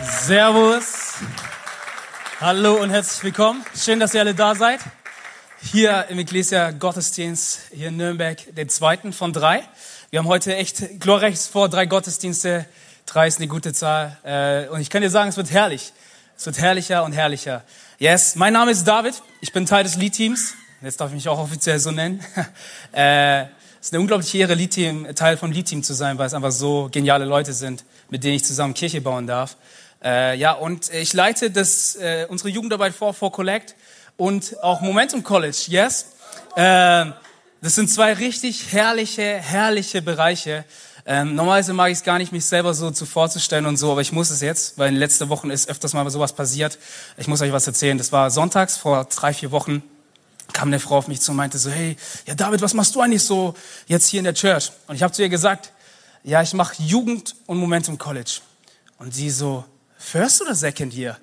Servus. 0.00 1.16
Hallo 2.40 2.76
und 2.82 2.88
herzlich 2.90 3.24
willkommen. 3.24 3.62
Schön, 3.76 4.00
dass 4.00 4.14
ihr 4.14 4.20
alle 4.20 4.34
da 4.34 4.54
seid. 4.54 4.80
Hier 5.60 6.06
im 6.08 6.18
Ecclesia 6.18 6.70
Gottesdienst 6.70 7.60
hier 7.72 7.88
in 7.88 7.98
Nürnberg, 7.98 8.38
den 8.54 8.70
zweiten 8.70 9.12
von 9.12 9.34
drei. 9.34 9.62
Wir 10.08 10.20
haben 10.20 10.28
heute 10.28 10.56
echt 10.56 10.98
glorreich 10.98 11.38
vor, 11.38 11.68
drei 11.68 11.84
Gottesdienste. 11.84 12.64
Drei 13.04 13.26
ist 13.26 13.36
eine 13.38 13.48
gute 13.48 13.74
Zahl. 13.74 14.16
Äh, 14.24 14.68
und 14.70 14.80
ich 14.80 14.88
kann 14.88 15.02
dir 15.02 15.10
sagen, 15.10 15.28
es 15.28 15.36
wird 15.36 15.50
herrlich. 15.50 15.92
Es 16.38 16.46
wird 16.46 16.58
herrlicher 16.58 17.04
und 17.04 17.12
herrlicher. 17.12 17.62
Yes, 17.98 18.34
mein 18.34 18.54
Name 18.54 18.70
ist 18.70 18.84
David. 18.84 19.22
Ich 19.42 19.52
bin 19.52 19.66
Teil 19.66 19.84
des 19.84 19.96
Lead-Teams. 19.96 20.54
Jetzt 20.80 21.02
darf 21.02 21.10
ich 21.10 21.14
mich 21.14 21.28
auch 21.28 21.38
offiziell 21.38 21.78
so 21.78 21.90
nennen. 21.90 22.24
Äh, 22.92 23.42
es 23.82 23.88
ist 23.88 23.94
eine 23.94 24.00
unglaubliche 24.00 24.38
Ehre, 24.38 24.54
Lead-Team, 24.54 25.12
Teil 25.16 25.36
vom 25.36 25.50
Lead-Team 25.50 25.82
zu 25.82 25.92
sein, 25.92 26.16
weil 26.16 26.28
es 26.28 26.34
einfach 26.34 26.52
so 26.52 26.88
geniale 26.92 27.24
Leute 27.24 27.52
sind, 27.52 27.84
mit 28.10 28.22
denen 28.22 28.36
ich 28.36 28.44
zusammen 28.44 28.74
Kirche 28.74 29.00
bauen 29.00 29.26
darf. 29.26 29.56
Äh, 30.02 30.36
ja, 30.36 30.52
und 30.52 30.92
ich 30.92 31.12
leite 31.12 31.50
das, 31.50 31.96
äh, 31.96 32.26
unsere 32.28 32.48
Jugendarbeit 32.48 32.94
vor, 32.94 33.14
vor 33.14 33.32
Collect 33.32 33.74
und 34.16 34.62
auch 34.62 34.80
Momentum 34.80 35.22
College, 35.22 35.64
yes. 35.68 36.06
Äh, 36.56 37.06
das 37.60 37.76
sind 37.76 37.88
zwei 37.88 38.12
richtig 38.14 38.72
herrliche, 38.72 39.22
herrliche 39.22 40.02
Bereiche. 40.02 40.64
Ähm, 41.04 41.34
normalerweise 41.34 41.72
mag 41.72 41.90
ich 41.90 41.98
es 41.98 42.04
gar 42.04 42.18
nicht, 42.18 42.32
mich 42.32 42.44
selber 42.44 42.74
so 42.74 42.90
zu 42.90 43.06
vorzustellen 43.06 43.66
und 43.66 43.76
so, 43.76 43.92
aber 43.92 44.00
ich 44.00 44.12
muss 44.12 44.30
es 44.30 44.40
jetzt, 44.40 44.78
weil 44.78 44.88
in 44.88 44.94
den 44.94 45.00
letzten 45.00 45.28
Wochen 45.28 45.50
ist 45.50 45.68
öfters 45.68 45.94
mal 45.94 46.08
sowas 46.10 46.32
passiert. 46.32 46.78
Ich 47.16 47.28
muss 47.28 47.40
euch 47.40 47.52
was 47.52 47.66
erzählen. 47.66 47.98
Das 47.98 48.12
war 48.12 48.30
sonntags 48.30 48.76
vor 48.76 49.04
drei, 49.04 49.32
vier 49.32 49.50
Wochen 49.50 49.82
kam 50.52 50.68
eine 50.68 50.80
Frau 50.80 50.98
auf 50.98 51.08
mich 51.08 51.20
zu 51.20 51.30
und 51.30 51.38
meinte 51.38 51.58
so, 51.58 51.70
hey, 51.70 51.96
ja 52.26 52.34
David, 52.34 52.60
was 52.62 52.74
machst 52.74 52.94
du 52.94 53.00
eigentlich 53.00 53.24
so 53.24 53.54
jetzt 53.86 54.08
hier 54.08 54.18
in 54.18 54.24
der 54.24 54.34
Church? 54.34 54.70
Und 54.86 54.96
ich 54.96 55.02
habe 55.02 55.12
zu 55.12 55.22
ihr 55.22 55.28
gesagt, 55.28 55.72
ja, 56.24 56.42
ich 56.42 56.52
mache 56.52 56.82
Jugend 56.82 57.34
und 57.46 57.58
Momentum 57.58 57.98
College. 57.98 58.40
Und 58.98 59.14
sie 59.14 59.30
so, 59.30 59.64
First 60.02 60.42
oder 60.42 60.54
Second 60.54 60.92
Year? 60.92 61.16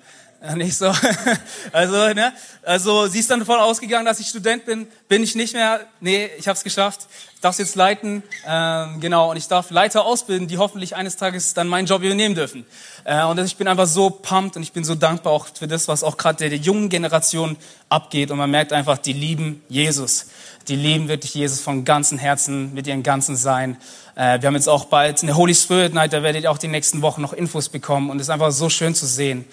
Nicht 0.54 0.76
so. 0.76 0.90
Also, 1.72 2.14
ne? 2.14 2.32
Also, 2.62 3.06
sie 3.06 3.20
ist 3.20 3.30
dann 3.30 3.40
davon 3.40 3.58
ausgegangen, 3.58 4.06
dass 4.06 4.20
ich 4.20 4.28
Student 4.28 4.64
bin. 4.64 4.86
Bin 5.06 5.22
ich 5.22 5.34
nicht 5.34 5.52
mehr. 5.52 5.80
Nee, 6.00 6.30
ich 6.38 6.48
habe 6.48 6.56
es 6.56 6.64
geschafft. 6.64 7.06
Ich 7.34 7.40
darf 7.40 7.58
jetzt 7.58 7.74
leiten. 7.74 8.22
Ähm, 8.46 9.00
genau. 9.00 9.30
Und 9.30 9.36
ich 9.36 9.48
darf 9.48 9.70
Leiter 9.70 10.04
ausbilden, 10.04 10.48
die 10.48 10.56
hoffentlich 10.56 10.96
eines 10.96 11.16
Tages 11.16 11.52
dann 11.52 11.68
meinen 11.68 11.86
Job 11.86 12.02
übernehmen 12.02 12.34
dürfen. 12.34 12.64
Äh, 13.04 13.24
und 13.24 13.38
ich 13.38 13.56
bin 13.56 13.68
einfach 13.68 13.86
so 13.86 14.08
pumped 14.08 14.56
und 14.56 14.62
ich 14.62 14.72
bin 14.72 14.82
so 14.82 14.94
dankbar 14.94 15.32
auch 15.32 15.46
für 15.52 15.68
das, 15.68 15.88
was 15.88 16.02
auch 16.02 16.16
gerade 16.16 16.38
der, 16.38 16.48
der 16.48 16.58
jungen 16.58 16.88
Generation 16.88 17.56
abgeht. 17.90 18.30
Und 18.30 18.38
man 18.38 18.50
merkt 18.50 18.72
einfach, 18.72 18.96
die 18.96 19.12
lieben 19.12 19.62
Jesus. 19.68 20.26
Die 20.68 20.76
lieben 20.76 21.08
wirklich 21.08 21.34
Jesus 21.34 21.60
von 21.60 21.84
ganzem 21.84 22.18
Herzen, 22.18 22.72
mit 22.72 22.86
ihrem 22.86 23.02
ganzen 23.02 23.36
Sein. 23.36 23.76
Äh, 24.14 24.40
wir 24.40 24.46
haben 24.46 24.54
jetzt 24.54 24.68
auch 24.68 24.86
bald 24.86 25.22
eine 25.22 25.36
Holy 25.36 25.54
Spirit 25.54 25.94
Night, 25.94 26.12
da 26.12 26.22
werdet 26.22 26.44
ihr 26.44 26.50
auch 26.50 26.58
die 26.58 26.68
nächsten 26.68 27.02
Wochen 27.02 27.22
noch 27.22 27.32
Infos 27.32 27.68
bekommen. 27.68 28.10
Und 28.10 28.16
es 28.16 28.24
ist 28.24 28.30
einfach 28.30 28.52
so 28.52 28.68
schön 28.68 28.94
zu 28.94 29.06
sehen, 29.06 29.44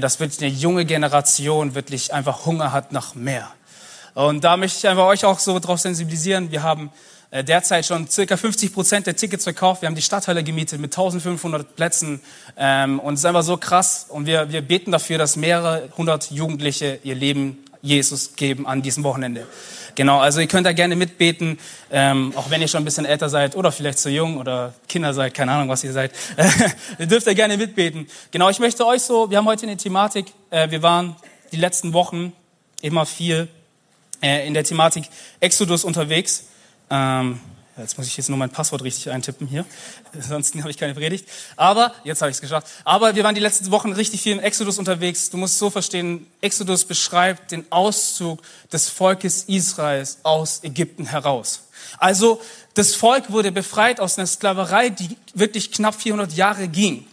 dass 0.00 0.20
wirklich 0.20 0.42
eine 0.42 0.50
junge 0.50 0.84
Generation 0.84 1.74
wirklich 1.74 2.12
einfach 2.12 2.44
Hunger 2.46 2.72
hat 2.72 2.92
nach 2.92 3.14
mehr. 3.14 3.48
Und 4.14 4.44
da 4.44 4.56
möchte 4.56 4.78
ich 4.78 4.88
einfach 4.88 5.04
euch 5.04 5.24
auch 5.24 5.38
so 5.38 5.58
drauf 5.58 5.78
sensibilisieren. 5.78 6.50
Wir 6.50 6.62
haben 6.62 6.90
äh, 7.30 7.44
derzeit 7.44 7.84
schon 7.84 8.08
circa 8.08 8.36
50 8.36 8.72
Prozent 8.72 9.06
der 9.06 9.14
Tickets 9.14 9.44
verkauft. 9.44 9.82
Wir 9.82 9.88
haben 9.88 9.94
die 9.94 10.02
Stadthalle 10.02 10.42
gemietet 10.42 10.80
mit 10.80 10.96
1500 10.96 11.76
Plätzen. 11.76 12.20
Ähm, 12.56 12.98
und 12.98 13.14
es 13.14 13.20
ist 13.20 13.26
einfach 13.26 13.42
so 13.42 13.58
krass. 13.58 14.06
Und 14.08 14.26
wir, 14.26 14.50
wir 14.50 14.62
beten 14.62 14.90
dafür, 14.90 15.18
dass 15.18 15.36
mehrere 15.36 15.90
hundert 15.98 16.30
Jugendliche 16.30 16.98
ihr 17.02 17.14
Leben 17.14 17.58
Jesus 17.86 18.36
geben 18.36 18.66
an 18.66 18.82
diesem 18.82 19.04
Wochenende. 19.04 19.46
Genau, 19.94 20.18
also 20.18 20.40
ihr 20.40 20.46
könnt 20.46 20.66
da 20.66 20.72
gerne 20.72 20.94
mitbeten, 20.94 21.58
ähm, 21.90 22.32
auch 22.36 22.50
wenn 22.50 22.60
ihr 22.60 22.68
schon 22.68 22.82
ein 22.82 22.84
bisschen 22.84 23.06
älter 23.06 23.30
seid 23.30 23.56
oder 23.56 23.72
vielleicht 23.72 23.98
zu 23.98 24.10
jung 24.10 24.36
oder 24.36 24.74
Kinder 24.88 25.14
seid, 25.14 25.32
keine 25.32 25.52
Ahnung, 25.52 25.70
was 25.70 25.82
ihr 25.84 25.92
seid. 25.92 26.12
ihr 26.98 27.06
dürft 27.06 27.26
da 27.26 27.32
gerne 27.32 27.56
mitbeten. 27.56 28.06
Genau, 28.30 28.50
ich 28.50 28.58
möchte 28.58 28.86
euch 28.86 29.02
so, 29.02 29.30
wir 29.30 29.38
haben 29.38 29.46
heute 29.46 29.62
eine 29.62 29.78
Thematik, 29.78 30.26
äh, 30.50 30.70
wir 30.70 30.82
waren 30.82 31.16
die 31.52 31.56
letzten 31.56 31.94
Wochen 31.94 32.34
immer 32.82 33.06
viel 33.06 33.48
äh, 34.22 34.46
in 34.46 34.52
der 34.52 34.64
Thematik 34.64 35.04
Exodus 35.40 35.84
unterwegs. 35.84 36.48
Ähm, 36.90 37.40
Jetzt 37.78 37.98
muss 37.98 38.06
ich 38.06 38.16
jetzt 38.16 38.30
nur 38.30 38.38
mein 38.38 38.48
Passwort 38.48 38.82
richtig 38.82 39.10
eintippen 39.10 39.46
hier. 39.46 39.66
Ansonsten 40.14 40.60
habe 40.60 40.70
ich 40.70 40.78
keine 40.78 40.94
Predigt. 40.94 41.28
Aber, 41.56 41.94
jetzt 42.04 42.22
habe 42.22 42.30
ich 42.30 42.36
es 42.36 42.40
geschafft. 42.40 42.68
Aber 42.84 43.14
wir 43.14 43.24
waren 43.24 43.34
die 43.34 43.40
letzten 43.40 43.70
Wochen 43.70 43.92
richtig 43.92 44.22
viel 44.22 44.32
im 44.32 44.40
Exodus 44.40 44.78
unterwegs. 44.78 45.28
Du 45.28 45.36
musst 45.36 45.58
so 45.58 45.68
verstehen, 45.68 46.26
Exodus 46.40 46.84
beschreibt 46.84 47.52
den 47.52 47.70
Auszug 47.70 48.40
des 48.72 48.88
Volkes 48.88 49.44
Israels 49.44 50.18
aus 50.22 50.64
Ägypten 50.64 51.06
heraus. 51.06 51.64
Also, 51.98 52.40
das 52.74 52.94
Volk 52.94 53.30
wurde 53.30 53.52
befreit 53.52 54.00
aus 54.00 54.16
einer 54.16 54.26
Sklaverei, 54.26 54.88
die 54.90 55.16
wirklich 55.34 55.70
knapp 55.70 55.94
400 56.00 56.32
Jahre 56.32 56.68
ging. 56.68 57.06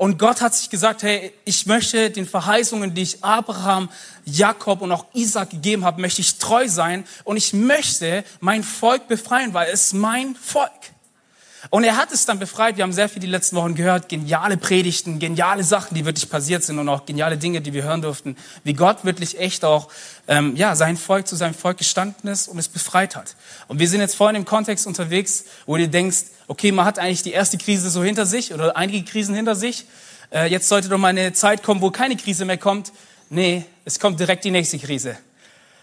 Und 0.00 0.18
Gott 0.18 0.40
hat 0.40 0.54
sich 0.54 0.70
gesagt, 0.70 1.02
hey, 1.02 1.30
ich 1.44 1.66
möchte 1.66 2.10
den 2.10 2.26
Verheißungen, 2.26 2.94
die 2.94 3.02
ich 3.02 3.22
Abraham, 3.22 3.90
Jakob 4.24 4.80
und 4.80 4.90
auch 4.92 5.04
Isaac 5.12 5.50
gegeben 5.50 5.84
habe, 5.84 6.00
möchte 6.00 6.22
ich 6.22 6.38
treu 6.38 6.66
sein 6.68 7.04
und 7.24 7.36
ich 7.36 7.52
möchte 7.52 8.24
mein 8.40 8.62
Volk 8.62 9.08
befreien, 9.08 9.52
weil 9.52 9.68
es 9.70 9.92
mein 9.92 10.34
Volk. 10.36 10.70
Und 11.68 11.84
er 11.84 11.98
hat 11.98 12.10
es 12.12 12.24
dann 12.24 12.38
befreit. 12.38 12.78
Wir 12.78 12.84
haben 12.84 12.94
sehr 12.94 13.10
viel 13.10 13.20
die 13.20 13.26
letzten 13.26 13.56
Wochen 13.56 13.74
gehört. 13.74 14.08
Geniale 14.08 14.56
Predigten, 14.56 15.18
geniale 15.18 15.62
Sachen, 15.62 15.94
die 15.94 16.06
wirklich 16.06 16.30
passiert 16.30 16.64
sind 16.64 16.78
und 16.78 16.88
auch 16.88 17.04
geniale 17.04 17.36
Dinge, 17.36 17.60
die 17.60 17.74
wir 17.74 17.82
hören 17.82 18.00
durften. 18.00 18.36
Wie 18.64 18.72
Gott 18.72 19.04
wirklich 19.04 19.38
echt 19.38 19.66
auch, 19.66 19.88
ähm, 20.26 20.56
ja, 20.56 20.74
sein 20.76 20.96
Volk 20.96 21.28
zu 21.28 21.36
seinem 21.36 21.52
Volk 21.52 21.76
gestanden 21.76 22.30
ist 22.30 22.48
und 22.48 22.58
es 22.58 22.68
befreit 22.68 23.14
hat. 23.14 23.36
Und 23.68 23.78
wir 23.78 23.88
sind 23.88 24.00
jetzt 24.00 24.16
vorhin 24.16 24.36
im 24.36 24.46
Kontext 24.46 24.86
unterwegs, 24.86 25.44
wo 25.66 25.76
du 25.76 25.86
denkst, 25.86 26.24
okay, 26.50 26.72
man 26.72 26.84
hat 26.84 26.98
eigentlich 26.98 27.22
die 27.22 27.30
erste 27.30 27.58
Krise 27.58 27.88
so 27.90 28.02
hinter 28.02 28.26
sich 28.26 28.52
oder 28.52 28.76
einige 28.76 29.04
Krisen 29.04 29.36
hinter 29.36 29.54
sich. 29.54 29.84
Äh, 30.32 30.50
jetzt 30.50 30.68
sollte 30.68 30.88
doch 30.88 30.98
mal 30.98 31.08
eine 31.08 31.32
Zeit 31.32 31.62
kommen, 31.62 31.80
wo 31.80 31.92
keine 31.92 32.16
Krise 32.16 32.44
mehr 32.44 32.58
kommt. 32.58 32.92
Nee, 33.28 33.64
es 33.84 34.00
kommt 34.00 34.18
direkt 34.18 34.44
die 34.44 34.50
nächste 34.50 34.76
Krise. 34.80 35.16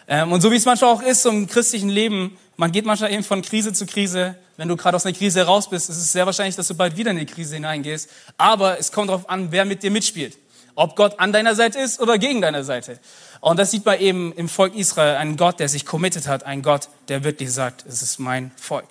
Ähm, 0.09 0.33
und 0.33 0.41
so 0.41 0.51
wie 0.51 0.57
es 0.57 0.66
manchmal 0.66 0.91
auch 0.91 1.01
ist 1.01 1.25
im 1.25 1.47
christlichen 1.47 1.88
Leben, 1.88 2.38
man 2.57 2.73
geht 2.73 2.85
manchmal 2.85 3.13
eben 3.13 3.23
von 3.23 3.41
Krise 3.41 3.72
zu 3.72 3.85
Krise. 3.85 4.35
Wenn 4.57 4.67
du 4.67 4.75
gerade 4.75 4.97
aus 4.97 5.06
einer 5.06 5.16
Krise 5.16 5.44
raus 5.44 5.69
bist, 5.69 5.89
ist 5.89 5.97
es 5.97 6.11
sehr 6.11 6.25
wahrscheinlich, 6.25 6.57
dass 6.57 6.67
du 6.67 6.75
bald 6.75 6.97
wieder 6.97 7.11
in 7.11 7.17
eine 7.17 7.25
Krise 7.25 7.56
hineingehst. 7.56 8.09
Aber 8.38 8.77
es 8.77 8.91
kommt 8.91 9.09
darauf 9.09 9.29
an, 9.29 9.53
wer 9.53 9.63
mit 9.63 9.83
dir 9.83 9.91
mitspielt. 9.91 10.38
Ob 10.75 10.97
Gott 10.97 11.17
an 11.17 11.31
deiner 11.31 11.56
Seite 11.56 11.79
ist 11.79 12.01
oder 12.01 12.17
gegen 12.17 12.41
deiner 12.41 12.66
Seite. 12.66 13.00
Und 13.39 13.57
das 13.57 13.72
sieht 13.72 13.85
man 13.85 14.01
eben 14.01 14.33
im 14.33 14.50
Volk 14.50 14.75
Israel, 14.75 15.16
einen 15.16 15.38
Gott, 15.38 15.61
der 15.61 15.69
sich 15.69 15.85
committed 15.85 16.27
hat, 16.27 16.44
ein 16.44 16.61
Gott, 16.61 16.89
der 17.07 17.23
wirklich 17.23 17.53
sagt, 17.53 17.85
es 17.88 18.01
ist 18.01 18.19
mein 18.19 18.51
Volk. 18.57 18.88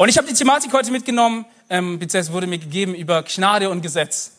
Und 0.00 0.08
ich 0.08 0.16
habe 0.16 0.26
die 0.26 0.32
Thematik 0.32 0.72
heute 0.72 0.90
mitgenommen, 0.92 1.44
ähm, 1.68 1.98
beziehungsweise 1.98 2.32
wurde 2.32 2.46
mir 2.46 2.56
gegeben 2.56 2.94
über 2.94 3.22
Gnade 3.22 3.68
und 3.68 3.82
Gesetz. 3.82 4.32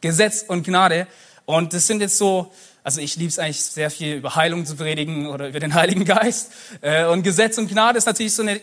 Gesetz 0.00 0.42
und 0.48 0.64
Gnade. 0.64 1.06
Und 1.44 1.74
das 1.74 1.86
sind 1.86 2.00
jetzt 2.00 2.16
so 2.16 2.50
also 2.82 3.00
ich 3.00 3.14
liebe 3.16 3.28
es 3.28 3.38
eigentlich 3.38 3.62
sehr 3.62 3.90
viel 3.90 4.16
über 4.16 4.36
Heilung 4.36 4.64
zu 4.64 4.74
predigen 4.74 5.26
oder 5.26 5.48
über 5.48 5.60
den 5.60 5.74
Heiligen 5.74 6.06
Geist. 6.06 6.50
Äh, 6.80 7.04
und 7.04 7.24
Gesetz 7.24 7.58
und 7.58 7.68
Gnade 7.68 7.98
ist 7.98 8.06
natürlich 8.06 8.32
so 8.32 8.42
eine, 8.42 8.60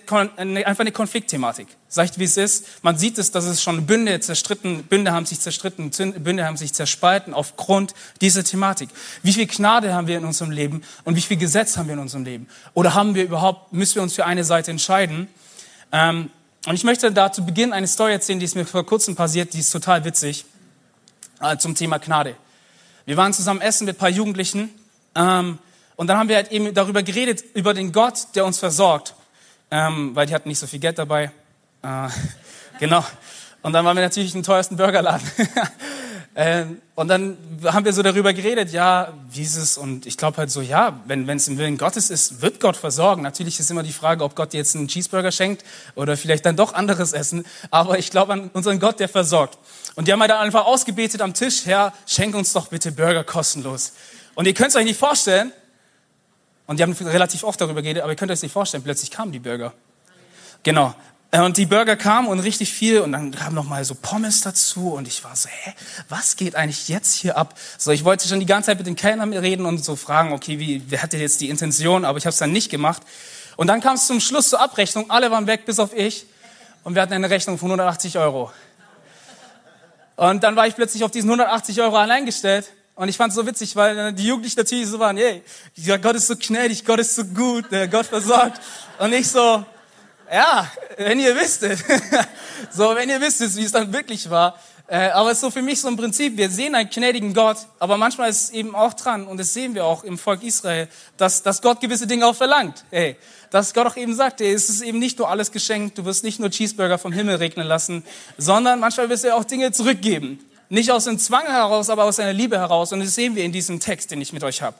einfach 0.66 0.82
eine 0.82 0.92
Konfliktthematik. 0.92 1.68
Sagt 1.88 2.18
wie 2.18 2.24
es 2.24 2.36
ist. 2.36 2.84
Man 2.84 2.98
sieht 2.98 3.20
es, 3.20 3.30
dass 3.30 3.46
es 3.46 3.62
schon 3.62 3.86
Bünde 3.86 4.20
zerstritten, 4.20 4.84
Bünde 4.86 5.12
haben 5.12 5.28
sich 5.28 5.40
zerstritten, 5.40 5.92
Bünde 5.92 6.46
haben 6.46 6.58
sich 6.58 6.74
zerspalten 6.74 7.36
aufgrund 7.36 7.94
dieser 8.22 8.44
Thematik. 8.44 8.90
Wie 9.22 9.34
viel 9.34 9.46
Gnade 9.46 9.94
haben 9.94 10.08
wir 10.08 10.18
in 10.18 10.26
unserem 10.26 10.50
Leben 10.50 10.82
und 11.04 11.16
wie 11.16 11.22
viel 11.22 11.38
Gesetz 11.38 11.78
haben 11.78 11.88
wir 11.88 11.94
in 11.94 12.00
unserem 12.00 12.26
Leben? 12.26 12.48
Oder 12.74 12.96
haben 12.96 13.14
wir 13.14 13.24
überhaupt, 13.24 13.72
müssen 13.72 13.96
wir 13.96 14.02
uns 14.02 14.16
für 14.16 14.26
eine 14.26 14.44
Seite 14.44 14.72
entscheiden? 14.72 15.28
Ähm, 15.92 16.32
und 16.66 16.76
ich 16.76 16.84
möchte 16.84 17.12
da 17.12 17.32
zu 17.32 17.46
Beginn 17.46 17.74
eine 17.74 17.88
Story 17.88 18.12
erzählen, 18.12 18.40
die 18.40 18.46
ist 18.46 18.56
mir 18.56 18.66
vor 18.66 18.86
kurzem 18.86 19.16
passiert, 19.16 19.54
die 19.54 19.60
ist 19.60 19.72
total 19.72 20.04
witzig, 20.04 20.46
äh, 21.42 21.58
zum 21.58 21.76
Thema 21.76 22.00
Gnade. 22.00 22.36
Wir 23.06 23.18
waren 23.18 23.34
zusammen 23.34 23.62
essen 23.62 23.86
mit 23.86 23.96
ein 23.96 24.00
paar 24.00 24.10
Jugendlichen 24.10 24.70
ähm, 25.16 25.58
und 25.96 26.08
dann 26.08 26.18
haben 26.18 26.30
wir 26.30 26.36
halt 26.36 26.52
eben 26.52 26.74
darüber 26.74 27.02
geredet, 27.02 27.44
über 27.54 27.74
den 27.74 27.92
Gott, 27.92 28.28
der 28.36 28.46
uns 28.46 28.60
versorgt, 28.60 29.16
ähm, 29.72 30.16
weil 30.16 30.28
die 30.28 30.34
hatten 30.34 30.50
nicht 30.50 30.60
so 30.60 30.68
viel 30.68 30.80
Geld 30.80 30.98
dabei. 30.98 31.32
Äh, 31.82 32.10
genau. 32.80 33.04
Und 33.62 33.74
dann 33.74 33.84
waren 33.86 33.98
wir 33.98 34.04
natürlich 34.04 34.36
im 34.36 34.44
teuersten 34.44 34.78
Burgerladen. 34.78 35.30
ähm, 36.42 36.82
und 36.96 37.10
dann 37.10 37.38
haben 37.66 37.84
wir 37.84 37.92
so 37.92 38.02
darüber 38.02 38.32
geredet, 38.32 38.72
ja, 38.72 39.14
wie 39.30 39.42
ist 39.42 39.58
es? 39.58 39.78
Und 39.78 40.06
ich 40.06 40.16
glaube 40.16 40.38
halt 40.38 40.50
so, 40.50 40.62
ja, 40.62 40.98
wenn 41.04 41.28
es 41.28 41.50
im 41.50 41.58
Willen 41.58 41.78
Gottes 41.78 42.10
ist, 42.10 42.42
wird 42.42 42.62
Gott 42.62 42.78
versorgen. 42.78 43.24
Natürlich 43.24 43.60
ist 43.60 43.70
immer 43.70 43.84
die 43.84 43.92
Frage, 43.92 44.24
ob 44.24 44.38
Gott 44.38 44.54
dir 44.54 44.60
jetzt 44.60 44.74
einen 44.74 44.88
Cheeseburger 44.88 45.34
schenkt 45.34 45.66
oder 45.96 46.16
vielleicht 46.16 46.46
dann 46.46 46.56
doch 46.56 46.74
anderes 46.74 47.12
Essen. 47.12 47.46
Aber 47.72 48.00
ich 48.00 48.10
glaube 48.10 48.32
an 48.32 48.52
unseren 48.54 48.80
Gott, 48.80 49.02
der 49.02 49.10
versorgt. 49.10 49.58
Und 49.96 50.08
die 50.08 50.14
haben 50.14 50.22
halt 50.22 50.32
dann 50.32 50.40
einfach 50.40 50.66
ausgebetet 50.66 51.22
am 51.22 51.34
Tisch, 51.34 51.66
Herr, 51.66 51.92
schenk 52.06 52.34
uns 52.34 52.54
doch 52.54 52.68
bitte 52.68 52.94
Burger 52.94 53.26
kostenlos. 53.26 53.92
Und 54.34 54.46
ihr 54.46 54.54
könnt 54.54 54.70
es 54.70 54.78
euch 54.78 54.86
nicht 54.86 54.98
vorstellen, 54.98 55.52
und 56.68 56.80
die 56.80 56.84
haben 56.84 56.94
relativ 56.94 57.44
oft 57.44 57.60
darüber 57.60 57.82
geredet, 57.82 58.02
aber 58.02 58.14
ihr 58.14 58.16
könnt 58.16 58.32
euch 58.32 58.42
nicht 58.42 58.54
vorstellen, 58.54 58.84
plötzlich 58.84 59.12
kamen 59.12 59.34
die 59.34 59.40
Burger. 59.40 59.74
Genau. 60.64 60.96
Äh, 61.32 61.42
und 61.42 61.58
die 61.58 61.66
Burger 61.66 61.96
kamen 61.96 62.28
und 62.28 62.40
richtig 62.40 62.74
viel 62.74 63.02
und 63.02 63.12
dann 63.12 63.32
kam 63.32 63.54
noch 63.54 63.66
mal 63.66 63.84
so 63.86 63.96
Pommes 63.96 64.42
dazu 64.42 64.94
und 64.94 65.08
ich 65.08 65.24
war 65.24 65.36
so, 65.36 65.50
hä, 65.50 65.74
was 66.08 66.36
geht 66.36 66.56
eigentlich 66.56 66.88
jetzt 66.88 67.16
hier 67.16 67.38
ab? 67.38 67.58
So, 67.78 67.92
ich 67.92 68.04
wollte 68.04 68.28
schon 68.28 68.40
die 68.40 68.46
ganze 68.46 68.68
Zeit 68.68 68.78
mit 68.78 68.88
den 68.88 68.96
Kellnern 68.96 69.34
reden 69.34 69.66
und 69.66 69.84
so 69.84 69.96
fragen, 69.96 70.34
okay, 70.34 70.60
wie, 70.60 70.84
wer 70.88 71.04
hatte 71.04 71.18
jetzt 71.18 71.42
die 71.42 71.50
Intention, 71.50 72.06
aber 72.06 72.18
ich 72.18 72.26
habe 72.26 72.34
es 72.34 72.40
dann 72.40 72.52
nicht 72.52 72.70
gemacht. 72.70 73.04
Und 73.58 73.68
dann 73.68 73.82
kam 73.82 73.96
es 73.96 74.08
zum 74.08 74.20
Schluss 74.20 74.50
zur 74.50 74.62
Abrechnung, 74.62 75.12
alle 75.12 75.30
waren 75.32 75.46
weg, 75.46 75.66
bis 75.66 75.80
auf 75.80 75.94
ich 75.94 76.26
und 76.84 76.96
wir 76.96 77.02
hatten 77.02 77.14
eine 77.14 77.30
Rechnung 77.30 77.58
von 77.58 77.68
180 77.70 78.18
Euro. 78.18 78.52
Und 80.16 80.44
dann 80.44 80.56
war 80.56 80.68
ich 80.68 80.76
plötzlich 80.76 81.04
auf 81.04 81.12
diesen 81.12 81.30
180 81.30 81.80
Euro 81.82 81.98
alleingestellt. 81.98 82.70
Und 82.96 83.08
ich 83.08 83.16
fand 83.16 83.30
es 83.30 83.36
so 83.36 83.46
witzig, 83.48 83.78
weil 83.78 84.12
die 84.12 84.28
Jugendlichen 84.28 84.60
natürlich 84.60 84.88
so 84.88 85.00
waren, 85.00 85.16
hey, 85.16 85.42
Gott 86.02 86.16
ist 86.16 86.28
so 86.28 86.36
gnädig, 86.36 86.84
Gott 86.84 87.00
ist 87.00 87.16
so 87.16 87.24
gut, 87.24 87.66
Gott 87.90 88.06
versorgt. 88.06 88.60
Und 88.98 89.14
ich 89.14 89.30
so, 89.30 89.64
ja, 90.32 90.72
wenn 90.98 91.20
ihr 91.20 91.36
wisstet. 91.36 91.80
so, 92.72 92.96
wenn 92.96 93.10
ihr 93.10 93.22
wisstet, 93.22 93.56
wie 93.56 93.64
es 93.64 93.72
dann 93.72 93.92
wirklich 93.92 94.30
war. 94.30 94.60
Äh, 94.88 95.10
aber 95.10 95.30
es 95.30 95.38
ist 95.38 95.42
so 95.42 95.52
für 95.52 95.62
mich 95.62 95.80
so 95.80 95.88
ein 95.88 95.98
Prinzip, 95.98 96.36
wir 96.36 96.50
sehen 96.50 96.74
einen 96.74 96.90
gnädigen 96.90 97.36
Gott, 97.36 97.58
aber 97.78 97.98
manchmal 97.98 98.28
ist 98.30 98.46
es 98.46 98.50
eben 98.50 98.74
auch 98.74 98.94
dran, 98.96 99.28
und 99.28 99.38
das 99.38 99.54
sehen 99.54 99.76
wir 99.76 99.86
auch 99.86 100.04
im 100.04 100.18
Volk 100.18 100.42
Israel, 100.42 100.88
dass, 101.16 101.44
dass 101.44 101.62
Gott 101.62 101.80
gewisse 101.80 102.08
Dinge 102.08 102.26
auch 102.26 102.36
verlangt. 102.36 102.86
Hey, 102.90 103.16
dass 103.52 103.76
Gott 103.76 103.86
auch 103.86 103.98
eben 103.98 104.16
sagt, 104.16 104.40
hey, 104.40 104.52
es 104.52 104.68
ist 104.68 104.82
eben 104.82 104.98
nicht 104.98 105.20
nur 105.20 105.30
alles 105.30 105.52
geschenkt, 105.52 106.00
du 106.00 106.06
wirst 106.06 106.24
nicht 106.24 106.40
nur 106.40 106.50
Cheeseburger 106.50 106.98
vom 106.98 107.12
Himmel 107.12 107.36
regnen 107.36 107.68
lassen, 107.68 108.04
sondern 108.40 108.80
manchmal 108.80 109.10
wirst 109.10 109.26
du 109.26 109.36
auch 109.36 109.44
Dinge 109.44 109.72
zurückgeben. 109.72 110.44
Nicht 110.70 110.92
aus 110.92 111.06
dem 111.06 111.20
Zwang 111.20 111.46
heraus, 111.46 111.92
aber 111.92 112.06
aus 112.06 112.20
einer 112.20 112.34
Liebe 112.34 112.58
heraus. 112.58 112.92
Und 112.92 113.00
das 113.00 113.14
sehen 113.14 113.36
wir 113.36 113.44
in 113.44 113.52
diesem 113.52 113.80
Text, 113.80 114.10
den 114.10 114.22
ich 114.22 114.34
mit 114.34 114.44
euch 114.44 114.62
habe. 114.62 114.76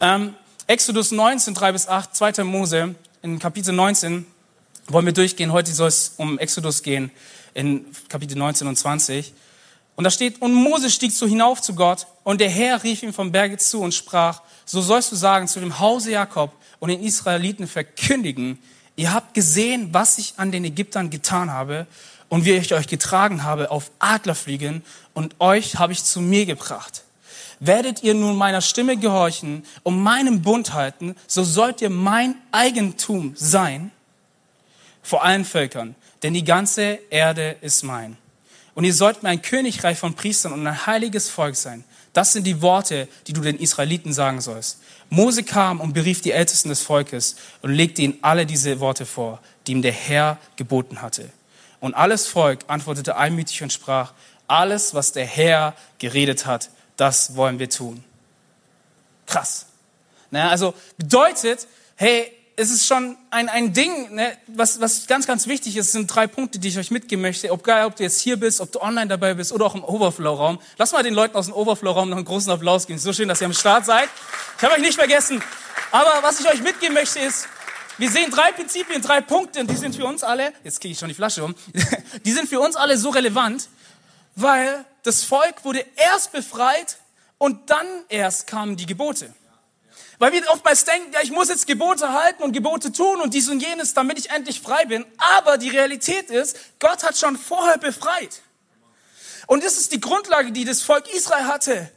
Ähm, 0.00 0.34
Exodus 0.66 1.12
19, 1.12 1.54
3 1.54 1.72
bis 1.72 1.88
8, 1.88 2.14
2. 2.14 2.44
Mose, 2.44 2.94
in 3.22 3.38
Kapitel 3.38 3.74
19, 3.74 4.26
wollen 4.92 5.06
wir 5.06 5.12
durchgehen. 5.12 5.52
Heute 5.52 5.72
soll 5.72 5.88
es 5.88 6.14
um 6.16 6.38
Exodus 6.38 6.82
gehen, 6.82 7.10
in 7.54 7.84
Kapitel 8.08 8.36
19 8.36 8.66
und 8.66 8.76
20. 8.76 9.32
Und 9.96 10.04
da 10.04 10.10
steht, 10.10 10.40
und 10.40 10.54
Mose 10.54 10.90
stieg 10.90 11.12
so 11.12 11.26
hinauf 11.26 11.60
zu 11.60 11.74
Gott, 11.74 12.06
und 12.24 12.40
der 12.40 12.48
Herr 12.48 12.82
rief 12.82 13.02
ihm 13.02 13.12
vom 13.12 13.32
Berge 13.32 13.58
zu 13.58 13.80
und 13.80 13.94
sprach, 13.94 14.42
so 14.64 14.80
sollst 14.80 15.12
du 15.12 15.16
sagen 15.16 15.48
zu 15.48 15.60
dem 15.60 15.78
Hause 15.78 16.12
Jakob 16.12 16.52
und 16.78 16.88
den 16.88 17.02
Israeliten 17.02 17.66
verkündigen, 17.66 18.58
ihr 18.96 19.12
habt 19.12 19.34
gesehen, 19.34 19.90
was 19.92 20.18
ich 20.18 20.34
an 20.36 20.52
den 20.52 20.64
Ägyptern 20.64 21.10
getan 21.10 21.50
habe 21.50 21.86
und 22.28 22.44
wie 22.44 22.52
ich 22.52 22.72
euch 22.72 22.86
getragen 22.86 23.44
habe 23.44 23.70
auf 23.70 23.90
Adlerfliegen 23.98 24.82
und 25.14 25.34
euch 25.40 25.76
habe 25.76 25.92
ich 25.92 26.04
zu 26.04 26.20
mir 26.20 26.46
gebracht. 26.46 27.04
Werdet 27.58 28.02
ihr 28.02 28.14
nun 28.14 28.36
meiner 28.36 28.62
Stimme 28.62 28.96
gehorchen 28.96 29.64
und 29.82 30.00
meinem 30.00 30.40
Bund 30.40 30.72
halten, 30.72 31.14
so 31.26 31.44
sollt 31.44 31.82
ihr 31.82 31.90
mein 31.90 32.36
Eigentum 32.52 33.34
sein 33.36 33.90
vor 35.02 35.24
allen 35.24 35.44
Völkern, 35.44 35.94
denn 36.22 36.34
die 36.34 36.44
ganze 36.44 36.98
Erde 37.10 37.56
ist 37.60 37.82
mein. 37.82 38.16
Und 38.74 38.84
ihr 38.84 38.94
sollt 38.94 39.22
mir 39.22 39.30
ein 39.30 39.42
Königreich 39.42 39.98
von 39.98 40.14
Priestern 40.14 40.52
und 40.52 40.66
ein 40.66 40.86
heiliges 40.86 41.28
Volk 41.28 41.56
sein. 41.56 41.84
Das 42.12 42.32
sind 42.32 42.46
die 42.46 42.62
Worte, 42.62 43.08
die 43.26 43.32
du 43.32 43.40
den 43.40 43.58
Israeliten 43.58 44.12
sagen 44.12 44.40
sollst. 44.40 44.80
Mose 45.10 45.42
kam 45.42 45.80
und 45.80 45.92
berief 45.92 46.20
die 46.20 46.32
Ältesten 46.32 46.68
des 46.68 46.82
Volkes 46.82 47.36
und 47.62 47.72
legte 47.72 48.02
ihnen 48.02 48.18
alle 48.22 48.46
diese 48.46 48.80
Worte 48.80 49.06
vor, 49.06 49.40
die 49.66 49.72
ihm 49.72 49.82
der 49.82 49.92
Herr 49.92 50.38
geboten 50.56 51.02
hatte. 51.02 51.30
Und 51.80 51.94
alles 51.94 52.26
Volk 52.26 52.60
antwortete 52.66 53.16
einmütig 53.16 53.62
und 53.62 53.72
sprach, 53.72 54.12
alles, 54.46 54.94
was 54.94 55.12
der 55.12 55.26
Herr 55.26 55.74
geredet 55.98 56.46
hat, 56.46 56.70
das 56.96 57.36
wollen 57.36 57.58
wir 57.58 57.70
tun. 57.70 58.04
Krass. 59.26 59.66
Naja, 60.30 60.48
also 60.48 60.74
bedeutet, 60.96 61.66
hey, 61.96 62.32
es 62.60 62.70
ist 62.70 62.86
schon 62.86 63.16
ein, 63.30 63.48
ein 63.48 63.72
Ding, 63.72 64.14
ne, 64.14 64.36
was, 64.46 64.82
was 64.82 65.06
ganz, 65.06 65.26
ganz 65.26 65.46
wichtig 65.46 65.78
ist, 65.78 65.92
sind 65.92 66.14
drei 66.14 66.26
Punkte, 66.26 66.58
die 66.58 66.68
ich 66.68 66.76
euch 66.76 66.90
mitgeben 66.90 67.22
möchte. 67.22 67.50
Ob, 67.52 67.66
ob 67.66 67.96
du 67.96 68.02
jetzt 68.02 68.20
hier 68.20 68.36
bist, 68.36 68.60
ob 68.60 68.70
du 68.70 68.82
online 68.82 69.08
dabei 69.08 69.32
bist 69.32 69.52
oder 69.52 69.64
auch 69.64 69.74
im 69.74 69.82
Overflow-Raum. 69.82 70.60
Lass 70.76 70.92
mal 70.92 71.02
den 71.02 71.14
Leuten 71.14 71.36
aus 71.36 71.46
dem 71.46 71.54
Overflow-Raum 71.54 72.10
noch 72.10 72.18
einen 72.18 72.26
großen 72.26 72.52
Applaus 72.52 72.86
geben. 72.86 72.98
So 72.98 73.14
schön, 73.14 73.28
dass 73.28 73.40
ihr 73.40 73.46
am 73.46 73.54
Start 73.54 73.86
seid. 73.86 74.10
Ich 74.58 74.62
habe 74.62 74.74
euch 74.74 74.82
nicht 74.82 74.96
vergessen. 74.96 75.42
Aber 75.90 76.18
was 76.20 76.38
ich 76.38 76.50
euch 76.50 76.62
mitgeben 76.62 76.92
möchte 76.92 77.18
ist, 77.18 77.48
wir 77.96 78.10
sehen 78.10 78.30
drei 78.30 78.52
Prinzipien, 78.52 79.00
drei 79.00 79.22
Punkte, 79.22 79.60
und 79.60 79.70
die 79.70 79.76
sind 79.76 79.96
für 79.96 80.04
uns 80.04 80.22
alle, 80.22 80.52
jetzt 80.62 80.82
kriege 80.82 80.92
ich 80.92 80.98
schon 80.98 81.08
die 81.08 81.14
Flasche 81.14 81.42
um, 81.42 81.54
die 82.26 82.32
sind 82.32 82.46
für 82.46 82.60
uns 82.60 82.76
alle 82.76 82.98
so 82.98 83.08
relevant, 83.08 83.68
weil 84.36 84.84
das 85.02 85.24
Volk 85.24 85.64
wurde 85.64 85.84
erst 85.96 86.32
befreit 86.32 86.98
und 87.38 87.70
dann 87.70 87.86
erst 88.10 88.46
kamen 88.46 88.76
die 88.76 88.86
Gebote. 88.86 89.32
Weil 90.18 90.32
wir 90.32 90.48
oftmals 90.50 90.84
denken, 90.84 91.12
ja, 91.12 91.20
ich 91.22 91.30
muss 91.30 91.48
jetzt 91.48 91.66
Gebote 91.66 92.12
halten 92.12 92.42
und 92.42 92.52
Gebote 92.52 92.92
tun 92.92 93.20
und 93.20 93.34
dies 93.34 93.48
und 93.48 93.60
jenes, 93.60 93.94
damit 93.94 94.18
ich 94.18 94.30
endlich 94.30 94.60
frei 94.60 94.84
bin. 94.84 95.04
Aber 95.38 95.58
die 95.58 95.70
Realität 95.70 96.30
ist, 96.30 96.56
Gott 96.78 97.02
hat 97.02 97.16
schon 97.16 97.36
vorher 97.36 97.78
befreit. 97.78 98.42
Und 99.46 99.64
das 99.64 99.78
ist 99.78 99.92
die 99.92 100.00
Grundlage, 100.00 100.52
die 100.52 100.64
das 100.64 100.82
Volk 100.82 101.12
Israel 101.14 101.46
hatte. 101.46 101.90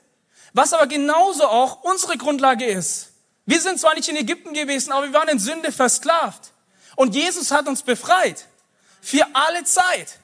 Was 0.54 0.74
aber 0.74 0.88
genauso 0.88 1.46
auch 1.46 1.84
unsere 1.84 2.18
Grundlage 2.18 2.66
ist. 2.66 3.10
Wir 3.46 3.60
sind 3.60 3.80
zwar 3.80 3.96
nicht 3.96 4.08
in 4.08 4.16
Ägypten 4.16 4.54
gewesen, 4.54 4.92
aber 4.92 5.08
wir 5.08 5.14
waren 5.14 5.28
in 5.28 5.40
Sünde 5.40 5.72
versklavt. 5.72 6.54
Und 6.96 7.16
Jesus 7.16 7.52
hat 7.52 7.68
uns 7.68 7.82
befreit. 7.82 8.46
Für 9.02 9.26
alle 9.34 9.64
Zeit. 9.66 10.20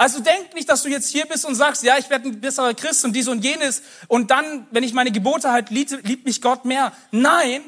Also 0.00 0.20
denk 0.20 0.54
nicht, 0.54 0.66
dass 0.70 0.82
du 0.82 0.88
jetzt 0.88 1.10
hier 1.10 1.26
bist 1.26 1.44
und 1.44 1.54
sagst, 1.54 1.82
ja, 1.82 1.98
ich 1.98 2.08
werde 2.08 2.30
ein 2.30 2.40
besserer 2.40 2.72
Christ 2.72 3.04
und 3.04 3.12
dies 3.12 3.28
und 3.28 3.44
jenes 3.44 3.82
und 4.08 4.30
dann, 4.30 4.66
wenn 4.70 4.82
ich 4.82 4.94
meine 4.94 5.12
Gebote 5.12 5.52
halt 5.52 5.68
liebt, 5.68 5.90
liebt 6.06 6.24
mich 6.24 6.40
Gott 6.40 6.64
mehr. 6.64 6.94
Nein, 7.10 7.60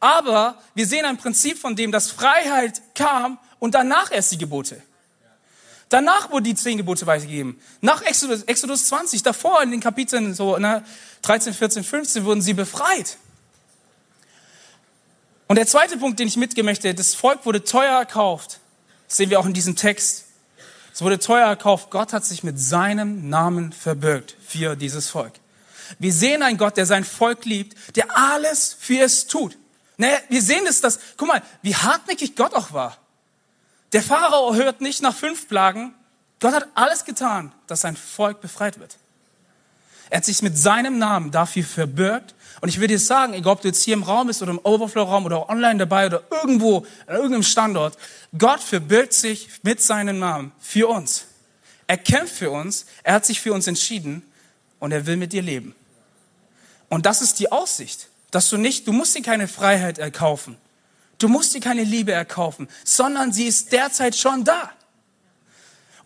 aber 0.00 0.60
wir 0.74 0.88
sehen 0.88 1.04
ein 1.04 1.18
Prinzip 1.18 1.56
von 1.56 1.76
dem, 1.76 1.92
dass 1.92 2.10
Freiheit 2.10 2.82
kam 2.96 3.38
und 3.60 3.76
danach 3.76 4.10
erst 4.10 4.32
die 4.32 4.38
Gebote. 4.38 4.82
Danach 5.88 6.32
wurden 6.32 6.42
die 6.42 6.56
zehn 6.56 6.78
Gebote 6.78 7.06
weitergegeben. 7.06 7.60
Nach 7.80 8.02
Exodus, 8.02 8.42
Exodus 8.42 8.86
20, 8.86 9.22
davor 9.22 9.62
in 9.62 9.70
den 9.70 9.78
Kapiteln 9.78 10.34
so 10.34 10.58
ne, 10.58 10.84
13, 11.22 11.54
14, 11.54 11.84
15 11.84 12.24
wurden 12.24 12.42
sie 12.42 12.54
befreit. 12.54 13.18
Und 15.46 15.54
der 15.54 15.68
zweite 15.68 15.96
Punkt, 15.96 16.18
den 16.18 16.26
ich 16.26 16.36
mitgeben 16.36 16.66
möchte, 16.66 16.92
das 16.92 17.14
Volk 17.14 17.46
wurde 17.46 17.62
teuer 17.62 17.96
erkauft. 18.00 18.58
Das 19.06 19.18
sehen 19.18 19.30
wir 19.30 19.38
auch 19.38 19.46
in 19.46 19.54
diesem 19.54 19.76
Text. 19.76 20.25
Es 20.96 21.02
wurde 21.02 21.18
teuer 21.18 21.46
erkauft. 21.46 21.90
Gott 21.90 22.14
hat 22.14 22.24
sich 22.24 22.42
mit 22.42 22.58
seinem 22.58 23.28
Namen 23.28 23.70
verbirgt 23.70 24.34
für 24.40 24.76
dieses 24.76 25.10
Volk. 25.10 25.34
Wir 25.98 26.10
sehen 26.10 26.42
einen 26.42 26.56
Gott, 26.56 26.78
der 26.78 26.86
sein 26.86 27.04
Volk 27.04 27.44
liebt, 27.44 27.96
der 27.96 28.16
alles 28.16 28.74
für 28.80 29.02
es 29.02 29.26
tut. 29.26 29.58
Ne, 29.98 30.08
wir 30.30 30.40
sehen 30.40 30.66
es, 30.66 30.80
dass, 30.80 30.98
guck 31.18 31.28
mal, 31.28 31.42
wie 31.60 31.76
hartnäckig 31.76 32.34
Gott 32.34 32.54
auch 32.54 32.72
war. 32.72 32.96
Der 33.92 34.02
Pharao 34.02 34.54
hört 34.54 34.80
nicht 34.80 35.02
nach 35.02 35.14
fünf 35.14 35.48
Plagen. 35.48 35.94
Gott 36.40 36.54
hat 36.54 36.66
alles 36.74 37.04
getan, 37.04 37.52
dass 37.66 37.82
sein 37.82 37.94
Volk 37.94 38.40
befreit 38.40 38.78
wird. 38.78 38.96
Er 40.10 40.18
hat 40.18 40.24
sich 40.24 40.42
mit 40.42 40.56
seinem 40.56 40.98
Namen 40.98 41.30
dafür 41.30 41.64
verbirgt. 41.64 42.34
Und 42.60 42.68
ich 42.68 42.76
würde 42.78 42.94
dir 42.94 42.98
sagen, 42.98 43.34
egal 43.34 43.54
ob 43.54 43.60
du 43.60 43.68
jetzt 43.68 43.82
hier 43.82 43.94
im 43.94 44.02
Raum 44.02 44.28
bist 44.28 44.42
oder 44.42 44.52
im 44.52 44.60
Overflow-Raum 44.62 45.26
oder 45.26 45.48
online 45.48 45.78
dabei 45.78 46.06
oder 46.06 46.22
irgendwo, 46.30 46.86
an 47.06 47.16
irgendeinem 47.16 47.42
Standort, 47.42 47.98
Gott 48.36 48.62
verbirgt 48.62 49.12
sich 49.12 49.48
mit 49.62 49.82
seinem 49.82 50.18
Namen 50.18 50.52
für 50.58 50.88
uns. 50.88 51.26
Er 51.86 51.98
kämpft 51.98 52.34
für 52.34 52.50
uns, 52.50 52.86
er 53.02 53.14
hat 53.14 53.26
sich 53.26 53.40
für 53.40 53.52
uns 53.52 53.66
entschieden 53.66 54.22
und 54.78 54.92
er 54.92 55.06
will 55.06 55.16
mit 55.16 55.32
dir 55.32 55.42
leben. 55.42 55.74
Und 56.88 57.06
das 57.06 57.22
ist 57.22 57.38
die 57.38 57.52
Aussicht, 57.52 58.08
dass 58.30 58.48
du 58.48 58.56
nicht, 58.56 58.86
du 58.86 58.92
musst 58.92 59.14
dir 59.16 59.22
keine 59.22 59.48
Freiheit 59.48 59.98
erkaufen. 59.98 60.56
Du 61.18 61.28
musst 61.28 61.54
dir 61.54 61.60
keine 61.60 61.82
Liebe 61.82 62.12
erkaufen, 62.12 62.68
sondern 62.84 63.32
sie 63.32 63.46
ist 63.46 63.72
derzeit 63.72 64.16
schon 64.16 64.44
da. 64.44 64.70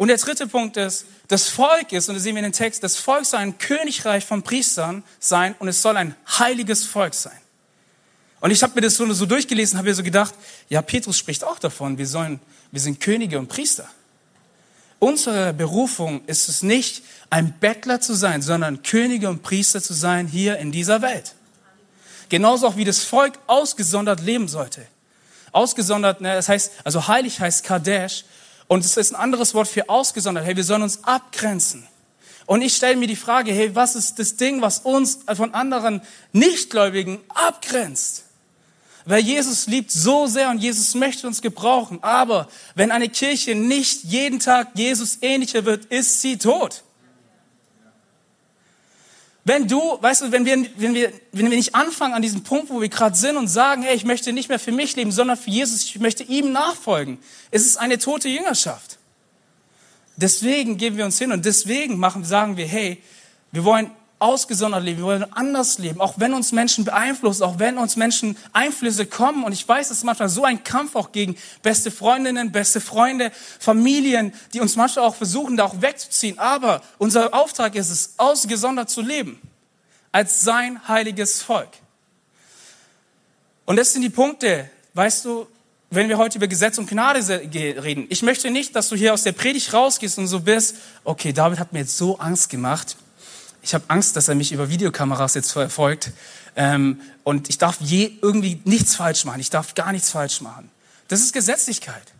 Und 0.01 0.09
der 0.09 0.17
dritte 0.17 0.47
Punkt 0.47 0.79
ist, 0.79 1.05
das 1.29 1.51
Volk 1.51 1.93
ist, 1.93 2.09
und 2.09 2.15
das 2.15 2.23
sehen 2.23 2.35
wir 2.35 2.39
in 2.43 2.51
dem 2.51 2.55
Text, 2.55 2.83
das 2.83 2.97
Volk 2.97 3.27
soll 3.27 3.41
ein 3.41 3.59
Königreich 3.59 4.25
von 4.25 4.43
Priestern 4.43 5.03
sein 5.19 5.55
und 5.59 5.69
es 5.69 5.83
soll 5.83 5.95
ein 5.99 6.15
heiliges 6.39 6.87
Volk 6.87 7.13
sein. 7.13 7.37
Und 8.41 8.51
ich 8.51 8.63
habe 8.63 8.73
mir 8.77 8.81
das 8.81 8.95
so, 8.95 9.13
so 9.13 9.27
durchgelesen, 9.27 9.77
habe 9.77 9.91
mir 9.91 9.95
so 9.95 10.03
gedacht, 10.03 10.33
ja, 10.71 10.81
Petrus 10.81 11.19
spricht 11.19 11.45
auch 11.45 11.59
davon, 11.59 11.99
wir 11.99 12.07
sollen, 12.07 12.41
wir 12.71 12.81
sind 12.81 12.99
Könige 12.99 13.39
und 13.39 13.49
Priester. 13.49 13.91
Unsere 15.01 15.53
Berufung 15.53 16.25
ist 16.25 16.49
es 16.49 16.63
nicht, 16.63 17.03
ein 17.29 17.53
Bettler 17.61 18.01
zu 18.01 18.15
sein, 18.15 18.41
sondern 18.41 18.83
Könige 18.83 19.29
und 19.29 19.43
Priester 19.43 19.83
zu 19.83 19.93
sein 19.93 20.27
hier 20.27 20.57
in 20.57 20.73
dieser 20.73 21.03
Welt. 21.03 21.35
Genauso 22.31 22.69
auch 22.69 22.77
wie 22.77 22.87
das 22.87 23.05
Volk 23.05 23.35
ausgesondert 23.47 24.21
leben 24.21 24.49
sollte. 24.49 24.81
Ausgesondert, 25.53 26.23
ne, 26.23 26.33
das 26.33 26.49
heißt, 26.49 26.73
also 26.85 27.07
heilig 27.07 27.39
heißt 27.39 27.65
Kadesh, 27.65 28.25
und 28.71 28.85
es 28.85 28.97
ist 28.97 29.11
ein 29.11 29.17
anderes 29.17 29.53
Wort 29.53 29.67
für 29.67 29.89
ausgesondert. 29.89 30.45
Hey, 30.45 30.55
wir 30.55 30.63
sollen 30.63 30.83
uns 30.83 31.03
abgrenzen. 31.03 31.89
Und 32.47 32.63
ich 32.63 32.77
stelle 32.77 32.95
mir 32.95 33.09
die 33.09 33.17
Frage, 33.17 33.51
hey, 33.51 33.75
was 33.75 33.97
ist 33.97 34.21
das 34.21 34.37
Ding, 34.37 34.63
was 34.63 34.79
uns 34.79 35.19
von 35.35 35.55
anderen 35.55 36.03
Nichtgläubigen 36.33 37.19
abgrenzt? 37.31 38.27
Weil 39.07 39.23
Jesus 39.23 39.67
liebt 39.67 39.91
so 39.91 40.29
sehr 40.29 40.51
und 40.51 40.59
Jesus 40.59 40.95
möchte 40.95 41.27
uns 41.27 41.43
gebrauchen. 41.43 41.99
Aber 42.03 42.49
wenn 42.77 42.93
eine 42.93 43.09
Kirche 43.09 43.57
nicht 43.57 44.05
jeden 44.05 44.39
Tag 44.39 44.69
Jesus 44.75 45.19
ähnlicher 45.21 45.65
wird, 45.65 45.87
ist 45.87 46.23
sie 46.23 46.39
tot. 46.39 46.85
Wenn 49.45 49.67
du, 49.67 49.81
weißt 50.01 50.23
du, 50.23 50.33
wenn 50.33 50.45
wir, 50.45 50.67
wenn 50.77 50.95
wir, 50.95 51.13
wenn 51.33 51.51
wir 51.51 51.57
nicht 51.57 51.75
anfangen 51.75 52.15
an 52.15 52.23
diesem 52.23 52.43
Punkt, 52.43 52.69
wo 52.69 52.81
wir 52.81 52.89
gerade 52.89 53.17
sind 53.17 53.37
und 53.37 53.49
sagen, 53.49 53.83
hey, 53.83 53.97
ich 53.97 54.05
möchte 54.05 54.33
nicht 54.33 54.49
mehr 54.49 54.59
für 54.59 54.73
mich 54.73 54.97
leben, 54.97 55.13
sondern 55.13 55.37
für 55.37 55.51
Jesus, 55.51 55.83
ich 55.85 55.99
möchte 55.99 56.25
ihm 56.25 56.53
nachfolgen, 56.53 57.19
ist 57.51 57.67
es 57.67 57.77
eine 57.77 57.99
tote 57.99 58.29
Jüngerschaft. 58.29 58.99
Deswegen 60.17 60.77
geben 60.77 60.99
wir 60.99 61.07
uns 61.07 61.19
hin 61.19 61.33
und 61.33 61.47
deswegen 61.47 61.99
machen, 61.99 62.25
sagen 62.25 62.59
wir, 62.59 62.67
hey, 62.67 63.03
wir 63.53 63.65
wollen 63.65 63.91
ausgesondert 64.21 64.85
leben, 64.85 64.99
wir 64.99 65.07
wollen 65.07 65.33
anders 65.33 65.79
leben, 65.79 66.01
auch 66.01 66.15
wenn 66.19 66.35
uns 66.35 66.53
Menschen 66.53 66.85
beeinflussen, 66.85 67.43
auch 67.43 67.59
wenn 67.59 67.79
uns 67.79 67.97
Menschen 67.97 68.37
Einflüsse 68.53 69.07
kommen. 69.07 69.45
Und 69.45 69.53
ich 69.53 69.67
weiß, 69.67 69.91
es 69.91 69.99
ist 69.99 70.05
manchmal 70.05 70.29
so 70.29 70.45
ein 70.45 70.63
Kampf 70.63 70.95
auch 70.95 71.11
gegen 71.11 71.37
beste 71.63 71.91
Freundinnen, 71.91 72.53
beste 72.53 72.81
Freunde, 72.81 73.33
Familien, 73.59 74.33
die 74.53 74.61
uns 74.61 74.77
manchmal 74.77 75.07
auch 75.07 75.17
versuchen, 75.17 75.57
da 75.57 75.65
auch 75.65 75.81
wegzuziehen. 75.81 76.39
Aber 76.39 76.83
unser 76.99 77.35
Auftrag 77.35 77.75
ist 77.75 77.91
es, 77.91 78.15
ausgesondert 78.19 78.91
zu 78.91 79.01
leben, 79.01 79.41
als 80.13 80.43
sein 80.43 80.87
heiliges 80.87 81.43
Volk. 81.43 81.71
Und 83.65 83.77
das 83.77 83.93
sind 83.93 84.03
die 84.03 84.11
Punkte, 84.11 84.69
weißt 84.95 85.25
du, 85.25 85.47
wenn 85.91 86.09
wir 86.09 86.19
heute 86.19 86.39
über 86.39 86.47
Gesetz 86.47 86.79
und 86.79 86.89
Gnade 86.89 87.21
reden. 87.83 88.07
Ich 88.11 88.23
möchte 88.23 88.51
nicht, 88.51 88.77
dass 88.77 88.89
du 88.89 88.97
hier 88.97 89.13
aus 89.15 89.25
der 89.25 89.33
Predigt 89.33 89.73
rausgehst 89.73 90.19
und 90.19 90.29
so 90.29 90.41
bist, 90.41 90.77
okay, 91.05 91.33
David 91.33 91.59
hat 91.59 91.73
mir 91.73 91.81
jetzt 91.81 91.97
so 91.97 92.19
Angst 92.19 92.51
gemacht. 92.51 92.97
Ich 93.63 93.75
habe 93.75 93.85
Angst, 93.89 94.17
dass 94.17 94.29
er 94.29 94.35
mich 94.35 94.53
über 94.53 94.71
Videokameras 94.71 95.35
jetzt 95.35 95.53
verfolgt. 95.53 96.13
Ähm, 96.57 97.01
und 97.25 97.49
ich 97.49 97.59
darf 97.59 97.77
je 97.81 98.13
irgendwie 98.23 98.61
nichts 98.65 98.97
falsch 98.97 99.25
machen. 99.25 99.41
Ich 99.41 99.51
darf 99.51 99.75
gar 99.75 99.93
nichts 99.93 100.11
falsch 100.11 100.41
machen. 100.41 100.71
Das 101.09 101.21
ist 101.21 101.33
Gesetzlichkeit. 101.33 102.13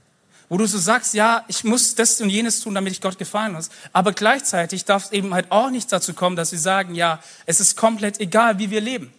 Wo 0.49 0.59
du 0.59 0.67
so 0.67 0.79
sagst, 0.79 1.15
ja, 1.15 1.45
ich 1.47 1.63
muss 1.63 1.95
das 1.95 2.21
und 2.21 2.29
jenes 2.29 2.61
tun, 2.61 2.75
damit 2.75 2.93
ich 2.93 3.01
Gott 3.01 3.19
gefallen 3.19 3.53
muss. 3.53 3.71
Aber 3.93 4.13
gleichzeitig 4.13 4.85
darf 4.85 5.07
es 5.07 5.13
eben 5.13 5.33
halt 5.33 5.51
auch 5.51 5.71
nicht 5.71 5.93
dazu 5.93 6.13
kommen, 6.13 6.35
dass 6.35 6.51
wir 6.51 6.59
sagen, 6.59 6.95
ja, 6.95 7.21
es 7.47 7.61
ist 7.61 7.77
komplett 7.77 8.19
egal, 8.21 8.59
wie 8.59 8.71
wir 8.71 8.81
leben. 8.81 9.13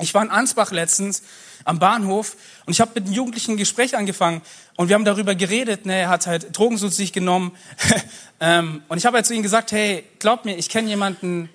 Ich 0.00 0.12
war 0.12 0.22
in 0.22 0.30
Ansbach 0.30 0.72
letztens 0.72 1.22
am 1.64 1.78
Bahnhof 1.78 2.36
und 2.66 2.72
ich 2.72 2.80
habe 2.80 2.90
mit 2.96 3.04
einem 3.04 3.14
Jugendlichen 3.14 3.52
ein 3.52 3.56
Gespräch 3.56 3.96
angefangen 3.96 4.42
und 4.74 4.88
wir 4.88 4.94
haben 4.94 5.04
darüber 5.04 5.36
geredet. 5.36 5.86
Ne, 5.86 6.00
er 6.00 6.08
hat 6.08 6.26
halt 6.26 6.56
Drogen 6.56 6.76
zu 6.76 6.88
sich 6.88 7.12
genommen 7.12 7.52
ähm, 8.40 8.82
und 8.88 8.98
ich 8.98 9.06
habe 9.06 9.16
halt 9.16 9.26
zu 9.26 9.34
ihm 9.34 9.44
gesagt, 9.44 9.70
hey, 9.70 10.04
glaub 10.18 10.44
mir, 10.44 10.56
ich 10.56 10.68
kenne 10.68 10.88
jemanden, 10.88 11.48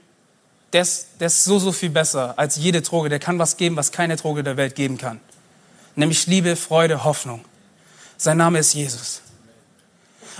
der 0.73 0.83
ist, 0.83 1.07
der 1.19 1.27
ist 1.27 1.43
so, 1.43 1.59
so 1.59 1.71
viel 1.71 1.89
besser 1.89 2.33
als 2.37 2.57
jede 2.57 2.81
Droge. 2.81 3.09
Der 3.09 3.19
kann 3.19 3.39
was 3.39 3.57
geben, 3.57 3.75
was 3.75 3.91
keine 3.91 4.15
Droge 4.15 4.43
der 4.43 4.57
Welt 4.57 4.75
geben 4.75 4.97
kann. 4.97 5.19
Nämlich 5.95 6.27
Liebe, 6.27 6.55
Freude, 6.55 7.03
Hoffnung. 7.03 7.43
Sein 8.17 8.37
Name 8.37 8.59
ist 8.59 8.73
Jesus. 8.73 9.21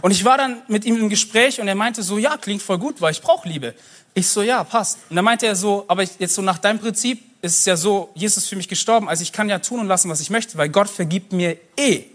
Und 0.02 0.12
ich 0.12 0.24
war 0.24 0.38
dann 0.38 0.62
mit 0.68 0.86
ihm 0.86 0.98
im 0.98 1.10
Gespräch 1.10 1.60
und 1.60 1.68
er 1.68 1.76
meinte 1.76 2.04
so, 2.04 2.18
ja, 2.18 2.38
klingt 2.38 2.62
voll 2.62 2.78
gut, 2.78 3.02
weil 3.02 3.12
ich 3.12 3.22
brauche 3.22 3.48
Liebe. 3.48 3.74
Ich 4.14 4.28
so, 4.28 4.42
ja, 4.42 4.64
passt. 4.64 4.98
Und 5.10 5.16
dann 5.16 5.26
meinte 5.26 5.46
er 5.46 5.56
so, 5.56 5.86
aber 5.88 6.04
jetzt 6.04 6.36
so 6.36 6.42
nach 6.42 6.58
deinem 6.58 6.80
Prinzip 6.80 7.24
ist 7.42 7.60
es 7.60 7.66
ja 7.66 7.76
so, 7.76 8.12
Jesus 8.16 8.44
ist 8.44 8.50
für 8.50 8.56
mich 8.56 8.68
gestorben, 8.68 9.10
also 9.10 9.24
ich 9.24 9.32
kann 9.32 9.50
ja 9.50 9.60
tun 9.60 9.80
und 9.80 9.88
lassen, 9.88 10.10
was 10.10 10.20
ich 10.20 10.30
möchte, 10.30 10.58
weil 10.58 10.70
Gott 10.70 10.90
vergibt 10.90 11.32
mir 11.32 11.58
eh. 11.78 11.98
Und 11.98 12.06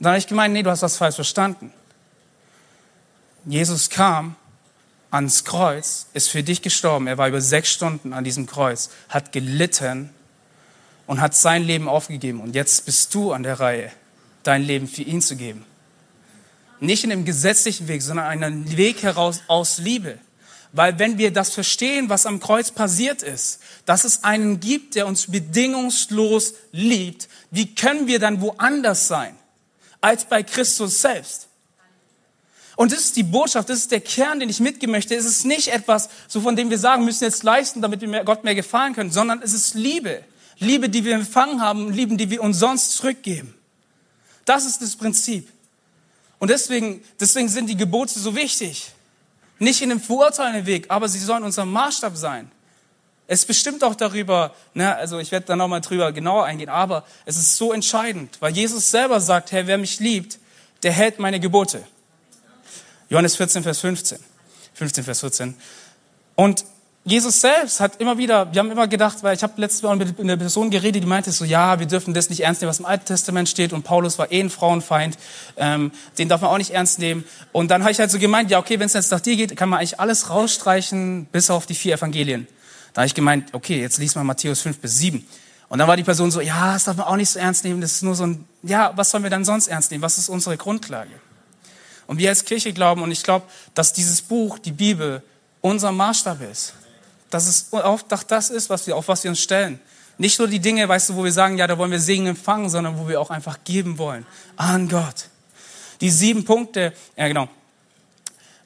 dann 0.00 0.12
habe 0.12 0.18
ich 0.18 0.26
gemeint, 0.26 0.54
nee, 0.54 0.62
du 0.62 0.70
hast 0.70 0.82
was 0.82 0.96
falsch 0.96 1.16
verstanden. 1.16 1.72
Jesus 3.44 3.90
kam 3.90 4.36
ans 5.14 5.44
Kreuz, 5.44 6.06
ist 6.12 6.28
für 6.28 6.42
dich 6.42 6.60
gestorben. 6.60 7.06
Er 7.06 7.18
war 7.18 7.28
über 7.28 7.40
sechs 7.40 7.70
Stunden 7.70 8.12
an 8.12 8.24
diesem 8.24 8.46
Kreuz, 8.46 8.90
hat 9.08 9.30
gelitten 9.30 10.10
und 11.06 11.20
hat 11.20 11.36
sein 11.36 11.62
Leben 11.62 11.88
aufgegeben. 11.88 12.40
Und 12.40 12.56
jetzt 12.56 12.84
bist 12.84 13.14
du 13.14 13.32
an 13.32 13.44
der 13.44 13.60
Reihe, 13.60 13.92
dein 14.42 14.62
Leben 14.62 14.88
für 14.88 15.02
ihn 15.02 15.22
zu 15.22 15.36
geben. 15.36 15.64
Nicht 16.80 17.04
in 17.04 17.12
einem 17.12 17.24
gesetzlichen 17.24 17.86
Weg, 17.86 18.02
sondern 18.02 18.26
einen 18.26 18.76
Weg 18.76 19.04
heraus 19.04 19.42
aus 19.46 19.78
Liebe. 19.78 20.18
Weil 20.72 20.98
wenn 20.98 21.16
wir 21.16 21.32
das 21.32 21.54
verstehen, 21.54 22.08
was 22.08 22.26
am 22.26 22.40
Kreuz 22.40 22.72
passiert 22.72 23.22
ist, 23.22 23.60
dass 23.86 24.02
es 24.02 24.24
einen 24.24 24.58
gibt, 24.58 24.96
der 24.96 25.06
uns 25.06 25.30
bedingungslos 25.30 26.54
liebt, 26.72 27.28
wie 27.52 27.72
können 27.72 28.08
wir 28.08 28.18
dann 28.18 28.40
woanders 28.40 29.06
sein 29.06 29.36
als 30.00 30.24
bei 30.24 30.42
Christus 30.42 31.00
selbst? 31.00 31.46
Und 32.76 32.92
das 32.92 33.00
ist 33.00 33.16
die 33.16 33.22
Botschaft, 33.22 33.68
das 33.68 33.78
ist 33.78 33.92
der 33.92 34.00
Kern, 34.00 34.40
den 34.40 34.48
ich 34.48 34.60
mitgeben 34.60 34.92
möchte. 34.92 35.14
Es 35.14 35.24
ist 35.24 35.44
nicht 35.44 35.68
etwas, 35.68 36.08
so 36.26 36.40
von 36.40 36.56
dem 36.56 36.70
wir 36.70 36.78
sagen, 36.78 37.04
müssen 37.04 37.24
jetzt 37.24 37.42
leisten, 37.42 37.82
damit 37.82 38.00
wir 38.00 38.24
Gott 38.24 38.42
mehr 38.42 38.54
gefallen 38.54 38.94
können, 38.94 39.12
sondern 39.12 39.42
es 39.42 39.52
ist 39.52 39.74
Liebe. 39.74 40.24
Liebe, 40.58 40.88
die 40.88 41.04
wir 41.04 41.14
empfangen 41.14 41.60
haben, 41.60 41.92
Liebe, 41.92 42.16
die 42.16 42.30
wir 42.30 42.42
uns 42.42 42.58
sonst 42.58 42.92
zurückgeben. 42.92 43.54
Das 44.44 44.64
ist 44.64 44.82
das 44.82 44.96
Prinzip. 44.96 45.48
Und 46.38 46.50
deswegen, 46.50 47.02
deswegen 47.18 47.48
sind 47.48 47.68
die 47.68 47.76
Gebote 47.76 48.18
so 48.18 48.34
wichtig. 48.36 48.90
Nicht 49.58 49.80
in 49.82 49.90
einem 49.90 50.00
verurteilenden 50.00 50.66
Weg, 50.66 50.86
aber 50.90 51.08
sie 51.08 51.18
sollen 51.18 51.44
unser 51.44 51.64
Maßstab 51.64 52.16
sein. 52.16 52.50
Es 53.26 53.46
bestimmt 53.46 53.82
auch 53.82 53.94
darüber, 53.94 54.54
ne, 54.74 54.94
also 54.96 55.18
ich 55.18 55.32
werde 55.32 55.46
da 55.46 55.56
nochmal 55.56 55.80
drüber 55.80 56.12
genauer 56.12 56.44
eingehen, 56.44 56.68
aber 56.68 57.04
es 57.24 57.36
ist 57.36 57.56
so 57.56 57.72
entscheidend, 57.72 58.36
weil 58.40 58.52
Jesus 58.52 58.90
selber 58.90 59.20
sagt, 59.20 59.52
Herr, 59.52 59.66
wer 59.66 59.78
mich 59.78 59.98
liebt, 60.00 60.38
der 60.82 60.92
hält 60.92 61.18
meine 61.18 61.40
Gebote. 61.40 61.86
Johannes 63.08 63.36
14, 63.36 63.62
Vers 63.62 63.80
15. 63.80 64.18
15, 64.74 65.04
Vers 65.04 65.20
14. 65.20 65.54
Und 66.34 66.64
Jesus 67.06 67.42
selbst 67.42 67.80
hat 67.80 68.00
immer 68.00 68.16
wieder, 68.16 68.50
wir 68.54 68.60
haben 68.60 68.70
immer 68.70 68.88
gedacht, 68.88 69.18
weil 69.22 69.36
ich 69.36 69.42
habe 69.42 69.60
letztes 69.60 69.82
Mal 69.82 69.94
mit 69.96 70.18
einer 70.18 70.38
Person 70.38 70.70
geredet, 70.70 71.02
die 71.02 71.06
meinte 71.06 71.32
so, 71.32 71.44
ja, 71.44 71.78
wir 71.78 71.86
dürfen 71.86 72.14
das 72.14 72.30
nicht 72.30 72.40
ernst 72.40 72.62
nehmen, 72.62 72.70
was 72.70 72.78
im 72.78 72.86
Alten 72.86 73.04
Testament 73.04 73.46
steht 73.46 73.74
und 73.74 73.82
Paulus 73.82 74.18
war 74.18 74.32
eh 74.32 74.40
ein 74.40 74.48
Frauenfeind, 74.48 75.18
ähm, 75.58 75.92
den 76.16 76.30
darf 76.30 76.40
man 76.40 76.50
auch 76.50 76.56
nicht 76.56 76.70
ernst 76.70 76.98
nehmen. 76.98 77.24
Und 77.52 77.70
dann 77.70 77.82
habe 77.82 77.92
ich 77.92 77.98
halt 77.98 78.10
so 78.10 78.18
gemeint, 78.18 78.50
ja, 78.50 78.58
okay, 78.58 78.80
wenn 78.80 78.86
es 78.86 78.94
jetzt 78.94 79.12
nach 79.12 79.20
dir 79.20 79.36
geht, 79.36 79.54
kann 79.54 79.68
man 79.68 79.80
eigentlich 79.80 80.00
alles 80.00 80.30
rausstreichen, 80.30 81.26
bis 81.26 81.50
auf 81.50 81.66
die 81.66 81.74
vier 81.74 81.96
Evangelien. 81.96 82.48
Da 82.94 83.02
habe 83.02 83.06
ich 83.06 83.14
gemeint, 83.14 83.52
okay, 83.52 83.82
jetzt 83.82 83.98
lies 83.98 84.14
mal 84.14 84.24
Matthäus 84.24 84.62
5 84.62 84.78
bis 84.78 84.96
7. 84.96 85.26
Und 85.68 85.78
dann 85.78 85.88
war 85.88 85.98
die 85.98 86.04
Person 86.04 86.30
so, 86.30 86.40
ja, 86.40 86.72
das 86.72 86.84
darf 86.84 86.96
man 86.96 87.06
auch 87.06 87.16
nicht 87.16 87.28
so 87.28 87.38
ernst 87.38 87.64
nehmen, 87.64 87.82
das 87.82 87.92
ist 87.92 88.02
nur 88.02 88.14
so 88.14 88.24
ein, 88.24 88.46
ja, 88.62 88.92
was 88.96 89.10
sollen 89.10 89.24
wir 89.24 89.30
dann 89.30 89.44
sonst 89.44 89.68
ernst 89.68 89.90
nehmen? 89.90 90.02
Was 90.02 90.16
ist 90.16 90.30
unsere 90.30 90.56
Grundlage? 90.56 91.10
Und 92.06 92.18
wir 92.18 92.28
als 92.28 92.44
Kirche 92.44 92.72
glauben, 92.72 93.02
und 93.02 93.10
ich 93.10 93.22
glaube, 93.22 93.46
dass 93.74 93.92
dieses 93.92 94.22
Buch, 94.22 94.58
die 94.58 94.72
Bibel, 94.72 95.22
unser 95.60 95.92
Maßstab 95.92 96.40
ist 96.42 96.74
dass 97.34 97.48
es 97.48 97.72
auch 97.72 98.00
das 98.02 98.50
ist, 98.50 98.70
was 98.70 98.86
wir, 98.86 98.96
auf 98.96 99.08
was 99.08 99.24
wir 99.24 99.30
uns 99.30 99.40
stellen. 99.40 99.80
Nicht 100.18 100.38
nur 100.38 100.46
die 100.46 100.60
Dinge, 100.60 100.88
weißt 100.88 101.08
du, 101.08 101.16
wo 101.16 101.24
wir 101.24 101.32
sagen, 101.32 101.58
ja, 101.58 101.66
da 101.66 101.76
wollen 101.76 101.90
wir 101.90 101.98
Segen 101.98 102.28
empfangen, 102.28 102.70
sondern 102.70 102.96
wo 102.96 103.08
wir 103.08 103.20
auch 103.20 103.30
einfach 103.30 103.58
geben 103.64 103.98
wollen 103.98 104.24
an 104.56 104.88
Gott. 104.88 105.28
Die 106.00 106.10
sieben 106.10 106.44
Punkte, 106.44 106.92
ja 107.16 107.26
genau. 107.26 107.48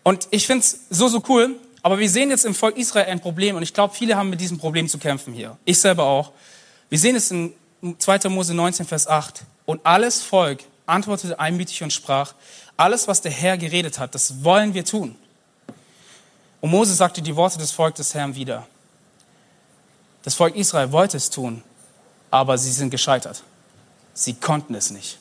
Und 0.03 0.29
ich 0.31 0.47
finde 0.47 0.65
es 0.65 0.81
so, 0.91 1.09
so 1.09 1.23
cool, 1.31 1.57
aber 1.81 1.99
wir 1.99 2.11
sehen 2.11 2.29
jetzt 2.29 2.45
im 2.45 2.55
Volk 2.55 2.77
Israel 2.77 3.07
ein 3.07 3.21
Problem 3.21 3.57
und 3.57 3.63
ich 3.63 3.73
glaube, 3.73 3.95
viele 3.95 4.17
haben 4.17 4.29
mit 4.29 4.41
diesem 4.43 4.59
Problem 4.59 4.87
zu 4.87 4.99
kämpfen 4.99 5.33
hier. 5.33 5.57
Ich 5.65 5.79
selber 5.79 6.05
auch. 6.05 6.33
Wir 6.91 6.99
sehen 6.99 7.17
es 7.17 7.31
in 7.31 7.55
2. 7.99 8.29
Mose 8.29 8.53
19, 8.53 8.85
Vers 8.85 9.07
8. 9.07 9.45
Und 9.65 9.81
alles 9.87 10.21
Volk 10.21 10.61
antwortete 10.89 11.39
einmütig 11.39 11.83
und 11.83 11.93
sprach, 11.93 12.35
alles, 12.77 13.09
was 13.09 13.21
der 13.21 13.33
Herr 13.33 13.59
geredet 13.59 13.99
hat, 13.99 14.15
das 14.15 14.45
wollen 14.45 14.75
wir 14.75 14.85
tun. 14.85 15.17
Und 16.61 16.71
Mose 16.71 16.95
sagte 16.95 17.23
die 17.23 17.37
Worte 17.37 17.59
des 17.59 17.71
Volkes 17.71 18.09
des 18.09 18.15
Herrn 18.15 18.35
wieder. 18.35 18.67
Das 20.23 20.35
Volk 20.35 20.57
Israel 20.57 20.93
wollte 20.93 21.17
es 21.17 21.31
tun, 21.31 21.63
aber 22.31 22.59
sie 22.59 22.73
sind 22.73 22.91
gescheitert. 22.91 23.43
Sie 24.15 24.35
konnten 24.35 24.75
es 24.75 24.91
nicht. 24.91 25.19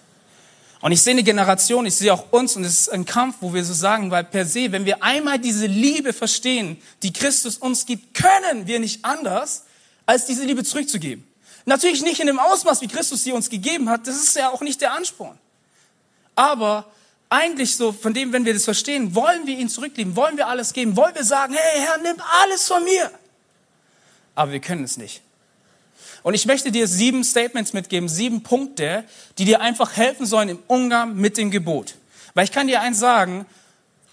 Und 0.81 0.91
ich 0.91 1.01
sehe 1.01 1.13
eine 1.13 1.23
Generation, 1.23 1.85
ich 1.85 1.95
sehe 1.95 2.13
auch 2.13 2.31
uns, 2.31 2.55
und 2.55 2.63
es 2.63 2.81
ist 2.81 2.89
ein 2.89 3.05
Kampf, 3.05 3.37
wo 3.41 3.53
wir 3.53 3.63
so 3.63 3.73
sagen, 3.73 4.11
weil 4.11 4.23
per 4.23 4.45
se, 4.45 4.71
wenn 4.71 4.85
wir 4.85 5.03
einmal 5.03 5.39
diese 5.39 5.65
Liebe 5.65 6.13
verstehen, 6.13 6.81
die 7.03 7.13
Christus 7.13 7.57
uns 7.57 7.85
gibt, 7.85 8.13
können 8.13 8.67
wir 8.67 8.79
nicht 8.79 9.03
anders, 9.03 9.63
als 10.05 10.25
diese 10.25 10.45
Liebe 10.45 10.63
zurückzugeben. 10.63 11.27
Natürlich 11.65 12.01
nicht 12.03 12.19
in 12.19 12.27
dem 12.27 12.39
Ausmaß, 12.39 12.81
wie 12.81 12.87
Christus 12.87 13.23
sie 13.23 13.33
uns 13.33 13.49
gegeben 13.49 13.89
hat, 13.89 14.07
das 14.07 14.15
ist 14.15 14.35
ja 14.35 14.49
auch 14.49 14.61
nicht 14.61 14.79
der 14.81 14.93
Ansporn. 14.93 15.37
Aber 16.37 16.85
eigentlich 17.29 17.75
so, 17.75 17.91
von 17.91 18.13
dem, 18.13 18.31
wenn 18.31 18.45
wir 18.45 18.53
das 18.53 18.63
verstehen, 18.63 19.15
wollen 19.15 19.47
wir 19.47 19.57
ihn 19.57 19.69
zurücklieben, 19.69 20.15
wollen 20.15 20.37
wir 20.37 20.47
alles 20.47 20.71
geben, 20.71 20.95
wollen 20.95 21.15
wir 21.15 21.23
sagen, 21.23 21.55
hey 21.57 21.81
Herr, 21.81 21.97
nimm 21.97 22.15
alles 22.43 22.67
von 22.67 22.83
mir. 22.83 23.11
Aber 24.35 24.51
wir 24.51 24.59
können 24.59 24.83
es 24.83 24.97
nicht. 24.97 25.21
Und 26.21 26.35
ich 26.35 26.45
möchte 26.45 26.71
dir 26.71 26.87
sieben 26.87 27.23
Statements 27.23 27.73
mitgeben, 27.73 28.07
sieben 28.07 28.43
Punkte, 28.43 29.03
die 29.39 29.45
dir 29.45 29.61
einfach 29.61 29.97
helfen 29.97 30.27
sollen 30.27 30.49
im 30.49 30.59
Umgang 30.67 31.15
mit 31.15 31.37
dem 31.37 31.49
Gebot. 31.49 31.95
Weil 32.35 32.43
ich 32.43 32.51
kann 32.51 32.67
dir 32.67 32.81
eins 32.81 32.99
sagen, 32.99 33.47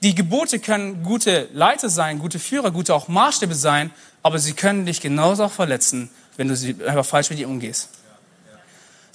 die 0.03 0.15
Gebote 0.15 0.59
können 0.61 1.03
gute 1.03 1.49
Leiter 1.53 1.91
sein, 1.91 2.19
gute 2.19 2.39
Führer, 2.39 2.71
gute 2.71 2.95
auch 2.95 3.09
Maßstäbe 3.09 3.55
sein, 3.55 3.91
aber 4.23 4.39
sie 4.39 4.55
können 4.55 4.87
dich 4.87 5.03
genauso 5.03 5.45
auch 5.45 5.53
verletzen, 5.53 6.11
wenn 6.39 6.49
du 6.49 6.57
sie 6.57 6.75
einfach 6.87 7.05
falsch 7.05 7.29
mit 7.29 7.39
ihr 7.39 7.49
umgehst. 7.49 7.91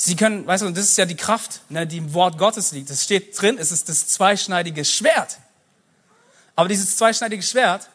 Sie 0.02 0.16
können, 0.16 0.48
weißt 0.48 0.64
du, 0.64 0.70
das 0.70 0.86
ist 0.86 0.98
ja 0.98 1.06
die 1.06 1.18
Kraft, 1.18 1.60
ne, 1.68 1.86
die 1.86 1.98
im 1.98 2.14
Wort 2.14 2.38
Gottes 2.38 2.72
liegt. 2.72 2.90
Es 2.90 3.04
steht 3.04 3.40
drin, 3.40 3.58
es 3.60 3.74
ist 3.74 3.90
das 3.90 4.08
zweischneidige 4.08 4.86
Schwert. 4.86 5.40
Aber 6.56 6.70
dieses 6.70 6.96
zweischneidige 6.96 7.44
Schwert, 7.44 7.90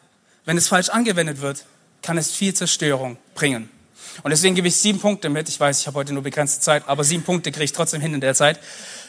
wenn 0.45 0.55
es 0.55 0.67
falsch 0.67 0.89
angewendet 0.89 1.41
wird, 1.41 1.65
kann 2.03 2.19
es 2.19 2.31
viel 2.31 2.53
Zerstörung 2.53 3.17
bringen. 3.33 3.71
Und 4.21 4.29
deswegen 4.29 4.53
gebe 4.53 4.67
ich 4.67 4.75
sieben 4.75 4.99
Punkte 4.99 5.29
mit. 5.29 5.49
Ich 5.49 5.59
weiß, 5.59 5.79
ich 5.79 5.87
habe 5.87 5.97
heute 5.97 6.13
nur 6.13 6.21
begrenzte 6.21 6.61
Zeit, 6.61 6.87
aber 6.87 7.03
sieben 7.03 7.23
Punkte 7.23 7.51
kriege 7.51 7.65
ich 7.65 7.73
trotzdem 7.73 8.01
hin 8.01 8.13
in 8.13 8.21
der 8.21 8.35
Zeit. 8.35 8.59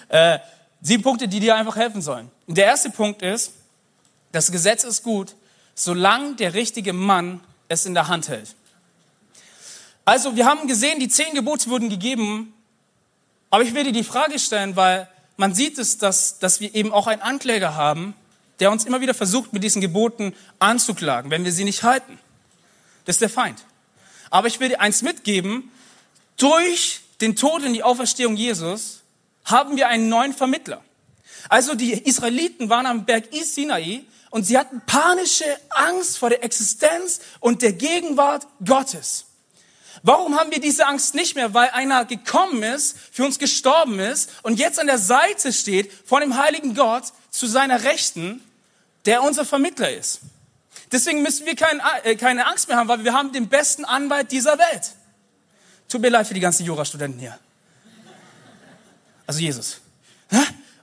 Äh, 0.09 0.39
sieben 0.81 1.03
Punkte, 1.03 1.29
die 1.29 1.39
dir 1.39 1.55
einfach 1.55 1.77
helfen 1.77 2.01
sollen. 2.01 2.31
Und 2.47 2.57
der 2.57 2.65
erste 2.65 2.89
Punkt 2.89 3.21
ist, 3.21 3.53
das 4.33 4.51
Gesetz 4.51 4.85
ist 4.85 5.03
gut, 5.03 5.37
solange 5.75 6.37
der 6.37 6.55
richtige 6.55 6.95
Mann 6.95 7.41
es 7.69 7.85
in 7.85 7.93
der 7.93 8.09
Hand 8.09 8.29
hält. 8.29 8.55
Also, 10.07 10.35
wir 10.35 10.47
haben 10.47 10.67
gesehen, 10.67 10.99
die 10.99 11.09
zehn 11.09 11.35
Gebote 11.35 11.69
wurden 11.69 11.91
gegeben, 11.91 12.55
aber 13.51 13.63
ich 13.63 13.75
will 13.75 13.85
dir 13.85 13.93
die 13.93 14.05
Frage 14.05 14.39
stellen, 14.39 14.77
weil 14.77 15.09
man 15.37 15.55
sieht 15.55 15.79
es, 15.79 15.99
dass, 15.99 16.39
dass 16.39 16.61
wir 16.61 16.75
eben 16.75 16.93
auch 16.93 17.07
einen 17.07 17.23
Ankläger 17.23 17.75
haben, 17.75 18.15
der 18.61 18.71
uns 18.71 18.85
immer 18.85 19.01
wieder 19.01 19.15
versucht, 19.15 19.53
mit 19.53 19.63
diesen 19.63 19.81
Geboten 19.81 20.35
anzuklagen, 20.59 21.31
wenn 21.31 21.45
wir 21.45 21.53
sie 21.53 21.65
nicht 21.65 21.83
halten. 21.83 22.19
Das 23.05 23.17
ist 23.17 23.21
der 23.21 23.31
Feind. 23.31 23.65
Aber 24.31 24.49
ich 24.49 24.61
will 24.61 24.71
dir 24.71 24.81
eins 24.81 25.03
mitgeben. 25.03 25.71
Durch 26.37 27.01
den 27.21 27.37
Tod 27.37 27.63
und 27.63 27.73
die 27.73 27.83
Auferstehung 27.83 28.37
Jesus 28.37 29.03
haben 29.45 29.77
wir 29.77 29.89
einen 29.89 30.09
neuen 30.09 30.33
Vermittler. 30.33 30.83
Also 31.49 31.75
die 31.75 31.93
Israeliten 31.93 32.69
waren 32.69 32.87
am 32.87 33.05
Berg 33.05 33.27
Sinai 33.33 34.03
und 34.31 34.45
sie 34.45 34.59
hatten 34.59 34.83
panische 34.85 35.45
Angst 35.71 36.19
vor 36.19 36.31
der 36.31 36.43
Existenz 36.43 37.21
und 37.41 37.63
der 37.63 37.73
Gegenwart 37.73 38.47
Gottes. 38.65 39.27
Warum 40.03 40.37
haben 40.39 40.51
wir 40.51 40.61
diese 40.61 40.87
Angst 40.87 41.15
nicht 41.15 41.35
mehr? 41.35 41.55
Weil 41.55 41.71
einer 41.71 42.05
gekommen 42.05 42.63
ist, 42.63 42.97
für 43.13 43.25
uns 43.25 43.39
gestorben 43.39 43.99
ist 43.99 44.31
und 44.43 44.59
jetzt 44.59 44.79
an 44.79 44.87
der 44.87 44.99
Seite 44.99 45.53
steht 45.53 45.93
von 46.05 46.21
dem 46.21 46.37
heiligen 46.37 46.75
Gott 46.75 47.05
zu 47.31 47.47
seiner 47.47 47.85
Rechten, 47.85 48.43
der 49.05 49.23
unser 49.23 49.45
Vermittler 49.45 49.91
ist. 49.91 50.21
Deswegen 50.93 51.23
müssen 51.23 51.47
wir 51.47 51.57
kein, 51.57 51.81
äh, 52.05 52.17
keine 52.17 52.47
Angst 52.47 52.69
mehr 52.69 52.77
haben, 52.77 52.89
weil 52.89 53.05
wir 53.05 53.13
haben 53.13 53.33
den 53.33 53.49
besten 53.49 53.85
Anwalt 53.85 54.31
dieser 54.31 54.59
Welt. 54.59 54.93
Tut 55.89 56.01
mir 56.01 56.11
leid 56.11 56.27
für 56.27 56.35
die 56.35 56.41
ganzen 56.41 56.65
Jurastudenten 56.65 57.21
hier. 57.21 57.39
Also 59.27 59.41
Jesus. 59.41 59.81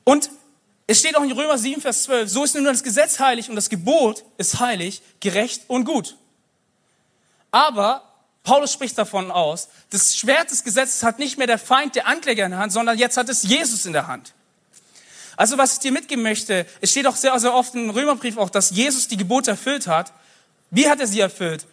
Und 0.04 0.30
es 0.86 1.00
steht 1.00 1.16
auch 1.16 1.24
in 1.24 1.32
Römer 1.32 1.58
7, 1.58 1.82
Vers 1.82 2.04
12, 2.04 2.30
so 2.30 2.44
ist 2.44 2.56
nun 2.56 2.66
das 2.66 2.84
Gesetz 2.84 3.20
heilig 3.20 3.50
und 3.50 3.56
das 3.56 3.70
Gebot 3.70 4.24
ist 4.38 4.60
heilig, 4.60 5.02
gerecht 5.22 5.64
und 5.68 5.86
gut. 5.86 6.18
Aber 7.52 8.13
Paulus 8.44 8.74
spricht 8.74 8.98
davon 8.98 9.32
aus, 9.32 9.70
das 9.90 10.18
Schwert 10.18 10.52
des 10.52 10.64
Gesetzes 10.64 11.04
hat 11.04 11.18
nicht 11.18 11.38
mehr 11.38 11.48
der 11.48 11.58
Feind, 11.58 11.96
der 11.96 12.08
Ankläger 12.08 12.46
in 12.46 12.52
der 12.52 12.60
Hand, 12.60 12.74
sondern 12.74 12.98
jetzt 12.98 13.16
hat 13.16 13.30
es 13.30 13.44
Jesus 13.44 13.86
in 13.86 13.94
der 13.94 14.08
Hand. 14.08 14.34
Also 15.38 15.58
was 15.58 15.74
ich 15.74 15.80
dir 15.80 15.92
mitgeben 15.92 16.24
möchte, 16.24 16.66
es 16.82 16.92
steht 16.92 17.08
auch 17.08 17.16
sehr, 17.16 17.38
sehr 17.40 17.54
oft 17.54 17.74
im 17.74 17.90
Römerbrief 17.90 18.38
auch, 18.38 18.50
dass 18.50 18.72
Jesus 18.72 19.08
die 19.08 19.18
Gebote 19.18 19.52
erfüllt 19.52 19.88
hat. 19.88 20.12
Wie 20.70 20.90
hat 20.90 21.00
er 21.00 21.08
sie 21.08 21.22
erfüllt? 21.22 21.66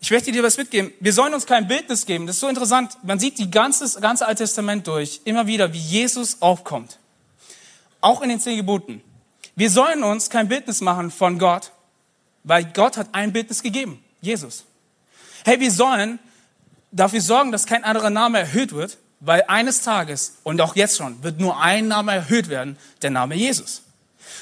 Ich 0.00 0.10
möchte 0.10 0.30
dir 0.32 0.42
was 0.42 0.58
mitgeben. 0.58 0.92
Wir 1.00 1.14
sollen 1.14 1.32
uns 1.32 1.46
kein 1.46 1.66
Bildnis 1.66 2.04
geben. 2.04 2.26
Das 2.26 2.36
ist 2.36 2.40
so 2.40 2.48
interessant. 2.48 2.98
Man 3.02 3.18
sieht 3.18 3.38
die 3.38 3.50
ganze, 3.50 4.00
ganze 4.00 4.26
Alte 4.26 4.44
Testament 4.44 4.86
durch, 4.86 5.22
immer 5.24 5.46
wieder, 5.46 5.72
wie 5.72 5.78
Jesus 5.78 6.42
aufkommt. 6.42 6.98
Auch 8.02 8.20
in 8.20 8.28
den 8.28 8.38
zehn 8.38 8.58
Geboten. 8.58 9.02
Wir 9.56 9.70
sollen 9.70 10.04
uns 10.04 10.28
kein 10.28 10.48
Bildnis 10.48 10.82
machen 10.82 11.10
von 11.10 11.38
Gott, 11.38 11.72
weil 12.42 12.64
Gott 12.66 12.98
hat 12.98 13.08
ein 13.12 13.32
Bildnis 13.32 13.62
gegeben. 13.62 14.04
Jesus. 14.20 14.64
Hey, 15.44 15.60
wir 15.60 15.70
sollen 15.70 16.18
dafür 16.90 17.20
sorgen, 17.20 17.52
dass 17.52 17.66
kein 17.66 17.84
anderer 17.84 18.10
Name 18.10 18.38
erhöht 18.38 18.72
wird, 18.72 18.98
weil 19.20 19.44
eines 19.46 19.82
Tages 19.82 20.38
und 20.42 20.60
auch 20.60 20.74
jetzt 20.74 20.96
schon 20.96 21.22
wird 21.22 21.38
nur 21.38 21.60
ein 21.60 21.88
Name 21.88 22.12
erhöht 22.12 22.48
werden, 22.48 22.78
der 23.02 23.10
Name 23.10 23.34
Jesus. 23.34 23.82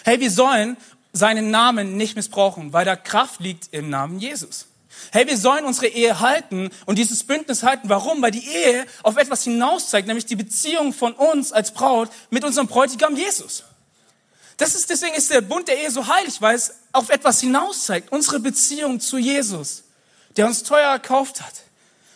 Hey, 0.05 0.21
wir 0.21 0.31
sollen 0.31 0.77
seinen 1.13 1.51
Namen 1.51 1.97
nicht 1.97 2.17
missbrauchen, 2.17 2.73
weil 2.73 2.85
da 2.85 2.97
Kraft 2.97 3.41
liegt 3.41 3.73
im 3.73 3.91
Namen 3.91 4.19
Jesus. 4.19 4.69
Hey, 5.11 5.27
wir 5.27 5.37
sollen 5.37 5.65
unsere 5.65 5.89
Ehe 5.89 6.21
halten 6.21 6.71
und 6.87 6.99
dieses 6.99 7.25
Bündnis 7.25 7.63
halten. 7.63 7.89
Warum? 7.89 8.23
Weil 8.23 8.31
die 8.31 8.47
Ehe 8.47 8.87
auf 9.03 9.17
etwas 9.17 9.43
hinaus 9.43 9.91
zeigt, 9.91 10.07
nämlich 10.07 10.27
die 10.27 10.37
Beziehung 10.37 10.93
von 10.93 11.13
uns 11.15 11.53
als 11.53 11.73
Braut 11.73 12.11
mit 12.31 12.45
unserem 12.45 12.67
Bräutigam 12.67 13.17
Jesus. 13.17 13.65
Das 14.57 14.75
ist, 14.75 14.91
deswegen 14.91 15.15
ist 15.15 15.31
der 15.31 15.41
Bund 15.41 15.67
der 15.67 15.79
Ehe 15.79 15.91
so 15.91 16.07
heilig, 16.07 16.41
weil 16.41 16.55
es 16.55 16.75
auf 16.93 17.11
etwas 17.11 17.41
hinaus 17.41 17.87
zeigt. 17.87 18.13
Unsere 18.13 18.39
Beziehung 18.39 19.01
zu 19.01 19.19
Jesus, 19.19 19.83
der 20.37 20.47
uns 20.47 20.63
teuer 20.63 20.91
erkauft 20.91 21.41
hat. 21.41 21.55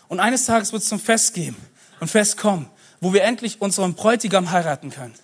Und 0.08 0.20
eines 0.20 0.46
Tages 0.46 0.72
wird 0.72 0.82
es 0.82 0.88
zum 0.88 1.00
Fest 1.00 1.34
geben 1.34 1.56
und 2.00 2.08
Fest 2.08 2.36
kommen, 2.36 2.70
wo 3.00 3.12
wir 3.12 3.22
endlich 3.24 3.60
unseren 3.60 3.94
Bräutigam 3.94 4.50
heiraten 4.50 4.90
können. 4.90 5.14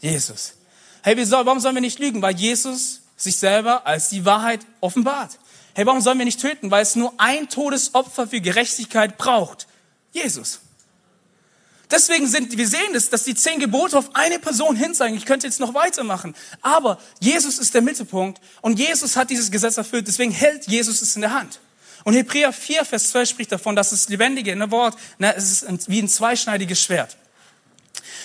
Jesus. 0.00 0.54
Hey, 1.02 1.16
warum 1.30 1.60
sollen 1.60 1.74
wir 1.74 1.80
nicht 1.80 1.98
lügen? 1.98 2.22
Weil 2.22 2.36
Jesus 2.36 3.00
sich 3.16 3.36
selber 3.36 3.86
als 3.86 4.08
die 4.08 4.24
Wahrheit 4.24 4.60
offenbart. 4.80 5.38
Hey, 5.74 5.86
warum 5.86 6.00
sollen 6.00 6.18
wir 6.18 6.24
nicht 6.24 6.40
töten? 6.40 6.70
Weil 6.70 6.82
es 6.82 6.96
nur 6.96 7.12
ein 7.18 7.48
Todesopfer 7.48 8.26
für 8.26 8.40
Gerechtigkeit 8.40 9.18
braucht. 9.18 9.66
Jesus. 10.12 10.60
Deswegen 11.90 12.26
sind, 12.26 12.56
wir 12.56 12.68
sehen 12.68 12.94
es, 12.94 13.10
dass 13.10 13.24
die 13.24 13.34
zehn 13.34 13.60
Gebote 13.60 13.98
auf 13.98 14.14
eine 14.14 14.38
Person 14.38 14.76
hin 14.76 14.94
zeigen. 14.94 15.16
Ich 15.16 15.26
könnte 15.26 15.46
jetzt 15.46 15.60
noch 15.60 15.74
weitermachen. 15.74 16.34
Aber 16.62 16.98
Jesus 17.20 17.58
ist 17.58 17.74
der 17.74 17.82
Mittelpunkt 17.82 18.40
und 18.62 18.78
Jesus 18.78 19.16
hat 19.16 19.30
dieses 19.30 19.50
Gesetz 19.50 19.76
erfüllt. 19.76 20.08
Deswegen 20.08 20.32
hält 20.32 20.66
Jesus 20.66 21.02
es 21.02 21.14
in 21.16 21.22
der 21.22 21.32
Hand. 21.32 21.60
Und 22.04 22.14
Hebräer 22.14 22.52
4, 22.52 22.84
Vers 22.84 23.10
12 23.10 23.28
spricht 23.30 23.52
davon, 23.52 23.74
dass 23.74 23.90
das 23.90 24.08
Lebendige 24.08 24.52
in 24.52 24.58
der 24.58 24.70
Wort, 24.70 24.96
ne, 25.18 25.34
es 25.34 25.62
ist 25.62 25.88
wie 25.88 26.00
ein 26.00 26.08
zweischneidiges 26.08 26.80
Schwert. 26.80 27.16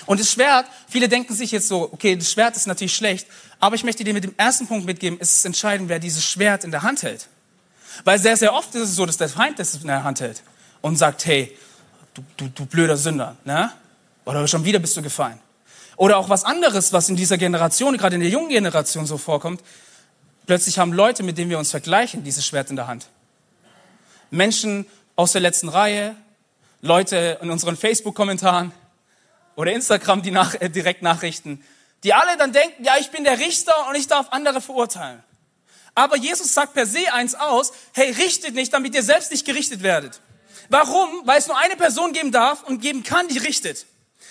Und 0.06 0.20
das 0.20 0.32
Schwert, 0.32 0.65
viele 0.88 1.08
denken 1.08 1.34
sich 1.34 1.52
jetzt 1.52 1.68
so, 1.68 1.89
okay, 1.92 2.15
das 2.15 2.32
Schwert 2.32 2.56
ist 2.56 2.68
natürlich 2.68 2.96
schlecht, 2.96 3.28
aber 3.60 3.76
ich 3.76 3.84
möchte 3.84 4.04
dir 4.04 4.13
mit 4.13 4.24
dem 4.24 4.34
ersten 4.38 4.68
Punkt 4.68 4.86
mitgeben, 4.86 5.18
es 5.22 5.38
ist 5.38 5.46
entscheidend, 5.46 5.89
wer 5.89 6.00
dieses 6.00 6.26
Schwert 6.26 6.63
in 6.63 6.72
der 6.72 6.84
Hand 6.84 7.04
hält. 7.04 7.28
Weil 8.04 8.20
sehr, 8.20 8.38
sehr 8.38 8.54
oft 8.54 8.74
ist 8.76 8.82
es 8.82 8.96
so, 8.96 9.06
dass 9.06 9.18
der 9.18 9.30
Feind 9.30 9.60
das 9.60 9.76
in 9.76 9.88
der 9.88 10.04
Hand 10.04 10.20
hält 10.20 10.42
und 10.82 10.98
sagt, 10.98 11.26
hey, 11.26 11.58
du, 12.13 12.24
du, 12.38 12.48
du 12.50 12.65
blöder 12.65 12.98
Sünder, 12.98 13.36
ne? 13.46 13.72
Oder 14.26 14.48
schon 14.48 14.63
wieder 14.65 14.80
bist 14.80 14.96
du 14.96 15.02
gefallen. 15.02 15.39
Oder 15.96 16.18
auch 16.18 16.30
was 16.30 16.44
anderes, 16.44 16.94
was 16.94 17.10
in 17.10 17.15
dieser 17.15 17.38
Generation, 17.38 17.98
gerade 17.98 18.15
in 18.15 18.22
der 18.22 18.30
jungen 18.30 18.50
Generation 18.50 19.06
so 19.06 19.18
vorkommt. 19.18 19.62
Plötzlich 20.46 20.80
haben 20.80 20.94
Leute, 20.94 21.24
mit 21.24 21.38
denen 21.38 21.50
wir 21.50 21.60
uns 21.60 21.72
vergleichen, 21.72 22.24
dieses 22.24 22.46
Schwert 22.46 22.70
in 22.70 22.76
der 22.76 22.88
Hand. 22.88 23.08
Menschen 24.32 24.86
aus 25.15 25.32
der 25.32 25.42
letzten 25.42 25.70
Reihe, 25.70 26.15
Leute 26.82 27.39
in 27.42 27.50
unseren 27.50 27.76
Facebook-Kommentaren 27.76 28.72
oder 29.56 29.72
Instagram, 29.74 30.22
die 30.22 30.32
nach, 30.32 30.56
äh, 30.56 30.70
direkt 30.70 31.02
Nachrichten, 31.02 31.63
die 32.04 32.13
alle 32.13 32.38
dann 32.38 32.54
denken, 32.54 32.84
ja, 32.84 32.94
ich 33.00 33.12
bin 33.12 33.24
der 33.24 33.39
Richter 33.39 33.88
und 33.89 33.96
ich 33.96 34.08
darf 34.08 34.28
andere 34.32 34.62
verurteilen. 34.62 35.22
Aber 35.96 36.15
Jesus 36.15 36.54
sagt 36.54 36.74
per 36.74 36.86
se 36.86 37.12
eins 37.12 37.36
aus, 37.36 37.74
hey, 37.94 38.12
richtet 38.12 38.56
nicht, 38.56 38.74
damit 38.74 38.96
ihr 38.96 39.04
selbst 39.04 39.32
nicht 39.32 39.46
gerichtet 39.46 39.84
werdet. 39.84 40.22
Warum? 40.70 41.10
Weil 41.26 41.39
es 41.39 41.48
nur 41.48 41.58
eine 41.58 41.76
Person 41.76 42.13
geben 42.13 42.32
darf 42.32 42.63
und 42.63 42.82
geben 42.82 43.04
kann, 43.04 43.28
die 43.28 43.39
richtet. 43.39 43.86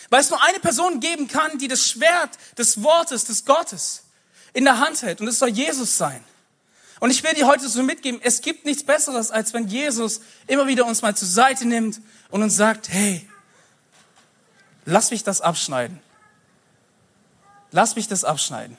Weil 0.09 0.21
es 0.21 0.31
nur 0.31 0.43
eine 0.43 0.61
Person 0.61 1.01
geben 1.01 1.29
kann, 1.29 1.59
die 1.59 1.69
das 1.69 1.87
Schwert 1.87 2.31
des 2.57 2.83
Wortes, 2.83 3.25
des 3.25 3.45
Gottes 3.45 4.05
in 4.55 4.65
der 4.65 4.79
Hand 4.79 5.03
hält. 5.03 5.21
Und 5.21 5.29
es 5.29 5.39
soll 5.39 5.51
Jesus 5.51 5.99
sein. 5.99 6.25
Und 7.01 7.11
ich 7.11 7.23
will 7.23 7.35
dir 7.35 7.47
heute 7.47 7.69
so 7.69 7.83
mitgeben, 7.83 8.21
es 8.23 8.41
gibt 8.41 8.65
nichts 8.65 8.83
Besseres, 8.83 9.31
als 9.31 9.55
wenn 9.55 9.69
Jesus 9.69 10.21
immer 10.47 10.67
wieder 10.67 10.85
uns 10.87 11.03
mal 11.03 11.17
zur 11.17 11.29
Seite 11.29 11.67
nimmt 11.67 12.01
und 12.31 12.43
uns 12.43 12.57
sagt, 12.57 12.89
hey, 12.89 13.29
lass 14.85 15.11
mich 15.11 15.23
das 15.23 15.41
abschneiden. 15.41 16.01
Lass 17.71 17.97
mich 17.97 18.09
das 18.09 18.25
abschneiden. 18.25 18.77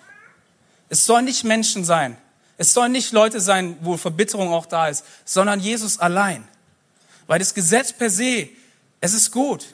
Es 0.89 1.05
soll 1.05 1.21
nicht 1.21 1.43
Menschen 1.43 1.85
sein, 1.85 2.17
es 2.57 2.73
sollen 2.73 2.91
nicht 2.91 3.13
Leute 3.13 3.39
sein, 3.39 3.77
wo 3.81 3.95
Verbitterung 3.95 4.51
auch 4.51 4.65
da 4.65 4.89
ist, 4.89 5.05
sondern 5.23 5.59
Jesus 5.59 5.99
allein. 5.99 6.45
Weil 7.27 7.39
das 7.39 7.53
Gesetz 7.53 7.93
per 7.93 8.09
se, 8.09 8.49
es 8.99 9.13
ist 9.13 9.31
gut. 9.31 9.67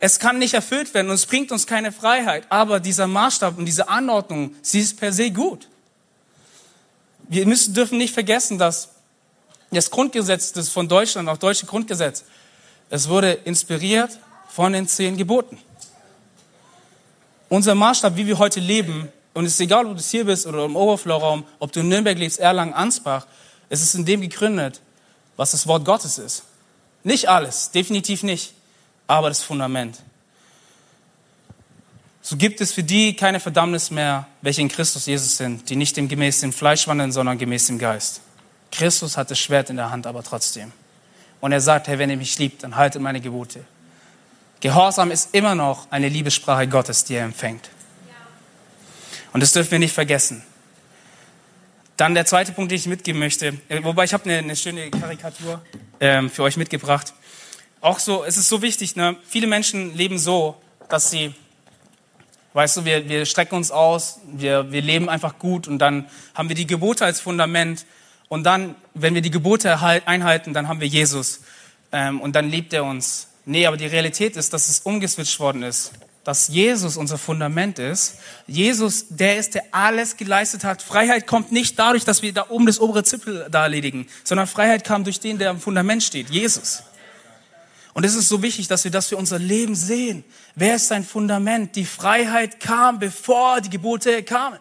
Es 0.00 0.18
kann 0.18 0.38
nicht 0.38 0.54
erfüllt 0.54 0.92
werden 0.94 1.08
und 1.08 1.14
es 1.14 1.26
bringt 1.26 1.52
uns 1.52 1.66
keine 1.66 1.92
Freiheit. 1.92 2.46
Aber 2.48 2.80
dieser 2.80 3.06
Maßstab 3.06 3.58
und 3.58 3.66
diese 3.66 3.88
Anordnung, 3.88 4.54
sie 4.62 4.80
ist 4.80 4.98
per 4.98 5.12
se 5.12 5.30
gut. 5.30 5.68
Wir 7.28 7.46
müssen, 7.46 7.74
dürfen 7.74 7.98
nicht 7.98 8.14
vergessen, 8.14 8.58
dass 8.58 8.88
das 9.70 9.90
Grundgesetz 9.90 10.52
das 10.52 10.70
von 10.70 10.88
Deutschland, 10.88 11.28
auch 11.28 11.36
deutsche 11.36 11.66
Grundgesetz, 11.66 12.24
es 12.90 13.08
wurde 13.08 13.32
inspiriert 13.32 14.18
von 14.48 14.72
den 14.72 14.88
zehn 14.88 15.16
Geboten. 15.16 15.58
Unser 17.50 17.74
Maßstab, 17.74 18.16
wie 18.16 18.26
wir 18.26 18.38
heute 18.38 18.60
leben, 18.60 19.12
und 19.34 19.44
es 19.44 19.52
ist 19.52 19.60
egal, 19.60 19.86
ob 19.86 19.96
du 19.96 20.02
hier 20.02 20.24
bist 20.24 20.46
oder 20.46 20.64
im 20.64 20.74
Oberflow-Raum, 20.74 21.44
ob 21.58 21.70
du 21.70 21.80
in 21.80 21.88
Nürnberg 21.88 22.18
lebst, 22.18 22.40
Erlangen, 22.40 22.72
Ansbach. 22.72 23.26
Es 23.68 23.82
ist 23.82 23.94
in 23.94 24.04
dem 24.04 24.20
gegründet, 24.20 24.80
was 25.36 25.52
das 25.52 25.66
Wort 25.66 25.84
Gottes 25.84 26.18
ist. 26.18 26.44
Nicht 27.04 27.28
alles, 27.28 27.70
definitiv 27.70 28.22
nicht, 28.22 28.54
aber 29.06 29.28
das 29.28 29.42
Fundament. 29.42 29.98
So 32.28 32.36
gibt 32.36 32.60
es 32.60 32.72
für 32.72 32.82
die 32.82 33.16
keine 33.16 33.40
Verdammnis 33.40 33.90
mehr, 33.90 34.26
welche 34.42 34.60
in 34.60 34.68
Christus 34.68 35.06
Jesus 35.06 35.38
sind, 35.38 35.70
die 35.70 35.76
nicht 35.76 35.96
dem 35.96 36.08
gemäß 36.08 36.40
dem 36.40 36.52
Fleisch 36.52 36.86
wandeln, 36.86 37.10
sondern 37.10 37.38
gemäß 37.38 37.68
dem 37.68 37.78
Geist. 37.78 38.20
Christus 38.70 39.16
hat 39.16 39.30
das 39.30 39.38
Schwert 39.38 39.70
in 39.70 39.76
der 39.76 39.90
Hand, 39.90 40.06
aber 40.06 40.22
trotzdem. 40.22 40.72
Und 41.40 41.52
er 41.52 41.62
sagt, 41.62 41.88
hey, 41.88 41.98
wenn 41.98 42.10
ihr 42.10 42.18
mich 42.18 42.38
liebt, 42.38 42.64
dann 42.64 42.76
haltet 42.76 43.00
meine 43.00 43.22
Gebote. 43.22 43.64
Gehorsam 44.60 45.10
ist 45.10 45.34
immer 45.34 45.54
noch 45.54 45.90
eine 45.90 46.10
Liebessprache 46.10 46.68
Gottes, 46.68 47.02
die 47.02 47.14
er 47.14 47.24
empfängt. 47.24 47.70
Und 49.32 49.42
das 49.42 49.52
dürfen 49.52 49.70
wir 49.70 49.78
nicht 49.78 49.94
vergessen. 49.94 50.42
Dann 51.96 52.12
der 52.12 52.26
zweite 52.26 52.52
Punkt, 52.52 52.70
den 52.70 52.76
ich 52.76 52.84
mitgeben 52.84 53.20
möchte, 53.20 53.58
äh, 53.70 53.82
wobei 53.82 54.04
ich 54.04 54.12
habe 54.12 54.24
eine, 54.24 54.36
eine 54.36 54.54
schöne 54.54 54.90
Karikatur 54.90 55.62
ähm, 55.98 56.28
für 56.28 56.42
euch 56.42 56.58
mitgebracht. 56.58 57.14
Auch 57.80 57.98
so, 57.98 58.22
es 58.22 58.36
ist 58.36 58.50
so 58.50 58.60
wichtig, 58.60 58.96
ne? 58.96 59.16
viele 59.26 59.46
Menschen 59.46 59.96
leben 59.96 60.18
so, 60.18 60.60
dass 60.90 61.10
sie, 61.10 61.32
weißt 62.58 62.78
du, 62.78 62.84
wir, 62.84 63.08
wir 63.08 63.24
strecken 63.24 63.54
uns 63.54 63.70
aus, 63.70 64.18
wir, 64.32 64.72
wir 64.72 64.82
leben 64.82 65.08
einfach 65.08 65.38
gut 65.38 65.68
und 65.68 65.78
dann 65.78 66.06
haben 66.34 66.48
wir 66.48 66.56
die 66.56 66.66
Gebote 66.66 67.04
als 67.04 67.20
Fundament 67.20 67.86
und 68.28 68.42
dann, 68.42 68.74
wenn 68.94 69.14
wir 69.14 69.22
die 69.22 69.30
Gebote 69.30 69.78
einhalten, 69.80 70.54
dann 70.54 70.66
haben 70.66 70.80
wir 70.80 70.88
Jesus 70.88 71.42
ähm, 71.92 72.20
und 72.20 72.34
dann 72.34 72.50
liebt 72.50 72.72
er 72.72 72.82
uns. 72.82 73.28
Nee, 73.44 73.64
aber 73.64 73.76
die 73.76 73.86
Realität 73.86 74.36
ist, 74.36 74.52
dass 74.52 74.66
es 74.68 74.80
umgeswitcht 74.80 75.38
worden 75.38 75.62
ist 75.62 75.92
dass 76.24 76.48
Jesus 76.48 76.98
unser 76.98 77.16
Fundament 77.16 77.78
ist. 77.78 78.18
Jesus, 78.46 79.06
der 79.08 79.38
ist, 79.38 79.54
der 79.54 79.62
alles 79.70 80.18
geleistet 80.18 80.62
hat. 80.62 80.82
Freiheit 80.82 81.26
kommt 81.26 81.52
nicht 81.52 81.78
dadurch, 81.78 82.04
dass 82.04 82.20
wir 82.20 82.34
da 82.34 82.50
oben 82.50 82.66
das 82.66 82.80
obere 82.80 83.02
Zipfel 83.02 83.46
da 83.50 83.62
erledigen, 83.62 84.06
sondern 84.24 84.46
Freiheit 84.46 84.84
kam 84.84 85.04
durch 85.04 85.20
den, 85.20 85.38
der 85.38 85.48
am 85.48 85.58
Fundament 85.58 86.02
steht, 86.02 86.28
Jesus. 86.28 86.82
Und 87.98 88.04
es 88.04 88.14
ist 88.14 88.28
so 88.28 88.42
wichtig, 88.42 88.68
dass 88.68 88.84
wir 88.84 88.92
das 88.92 89.08
für 89.08 89.16
unser 89.16 89.40
Leben 89.40 89.74
sehen. 89.74 90.22
Wer 90.54 90.76
ist 90.76 90.86
sein 90.86 91.02
Fundament? 91.02 91.74
Die 91.74 91.84
Freiheit 91.84 92.60
kam, 92.60 93.00
bevor 93.00 93.60
die 93.60 93.70
Gebote 93.70 94.22
kamen. 94.22 94.60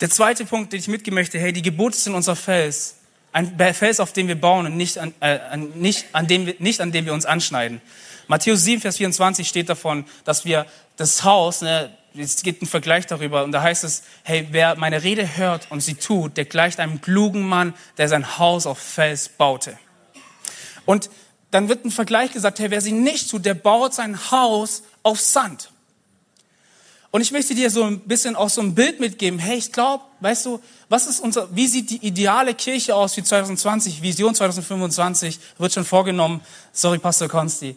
Der 0.00 0.08
zweite 0.08 0.46
Punkt, 0.46 0.72
den 0.72 0.80
ich 0.80 0.88
mitgeben 0.88 1.16
möchte, 1.16 1.38
hey, 1.38 1.52
die 1.52 1.60
Gebote 1.60 1.98
sind 1.98 2.14
unser 2.14 2.36
Fels. 2.36 2.94
Ein 3.32 3.54
Fels, 3.74 4.00
auf 4.00 4.14
dem 4.14 4.28
wir 4.28 4.40
bauen 4.40 4.64
und 4.64 4.78
nicht 4.78 4.96
an, 4.96 5.12
äh, 5.20 5.58
nicht, 5.58 6.06
an 6.14 6.26
dem 6.26 6.46
wir, 6.46 6.54
nicht 6.58 6.80
an 6.80 6.90
dem 6.90 7.04
wir 7.04 7.12
uns 7.12 7.26
anschneiden. 7.26 7.82
Matthäus 8.28 8.64
7, 8.64 8.80
Vers 8.80 8.96
24 8.96 9.46
steht 9.46 9.68
davon, 9.68 10.06
dass 10.24 10.46
wir 10.46 10.64
das 10.96 11.22
Haus, 11.22 11.60
ne, 11.60 11.94
es 12.16 12.42
gibt 12.42 12.62
einen 12.62 12.70
Vergleich 12.70 13.04
darüber 13.04 13.44
und 13.44 13.52
da 13.52 13.60
heißt 13.60 13.84
es, 13.84 14.04
hey, 14.22 14.48
wer 14.52 14.76
meine 14.76 15.02
Rede 15.02 15.36
hört 15.36 15.70
und 15.70 15.82
sie 15.82 15.96
tut, 15.96 16.38
der 16.38 16.46
gleicht 16.46 16.80
einem 16.80 17.02
klugen 17.02 17.42
Mann, 17.42 17.74
der 17.98 18.08
sein 18.08 18.38
Haus 18.38 18.64
auf 18.64 18.78
Fels 18.78 19.28
baute. 19.28 19.78
Und 20.86 21.10
dann 21.50 21.68
wird 21.68 21.84
ein 21.84 21.90
Vergleich 21.90 22.32
gesagt, 22.32 22.58
hey, 22.58 22.70
wer 22.70 22.80
sie 22.80 22.92
nicht 22.92 23.30
tut, 23.30 23.44
der 23.44 23.54
baut 23.54 23.94
sein 23.94 24.30
Haus 24.30 24.82
auf 25.02 25.20
Sand. 25.20 25.70
Und 27.10 27.22
ich 27.22 27.32
möchte 27.32 27.54
dir 27.54 27.70
so 27.70 27.84
ein 27.84 28.00
bisschen 28.00 28.36
auch 28.36 28.50
so 28.50 28.60
ein 28.60 28.74
Bild 28.74 29.00
mitgeben. 29.00 29.38
Hey, 29.38 29.56
ich 29.56 29.72
glaube, 29.72 30.04
weißt 30.20 30.44
du, 30.44 30.60
was 30.90 31.06
ist 31.06 31.20
unser, 31.20 31.54
wie 31.56 31.66
sieht 31.66 31.88
die 31.88 32.06
ideale 32.06 32.54
Kirche 32.54 32.94
aus 32.94 33.16
wie 33.16 33.22
2020, 33.22 34.02
Vision 34.02 34.34
2025 34.34 35.40
wird 35.56 35.72
schon 35.72 35.86
vorgenommen. 35.86 36.42
Sorry, 36.72 36.98
Pastor 36.98 37.28
Konsti. 37.28 37.76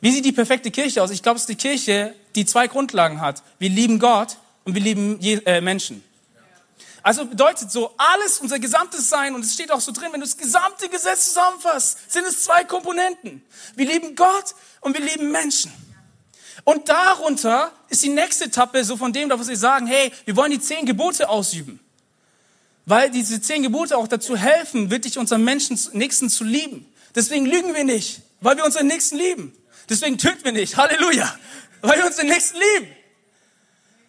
Wie 0.00 0.10
sieht 0.10 0.24
die 0.24 0.32
perfekte 0.32 0.72
Kirche 0.72 1.02
aus? 1.02 1.10
Ich 1.10 1.22
glaube, 1.22 1.36
es 1.36 1.42
ist 1.42 1.48
die 1.48 1.54
Kirche, 1.54 2.14
die 2.34 2.44
zwei 2.46 2.66
Grundlagen 2.66 3.20
hat. 3.20 3.42
Wir 3.60 3.70
lieben 3.70 4.00
Gott 4.00 4.36
und 4.64 4.74
wir 4.74 4.82
lieben 4.82 5.20
äh, 5.20 5.60
Menschen. 5.60 6.02
Also 7.04 7.26
bedeutet 7.26 7.70
so, 7.70 7.92
alles, 7.98 8.38
unser 8.38 8.58
gesamtes 8.58 9.10
Sein, 9.10 9.34
und 9.34 9.44
es 9.44 9.52
steht 9.52 9.70
auch 9.70 9.80
so 9.82 9.92
drin, 9.92 10.08
wenn 10.10 10.20
du 10.20 10.26
das 10.26 10.38
gesamte 10.38 10.88
Gesetz 10.88 11.26
zusammenfasst, 11.26 12.10
sind 12.10 12.26
es 12.26 12.44
zwei 12.44 12.64
Komponenten. 12.64 13.44
Wir 13.76 13.86
lieben 13.86 14.16
Gott 14.16 14.54
und 14.80 14.98
wir 14.98 15.04
lieben 15.04 15.30
Menschen. 15.30 15.70
Und 16.64 16.88
darunter 16.88 17.72
ist 17.90 18.02
die 18.02 18.08
nächste 18.08 18.46
Etappe 18.46 18.82
so 18.84 18.96
von 18.96 19.12
dem, 19.12 19.30
wo 19.30 19.42
sie 19.42 19.54
sagen, 19.54 19.86
hey, 19.86 20.12
wir 20.24 20.34
wollen 20.34 20.50
die 20.50 20.60
zehn 20.60 20.86
Gebote 20.86 21.28
ausüben. 21.28 21.78
Weil 22.86 23.10
diese 23.10 23.38
zehn 23.38 23.62
Gebote 23.62 23.98
auch 23.98 24.08
dazu 24.08 24.34
helfen, 24.34 24.90
wirklich 24.90 25.18
unseren 25.18 25.44
Menschen, 25.44 25.78
Nächsten 25.92 26.30
zu 26.30 26.42
lieben. 26.42 26.90
Deswegen 27.14 27.44
lügen 27.44 27.74
wir 27.74 27.84
nicht, 27.84 28.22
weil 28.40 28.56
wir 28.56 28.64
unseren 28.64 28.86
Nächsten 28.86 29.18
lieben. 29.18 29.54
Deswegen 29.90 30.16
töten 30.16 30.42
wir 30.42 30.52
nicht. 30.52 30.78
Halleluja. 30.78 31.38
Weil 31.82 31.98
wir 31.98 32.06
unseren 32.06 32.28
Nächsten 32.28 32.56
lieben. 32.56 32.93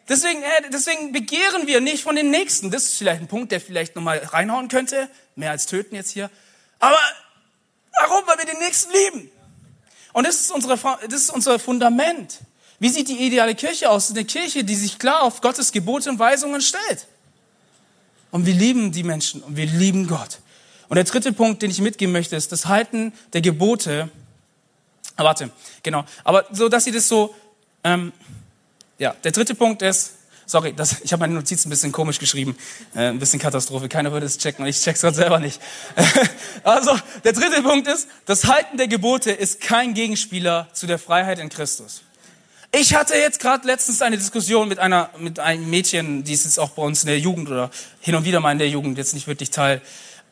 Deswegen, 0.07 0.43
äh, 0.43 0.69
deswegen 0.71 1.11
begehren 1.11 1.67
wir 1.67 1.81
nicht 1.81 2.03
von 2.03 2.15
den 2.15 2.29
Nächsten. 2.29 2.69
Das 2.69 2.83
ist 2.83 2.97
vielleicht 2.97 3.21
ein 3.21 3.27
Punkt, 3.27 3.51
der 3.51 3.59
vielleicht 3.59 3.95
nochmal 3.95 4.19
reinhauen 4.19 4.67
könnte. 4.67 5.09
Mehr 5.35 5.51
als 5.51 5.65
töten 5.65 5.95
jetzt 5.95 6.11
hier. 6.11 6.29
Aber 6.79 6.99
warum? 7.99 8.27
Weil 8.27 8.37
wir 8.37 8.45
den 8.45 8.59
Nächsten 8.59 8.91
lieben. 8.91 9.31
Und 10.13 10.25
das 10.25 10.41
ist, 10.41 10.51
unsere, 10.51 10.77
das 11.09 11.21
ist 11.21 11.29
unser 11.31 11.59
Fundament. 11.59 12.39
Wie 12.79 12.89
sieht 12.89 13.07
die 13.07 13.17
ideale 13.17 13.55
Kirche 13.55 13.89
aus? 13.89 14.11
Eine 14.11 14.25
Kirche, 14.25 14.63
die 14.63 14.75
sich 14.75 14.99
klar 14.99 15.23
auf 15.23 15.41
Gottes 15.41 15.71
Gebote 15.71 16.09
und 16.09 16.19
Weisungen 16.19 16.61
stellt. 16.61 17.07
Und 18.31 18.45
wir 18.45 18.53
lieben 18.53 18.91
die 18.91 19.03
Menschen 19.03 19.41
und 19.43 19.55
wir 19.57 19.65
lieben 19.65 20.07
Gott. 20.07 20.39
Und 20.87 20.95
der 20.95 21.05
dritte 21.05 21.33
Punkt, 21.33 21.61
den 21.61 21.71
ich 21.71 21.81
mitgeben 21.81 22.11
möchte, 22.11 22.35
ist 22.35 22.51
das 22.51 22.67
Halten 22.67 23.13
der 23.33 23.41
Gebote. 23.41 24.09
Ah, 25.15 25.23
warte, 25.23 25.49
genau. 25.83 26.05
Aber 26.23 26.45
so, 26.51 26.69
dass 26.69 26.83
sie 26.83 26.91
das 26.91 27.07
so 27.07 27.33
ähm, 27.83 28.11
ja, 28.97 29.15
der 29.23 29.31
dritte 29.31 29.55
Punkt 29.55 29.81
ist, 29.81 30.13
sorry, 30.45 30.73
das, 30.73 31.01
ich 31.01 31.11
habe 31.11 31.21
meine 31.21 31.33
Notizen 31.33 31.67
ein 31.67 31.71
bisschen 31.71 31.91
komisch 31.91 32.19
geschrieben, 32.19 32.57
äh, 32.95 33.07
ein 33.09 33.19
bisschen 33.19 33.39
Katastrophe, 33.39 33.89
keiner 33.89 34.11
würde 34.11 34.25
es 34.25 34.37
checken 34.37 34.63
und 34.63 34.69
ich 34.69 34.79
check's 34.79 35.01
gerade 35.01 35.15
selber 35.15 35.39
nicht. 35.39 35.61
also, 36.63 36.97
der 37.23 37.33
dritte 37.33 37.61
Punkt 37.61 37.87
ist, 37.87 38.07
das 38.25 38.45
Halten 38.45 38.77
der 38.77 38.87
Gebote 38.87 39.31
ist 39.31 39.61
kein 39.61 39.93
Gegenspieler 39.93 40.67
zu 40.73 40.87
der 40.87 40.99
Freiheit 40.99 41.39
in 41.39 41.49
Christus. 41.49 42.01
Ich 42.71 42.93
hatte 42.93 43.15
jetzt 43.15 43.39
gerade 43.39 43.65
letztens 43.65 44.01
eine 44.01 44.17
Diskussion 44.17 44.67
mit 44.67 44.79
einer 44.79 45.09
mit 45.17 45.39
einem 45.39 45.69
Mädchen, 45.69 46.25
die 46.25 46.33
ist 46.33 46.43
jetzt 46.43 46.59
auch 46.59 46.71
bei 46.71 46.83
uns 46.83 47.03
in 47.03 47.07
der 47.07 47.19
Jugend 47.19 47.49
oder 47.49 47.71
hin 48.01 48.15
und 48.15 48.25
wieder 48.25 48.41
mal 48.41 48.51
in 48.51 48.59
der 48.59 48.67
Jugend, 48.67 48.97
jetzt 48.97 49.13
nicht 49.13 49.27
wirklich 49.27 49.49
Teil. 49.49 49.81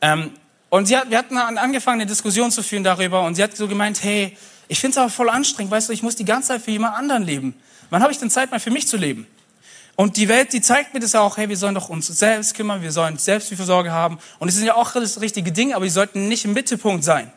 Ähm, 0.02 0.30
und 0.68 0.86
sie 0.86 0.96
hat, 0.96 1.08
wir 1.08 1.16
hatten 1.16 1.38
angefangen, 1.38 2.00
eine 2.00 2.10
Diskussion 2.10 2.50
zu 2.50 2.62
führen 2.62 2.84
darüber 2.84 3.22
und 3.22 3.36
sie 3.36 3.42
hat 3.42 3.56
so 3.56 3.66
gemeint, 3.66 4.02
hey, 4.02 4.36
ich 4.68 4.80
finde 4.80 4.92
es 4.92 4.98
aber 4.98 5.08
voll 5.08 5.30
anstrengend, 5.30 5.70
weißt 5.70 5.88
du, 5.88 5.92
ich 5.92 6.02
muss 6.02 6.16
die 6.16 6.24
ganze 6.24 6.48
Zeit 6.48 6.62
für 6.62 6.70
jemand 6.70 6.96
anderen 6.96 7.22
leben. 7.22 7.54
Wann 7.90 8.02
habe 8.02 8.12
ich 8.12 8.18
denn 8.18 8.30
Zeit 8.30 8.50
mal 8.50 8.60
für 8.60 8.70
mich 8.70 8.88
zu 8.88 8.96
leben? 8.96 9.26
Und 9.96 10.16
die 10.16 10.28
Welt, 10.28 10.52
die 10.52 10.60
zeigt 10.60 10.92
mir 10.92 11.00
das 11.00 11.12
ja 11.12 11.20
auch, 11.20 11.36
hey, 11.36 11.48
wir 11.48 11.56
sollen 11.56 11.74
doch 11.74 11.88
uns 11.88 12.06
selbst 12.06 12.54
kümmern, 12.54 12.82
wir 12.82 12.90
sollen 12.90 13.16
Selbstfürsorge 13.16 13.92
haben. 13.92 14.18
Und 14.40 14.48
es 14.48 14.56
sind 14.56 14.66
ja 14.66 14.74
auch 14.74 14.94
alles 14.94 15.20
richtige 15.20 15.52
Dinge, 15.52 15.76
aber 15.76 15.84
die 15.84 15.90
sollten 15.90 16.26
nicht 16.26 16.44
im 16.44 16.52
Mittelpunkt 16.52 17.04
sein. 17.04 17.32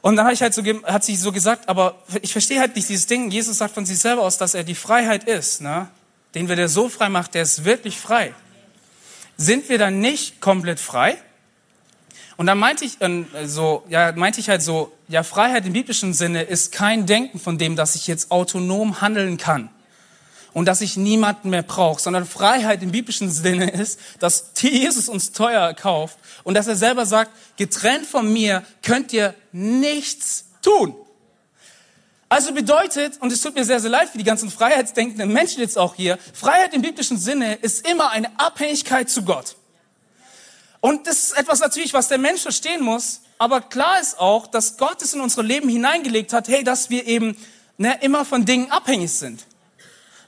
Und 0.00 0.16
dann 0.16 0.24
habe 0.24 0.34
ich 0.34 0.42
halt 0.42 0.54
so, 0.54 0.62
hat 0.84 1.04
sie 1.04 1.14
so 1.14 1.30
gesagt, 1.30 1.68
aber 1.68 2.02
ich 2.22 2.32
verstehe 2.32 2.60
halt 2.60 2.74
nicht 2.74 2.88
dieses 2.88 3.06
Ding. 3.06 3.30
Jesus 3.30 3.58
sagt 3.58 3.74
von 3.74 3.86
sich 3.86 3.98
selber 3.98 4.22
aus, 4.22 4.38
dass 4.38 4.54
er 4.54 4.64
die 4.64 4.74
Freiheit 4.74 5.24
ist, 5.24 5.60
ne? 5.60 5.88
Den 6.34 6.48
wir 6.48 6.56
der 6.56 6.68
so 6.68 6.88
frei 6.88 7.10
macht, 7.10 7.34
der 7.34 7.42
ist 7.42 7.64
wirklich 7.64 8.00
frei. 8.00 8.34
Sind 9.36 9.68
wir 9.68 9.78
dann 9.78 10.00
nicht 10.00 10.40
komplett 10.40 10.80
frei? 10.80 11.18
Und 12.36 12.46
dann 12.46 12.58
meinte 12.58 12.84
ich 12.84 13.00
äh, 13.00 13.24
so, 13.44 13.84
ja, 13.88 14.12
meinte 14.12 14.40
ich 14.40 14.48
halt 14.48 14.62
so, 14.62 14.92
ja, 15.08 15.22
Freiheit 15.22 15.66
im 15.66 15.72
biblischen 15.72 16.14
Sinne 16.14 16.42
ist 16.42 16.72
kein 16.72 17.06
Denken 17.06 17.38
von 17.38 17.58
dem, 17.58 17.76
dass 17.76 17.94
ich 17.94 18.06
jetzt 18.06 18.30
autonom 18.30 19.00
handeln 19.00 19.36
kann 19.36 19.70
und 20.52 20.66
dass 20.66 20.80
ich 20.80 20.96
niemanden 20.96 21.50
mehr 21.50 21.62
brauche, 21.62 22.00
sondern 22.00 22.26
Freiheit 22.26 22.82
im 22.82 22.92
biblischen 22.92 23.30
Sinne 23.30 23.70
ist, 23.70 23.98
dass 24.18 24.52
Jesus 24.58 25.08
uns 25.08 25.32
teuer 25.32 25.74
kauft 25.74 26.18
und 26.44 26.54
dass 26.54 26.66
er 26.66 26.76
selber 26.76 27.06
sagt, 27.06 27.30
getrennt 27.56 28.06
von 28.06 28.32
mir 28.32 28.62
könnt 28.82 29.12
ihr 29.12 29.34
nichts 29.52 30.46
tun. 30.62 30.94
Also 32.28 32.54
bedeutet, 32.54 33.20
und 33.20 33.30
es 33.30 33.42
tut 33.42 33.54
mir 33.54 33.64
sehr, 33.64 33.78
sehr 33.78 33.90
leid 33.90 34.08
für 34.08 34.16
die 34.16 34.24
ganzen 34.24 34.50
freiheitsdenkenden 34.50 35.30
Menschen 35.30 35.60
jetzt 35.60 35.76
auch 35.76 35.94
hier, 35.94 36.18
Freiheit 36.32 36.72
im 36.72 36.80
biblischen 36.80 37.18
Sinne 37.18 37.56
ist 37.56 37.86
immer 37.86 38.10
eine 38.10 38.28
Abhängigkeit 38.40 39.10
zu 39.10 39.22
Gott. 39.22 39.56
Und 40.82 41.06
das 41.06 41.18
ist 41.18 41.38
etwas 41.38 41.60
natürlich, 41.60 41.94
was 41.94 42.08
der 42.08 42.18
Mensch 42.18 42.42
verstehen 42.42 42.82
muss. 42.82 43.20
Aber 43.38 43.60
klar 43.60 44.00
ist 44.00 44.18
auch, 44.18 44.48
dass 44.48 44.76
Gott 44.76 45.00
es 45.00 45.14
in 45.14 45.20
unsere 45.20 45.42
Leben 45.42 45.68
hineingelegt 45.68 46.32
hat, 46.32 46.48
hey, 46.48 46.64
dass 46.64 46.90
wir 46.90 47.06
eben 47.06 47.36
ne, 47.78 47.96
immer 48.02 48.24
von 48.24 48.44
Dingen 48.44 48.68
abhängig 48.68 49.12
sind. 49.12 49.46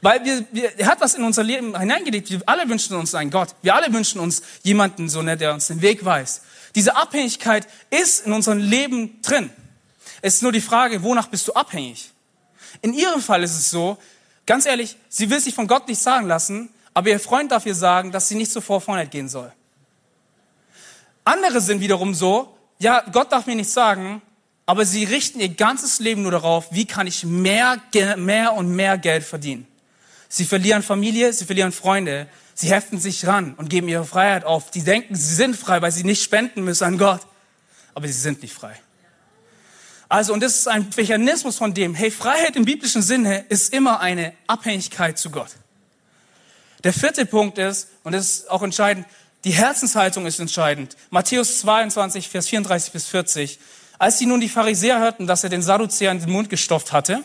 Weil 0.00 0.24
wir, 0.24 0.46
wir, 0.52 0.78
er 0.78 0.86
hat 0.86 1.00
was 1.00 1.16
in 1.16 1.24
unser 1.24 1.42
Leben 1.42 1.76
hineingelegt. 1.76 2.30
Wir 2.30 2.40
alle 2.46 2.68
wünschen 2.68 2.94
uns 2.94 3.16
einen 3.16 3.32
Gott. 3.32 3.48
Wir 3.62 3.74
alle 3.74 3.92
wünschen 3.92 4.20
uns 4.20 4.42
jemanden, 4.62 5.08
so 5.08 5.22
ne, 5.22 5.36
der 5.36 5.54
uns 5.54 5.66
den 5.66 5.82
Weg 5.82 6.04
weiß. 6.04 6.42
Diese 6.76 6.94
Abhängigkeit 6.94 7.66
ist 7.90 8.24
in 8.24 8.32
unserem 8.32 8.58
Leben 8.58 9.20
drin. 9.22 9.50
Es 10.22 10.36
ist 10.36 10.42
nur 10.42 10.52
die 10.52 10.60
Frage, 10.60 11.02
wonach 11.02 11.26
bist 11.26 11.48
du 11.48 11.52
abhängig? 11.54 12.12
In 12.80 12.94
ihrem 12.94 13.20
Fall 13.20 13.42
ist 13.42 13.58
es 13.58 13.70
so, 13.70 13.98
ganz 14.46 14.66
ehrlich, 14.66 14.96
sie 15.08 15.30
will 15.30 15.40
sich 15.40 15.54
von 15.54 15.66
Gott 15.66 15.88
nicht 15.88 16.00
sagen 16.00 16.28
lassen, 16.28 16.70
aber 16.92 17.08
ihr 17.08 17.18
Freund 17.18 17.50
darf 17.50 17.66
ihr 17.66 17.74
sagen, 17.74 18.12
dass 18.12 18.28
sie 18.28 18.36
nicht 18.36 18.52
so 18.52 18.60
vor 18.60 18.80
Vornet 18.80 19.10
gehen 19.10 19.28
soll. 19.28 19.52
Andere 21.24 21.60
sind 21.60 21.80
wiederum 21.80 22.14
so, 22.14 22.56
ja, 22.78 23.02
Gott 23.12 23.32
darf 23.32 23.46
mir 23.46 23.54
nichts 23.54 23.72
sagen, 23.72 24.20
aber 24.66 24.84
sie 24.84 25.04
richten 25.04 25.40
ihr 25.40 25.48
ganzes 25.48 25.98
Leben 25.98 26.22
nur 26.22 26.32
darauf, 26.32 26.68
wie 26.70 26.86
kann 26.86 27.06
ich 27.06 27.24
mehr, 27.24 27.80
mehr 28.16 28.54
und 28.54 28.74
mehr 28.74 28.98
Geld 28.98 29.24
verdienen. 29.24 29.66
Sie 30.28 30.44
verlieren 30.44 30.82
Familie, 30.82 31.32
sie 31.32 31.44
verlieren 31.44 31.72
Freunde, 31.72 32.28
sie 32.54 32.70
heften 32.70 32.98
sich 32.98 33.26
ran 33.26 33.54
und 33.54 33.70
geben 33.70 33.88
ihre 33.88 34.04
Freiheit 34.04 34.44
auf. 34.44 34.70
Die 34.70 34.82
denken, 34.82 35.14
sie 35.14 35.34
sind 35.34 35.56
frei, 35.56 35.80
weil 35.80 35.92
sie 35.92 36.04
nicht 36.04 36.22
spenden 36.22 36.64
müssen 36.64 36.84
an 36.84 36.98
Gott, 36.98 37.20
aber 37.94 38.06
sie 38.06 38.14
sind 38.14 38.42
nicht 38.42 38.54
frei. 38.54 38.78
Also, 40.08 40.32
und 40.32 40.42
das 40.42 40.56
ist 40.56 40.68
ein 40.68 40.88
Mechanismus 40.96 41.56
von 41.56 41.72
dem, 41.74 41.94
hey, 41.94 42.10
Freiheit 42.10 42.56
im 42.56 42.64
biblischen 42.64 43.02
Sinne 43.02 43.44
ist 43.48 43.72
immer 43.72 44.00
eine 44.00 44.34
Abhängigkeit 44.46 45.18
zu 45.18 45.30
Gott. 45.30 45.50
Der 46.84 46.92
vierte 46.92 47.24
Punkt 47.26 47.58
ist, 47.58 47.88
und 48.02 48.12
das 48.12 48.28
ist 48.28 48.50
auch 48.50 48.62
entscheidend, 48.62 49.06
die 49.44 49.52
Herzenshaltung 49.52 50.26
ist 50.26 50.40
entscheidend. 50.40 50.96
Matthäus 51.10 51.60
22, 51.60 52.28
Vers 52.28 52.48
34 52.48 52.92
bis 52.92 53.06
40. 53.06 53.58
Als 53.98 54.18
sie 54.18 54.26
nun 54.26 54.40
die 54.40 54.48
Pharisäer 54.48 54.98
hörten, 54.98 55.26
dass 55.26 55.44
er 55.44 55.50
den 55.50 55.62
Sadduzäern 55.62 56.18
den 56.18 56.30
Mund 56.30 56.48
gestopft 56.48 56.92
hatte, 56.92 57.22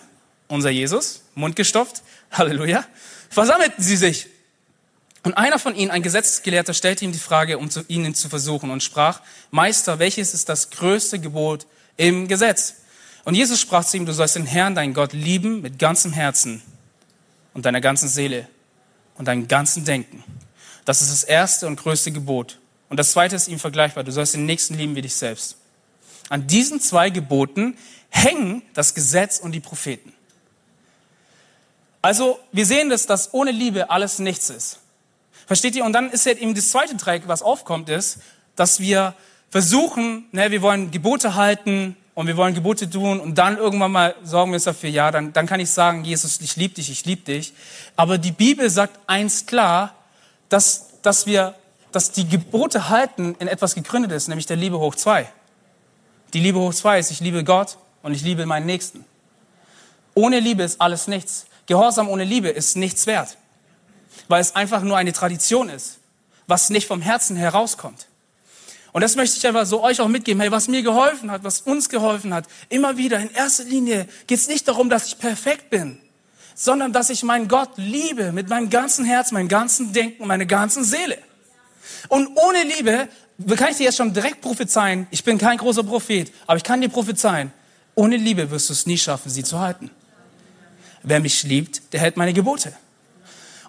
unser 0.48 0.70
Jesus, 0.70 1.22
Mund 1.34 1.56
gestopft, 1.56 2.04
Halleluja, 2.32 2.86
versammelten 3.30 3.84
sie 3.84 3.96
sich. 3.96 4.28
Und 5.24 5.36
einer 5.36 5.60
von 5.60 5.76
ihnen, 5.76 5.92
ein 5.92 6.04
Gesetzesgelehrter, 6.04 6.74
stellte 6.74 7.06
ihm 7.06 7.12
die 7.12 7.20
Frage, 7.20 7.58
um 7.58 7.70
zu, 7.70 7.84
ihn 7.88 8.14
zu 8.14 8.30
versuchen 8.30 8.70
und 8.70 8.84
sprach, 8.84 9.22
Meister, 9.52 10.00
welches 10.00 10.34
ist 10.34 10.50
das 10.50 10.70
größte 10.70 11.20
Gebot 11.20 11.68
im 11.98 12.28
Gesetz? 12.28 12.76
Und 13.26 13.36
Jesus 13.36 13.60
sprach 13.60 13.86
zu 13.86 13.98
ihm, 13.98 14.06
du 14.06 14.14
sollst 14.14 14.36
den 14.36 14.46
Herrn, 14.46 14.76
deinen 14.76 14.94
Gott, 14.94 15.14
lieben 15.14 15.62
mit 15.62 15.80
ganzem 15.80 16.14
Herzen 16.14 16.62
und 17.54 17.66
deiner 17.66 17.82
ganzen 17.82 18.10
Seele 18.10 18.48
und 19.16 19.28
deinem 19.28 19.48
ganzen 19.48 19.86
Denken 19.86 20.24
das 20.90 21.04
ist 21.04 21.12
das 21.12 21.24
erste 21.24 21.68
und 21.68 21.76
größte 21.76 22.12
Gebot. 22.12 22.58
Und 22.90 22.98
das 22.98 23.12
zweite 23.12 23.36
ist 23.36 23.48
ihm 23.48 23.60
vergleichbar. 23.60 24.04
Du 24.04 24.12
sollst 24.12 24.34
den 24.34 24.48
Nächsten 24.48 24.74
lieben 24.74 24.96
wie 24.96 25.04
dich 25.04 25.14
selbst. 25.14 25.56
An 26.30 26.48
diesen 26.48 26.82
zwei 26.82 27.12
Geboten 27.12 27.78
hängen 28.10 28.64
das 28.74 28.96
Gesetz 28.96 29.38
und 29.38 29.52
die 29.52 29.60
Propheten. 29.60 30.14
Also 32.02 32.40
wir 32.52 32.66
sehen 32.66 32.90
das, 32.90 33.06
dass 33.06 33.36
ohne 33.36 33.52
Liebe 33.52 33.92
alles 33.92 34.18
nichts 34.18 34.50
ist. 34.50 34.80
Versteht 35.46 35.76
ihr? 35.76 35.86
Und 35.86 35.94
dann 35.94 36.10
ist 36.10 36.26
halt 36.26 36.40
eben 36.40 36.56
das 36.56 36.72
zweite 36.72 36.96
Dreieck, 36.96 37.28
was 37.28 37.44
aufkommt, 37.44 37.88
ist, 37.90 38.18
dass 38.56 38.80
wir 38.80 39.14
versuchen, 39.52 40.26
ne, 40.32 40.50
wir 40.50 40.64
wollen 40.64 40.90
Gebote 40.90 41.36
halten 41.36 41.96
und 42.16 42.26
wir 42.26 42.36
wollen 42.36 42.56
Gebote 42.56 42.90
tun 42.90 43.20
und 43.20 43.36
dann 43.36 43.58
irgendwann 43.58 43.92
mal 43.92 44.16
sorgen 44.24 44.50
wir 44.50 44.56
uns 44.56 44.64
dafür, 44.64 44.90
ja, 44.90 45.12
dann, 45.12 45.34
dann 45.34 45.46
kann 45.46 45.60
ich 45.60 45.70
sagen, 45.70 46.04
Jesus, 46.04 46.42
ich 46.42 46.56
liebe 46.56 46.74
dich, 46.74 46.90
ich 46.90 47.06
liebe 47.06 47.22
dich. 47.22 47.54
Aber 47.96 48.18
die 48.18 48.32
Bibel 48.32 48.72
sagt 48.72 49.00
eins 49.06 49.46
klar, 49.46 49.94
dass, 50.50 50.88
dass 51.02 51.26
wir, 51.26 51.56
dass 51.92 52.12
die 52.12 52.28
Gebote 52.28 52.90
halten 52.90 53.36
in 53.40 53.48
etwas 53.48 53.76
gegründet 53.76 54.12
ist, 54.12 54.28
nämlich 54.28 54.46
der 54.46 54.58
Liebe 54.58 54.80
hoch 54.80 54.96
zwei. 54.96 55.32
Die 56.34 56.40
Liebe 56.40 56.60
hoch 56.60 56.74
zwei 56.74 57.00
ist, 57.00 57.12
ich 57.12 57.20
liebe 57.20 57.44
Gott 57.44 57.78
und 58.04 58.14
ich 58.14 58.22
liebe 58.22 58.46
meinen 58.46 58.66
Nächsten. 58.66 59.06
Ohne 60.14 60.40
Liebe 60.40 60.64
ist 60.64 60.82
alles 60.82 61.08
nichts. 61.08 61.46
Gehorsam 61.66 62.10
ohne 62.10 62.24
Liebe 62.24 62.50
ist 62.50 62.76
nichts 62.76 63.06
wert, 63.06 63.38
weil 64.28 64.42
es 64.42 64.56
einfach 64.56 64.82
nur 64.82 64.98
eine 64.98 65.14
Tradition 65.14 65.70
ist, 65.70 66.00
was 66.48 66.70
nicht 66.72 66.88
vom 66.88 67.02
Herzen 67.02 67.36
herauskommt. 67.36 68.08
Und 68.92 69.02
das 69.02 69.16
möchte 69.16 69.38
ich 69.38 69.46
einfach 69.46 69.68
so 69.68 69.84
euch 69.84 70.02
auch 70.02 70.08
mitgeben. 70.08 70.42
Hey, 70.42 70.52
was 70.52 70.68
mir 70.68 70.82
geholfen 70.82 71.30
hat, 71.30 71.44
was 71.44 71.62
uns 71.62 71.90
geholfen 71.90 72.34
hat, 72.34 72.46
immer 72.70 72.98
wieder, 72.98 73.20
in 73.20 73.30
erster 73.32 73.66
Linie 73.66 74.08
geht 74.26 74.40
es 74.40 74.48
nicht 74.48 74.68
darum, 74.68 74.90
dass 74.90 75.08
ich 75.08 75.20
perfekt 75.20 75.70
bin, 75.70 76.00
sondern 76.62 76.92
dass 76.92 77.10
ich 77.10 77.24
meinen 77.24 77.48
Gott 77.48 77.70
liebe 77.78 78.34
mit 78.34 78.50
meinem 78.50 78.70
ganzen 78.70 79.06
Herz, 79.06 79.32
meinem 79.32 79.48
ganzen 79.48 79.94
Denken, 79.94 80.28
meiner 80.28 80.46
ganzen 80.46 80.84
Seele. 80.84 81.18
Und 82.10 82.28
ohne 82.36 82.64
Liebe 82.64 83.08
kann 83.56 83.72
ich 83.72 83.78
dir 83.78 83.86
jetzt 83.86 83.96
schon 83.96 84.14
direkt 84.14 84.42
prophezeien, 84.42 85.08
ich 85.10 85.24
bin 85.24 85.38
kein 85.38 85.58
großer 85.58 85.84
Prophet, 85.84 86.34
aber 86.46 86.58
ich 86.58 86.64
kann 86.64 86.82
dir 86.82 86.90
prophezeien, 86.90 87.54
ohne 87.96 88.18
Liebe 88.18 88.52
wirst 88.52 88.68
du 88.68 88.74
es 88.74 88.86
nie 88.86 88.98
schaffen, 88.98 89.30
sie 89.30 89.42
zu 89.42 89.58
halten. 89.58 89.90
Wer 91.02 91.22
mich 91.22 91.44
liebt, 91.44 91.94
der 91.94 92.02
hält 92.02 92.18
meine 92.18 92.34
Gebote. 92.34 92.74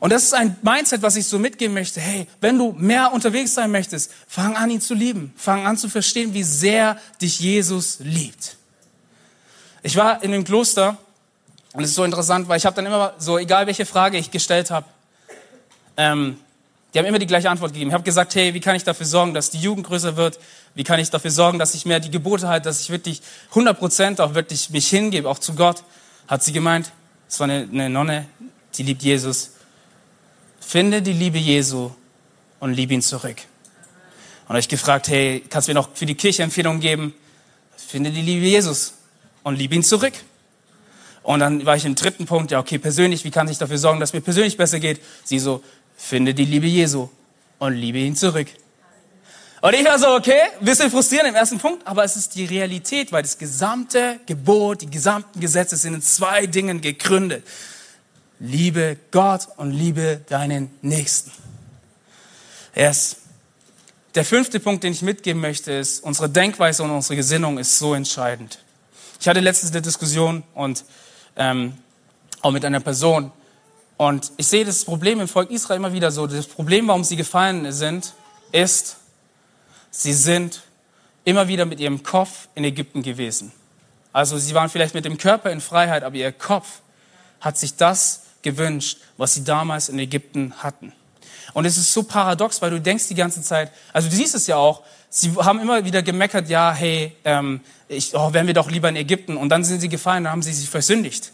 Und 0.00 0.12
das 0.12 0.24
ist 0.24 0.34
ein 0.34 0.56
Mindset, 0.62 1.02
was 1.02 1.14
ich 1.14 1.28
so 1.28 1.38
mitgeben 1.38 1.74
möchte. 1.74 2.00
Hey, 2.00 2.26
wenn 2.40 2.58
du 2.58 2.72
mehr 2.72 3.12
unterwegs 3.12 3.54
sein 3.54 3.70
möchtest, 3.70 4.10
fang 4.26 4.56
an, 4.56 4.68
ihn 4.68 4.80
zu 4.80 4.94
lieben. 4.94 5.32
Fang 5.36 5.64
an 5.64 5.76
zu 5.76 5.88
verstehen, 5.88 6.34
wie 6.34 6.42
sehr 6.42 6.98
dich 7.22 7.38
Jesus 7.38 7.98
liebt. 8.00 8.56
Ich 9.82 9.94
war 9.94 10.24
in 10.24 10.32
dem 10.32 10.42
Kloster 10.42 10.98
und 11.72 11.84
es 11.84 11.90
ist 11.90 11.96
so 11.96 12.04
interessant, 12.04 12.48
weil 12.48 12.58
ich 12.58 12.66
habe 12.66 12.76
dann 12.76 12.86
immer 12.86 13.14
so, 13.18 13.38
egal 13.38 13.66
welche 13.66 13.86
Frage 13.86 14.18
ich 14.18 14.30
gestellt 14.30 14.70
habe, 14.70 14.86
ähm, 15.96 16.38
die 16.92 16.98
haben 16.98 17.06
immer 17.06 17.20
die 17.20 17.26
gleiche 17.26 17.48
Antwort 17.48 17.72
gegeben. 17.72 17.90
Ich 17.90 17.94
habe 17.94 18.02
gesagt, 18.02 18.34
hey, 18.34 18.52
wie 18.52 18.60
kann 18.60 18.74
ich 18.74 18.82
dafür 18.82 19.06
sorgen, 19.06 19.32
dass 19.32 19.50
die 19.50 19.60
Jugend 19.60 19.86
größer 19.86 20.16
wird? 20.16 20.40
Wie 20.74 20.82
kann 20.82 20.98
ich 20.98 21.10
dafür 21.10 21.30
sorgen, 21.30 21.60
dass 21.60 21.74
ich 21.74 21.86
mehr 21.86 22.00
die 22.00 22.10
Gebote 22.10 22.48
halte, 22.48 22.68
dass 22.68 22.80
ich 22.80 22.90
wirklich 22.90 23.22
100 23.50 23.78
Prozent 23.78 24.20
auch 24.20 24.34
wirklich 24.34 24.70
mich 24.70 24.88
hingebe, 24.88 25.28
auch 25.28 25.38
zu 25.38 25.54
Gott? 25.54 25.84
Hat 26.26 26.42
sie 26.42 26.52
gemeint, 26.52 26.90
es 27.28 27.38
war 27.38 27.44
eine, 27.44 27.68
eine 27.70 27.88
Nonne, 27.88 28.26
die 28.74 28.82
liebt 28.82 29.02
Jesus. 29.02 29.52
Finde 30.58 31.00
die 31.00 31.12
Liebe 31.12 31.38
Jesu 31.38 31.92
und 32.58 32.74
liebe 32.74 32.94
ihn 32.94 33.02
zurück. 33.02 33.36
Und 34.48 34.56
euch 34.56 34.68
gefragt, 34.68 35.06
hey, 35.08 35.44
kannst 35.48 35.68
du 35.68 35.70
mir 35.70 35.74
noch 35.76 35.90
für 35.94 36.06
die 36.06 36.16
Kirche 36.16 36.42
Empfehlungen 36.42 36.80
geben? 36.80 37.14
Finde 37.76 38.10
die 38.10 38.22
Liebe 38.22 38.46
Jesus 38.46 38.94
und 39.44 39.56
liebe 39.56 39.76
ihn 39.76 39.84
zurück. 39.84 40.14
Und 41.30 41.38
dann 41.38 41.64
war 41.64 41.76
ich 41.76 41.84
im 41.84 41.94
dritten 41.94 42.26
Punkt, 42.26 42.50
ja, 42.50 42.58
okay, 42.58 42.76
persönlich, 42.78 43.22
wie 43.22 43.30
kann 43.30 43.46
ich 43.46 43.56
dafür 43.56 43.78
sorgen, 43.78 44.00
dass 44.00 44.12
mir 44.12 44.20
persönlich 44.20 44.56
besser 44.56 44.80
geht? 44.80 45.00
Sie 45.22 45.38
so, 45.38 45.62
finde 45.96 46.34
die 46.34 46.44
Liebe 46.44 46.66
Jesu 46.66 47.08
und 47.60 47.74
liebe 47.74 47.98
ihn 47.98 48.16
zurück. 48.16 48.48
Und 49.60 49.72
ich 49.74 49.84
war 49.84 49.96
so, 50.00 50.08
okay, 50.08 50.40
bisschen 50.60 50.90
frustrierend 50.90 51.28
im 51.28 51.36
ersten 51.36 51.60
Punkt, 51.60 51.86
aber 51.86 52.02
es 52.02 52.16
ist 52.16 52.34
die 52.34 52.46
Realität, 52.46 53.12
weil 53.12 53.22
das 53.22 53.38
gesamte 53.38 54.18
Gebot, 54.26 54.82
die 54.82 54.90
gesamten 54.90 55.38
Gesetze 55.38 55.76
sind 55.76 55.94
in 55.94 56.02
zwei 56.02 56.48
Dingen 56.48 56.80
gegründet. 56.80 57.46
Liebe 58.40 58.96
Gott 59.12 59.46
und 59.56 59.70
liebe 59.70 60.22
deinen 60.28 60.68
Nächsten. 60.82 61.30
Yes. 62.74 63.18
Der 64.16 64.24
fünfte 64.24 64.58
Punkt, 64.58 64.82
den 64.82 64.90
ich 64.90 65.02
mitgeben 65.02 65.40
möchte, 65.40 65.70
ist, 65.70 66.02
unsere 66.02 66.28
Denkweise 66.28 66.82
und 66.82 66.90
unsere 66.90 67.14
Gesinnung 67.14 67.56
ist 67.56 67.78
so 67.78 67.94
entscheidend. 67.94 68.58
Ich 69.20 69.28
hatte 69.28 69.38
letztens 69.38 69.70
eine 69.70 69.82
Diskussion 69.82 70.42
und 70.54 70.84
ähm, 71.36 71.74
auch 72.42 72.50
mit 72.50 72.64
einer 72.64 72.80
Person. 72.80 73.32
Und 73.96 74.32
ich 74.36 74.46
sehe 74.46 74.64
das 74.64 74.84
Problem 74.84 75.20
im 75.20 75.28
Volk 75.28 75.50
Israel 75.50 75.76
immer 75.76 75.92
wieder 75.92 76.10
so. 76.10 76.26
Das 76.26 76.46
Problem, 76.46 76.88
warum 76.88 77.04
sie 77.04 77.16
gefallen 77.16 77.70
sind, 77.72 78.14
ist, 78.52 78.96
sie 79.90 80.14
sind 80.14 80.62
immer 81.24 81.48
wieder 81.48 81.66
mit 81.66 81.80
ihrem 81.80 82.02
Kopf 82.02 82.48
in 82.54 82.64
Ägypten 82.64 83.02
gewesen. 83.02 83.52
Also 84.12 84.38
sie 84.38 84.54
waren 84.54 84.70
vielleicht 84.70 84.94
mit 84.94 85.04
dem 85.04 85.18
Körper 85.18 85.50
in 85.50 85.60
Freiheit, 85.60 86.02
aber 86.02 86.16
ihr 86.16 86.32
Kopf 86.32 86.80
hat 87.40 87.58
sich 87.58 87.76
das 87.76 88.22
gewünscht, 88.42 88.98
was 89.16 89.34
sie 89.34 89.44
damals 89.44 89.88
in 89.88 89.98
Ägypten 89.98 90.54
hatten. 90.58 90.92
Und 91.52 91.64
es 91.64 91.76
ist 91.76 91.92
so 91.92 92.02
paradox, 92.02 92.62
weil 92.62 92.70
du 92.70 92.80
denkst 92.80 93.08
die 93.08 93.14
ganze 93.14 93.42
Zeit, 93.42 93.72
also 93.92 94.08
du 94.08 94.14
siehst 94.14 94.34
es 94.34 94.46
ja 94.46 94.56
auch, 94.56 94.82
sie 95.08 95.32
haben 95.36 95.60
immer 95.60 95.84
wieder 95.84 96.02
gemeckert, 96.02 96.48
ja, 96.48 96.72
hey, 96.72 97.16
ähm, 97.24 97.60
ich, 97.88 98.14
oh, 98.14 98.32
wären 98.32 98.46
wir 98.46 98.54
doch 98.54 98.70
lieber 98.70 98.88
in 98.88 98.96
Ägypten. 98.96 99.36
Und 99.36 99.48
dann 99.48 99.64
sind 99.64 99.80
sie 99.80 99.88
gefallen, 99.88 100.24
dann 100.24 100.32
haben 100.32 100.42
sie 100.42 100.52
sich 100.52 100.68
versündigt. 100.68 101.32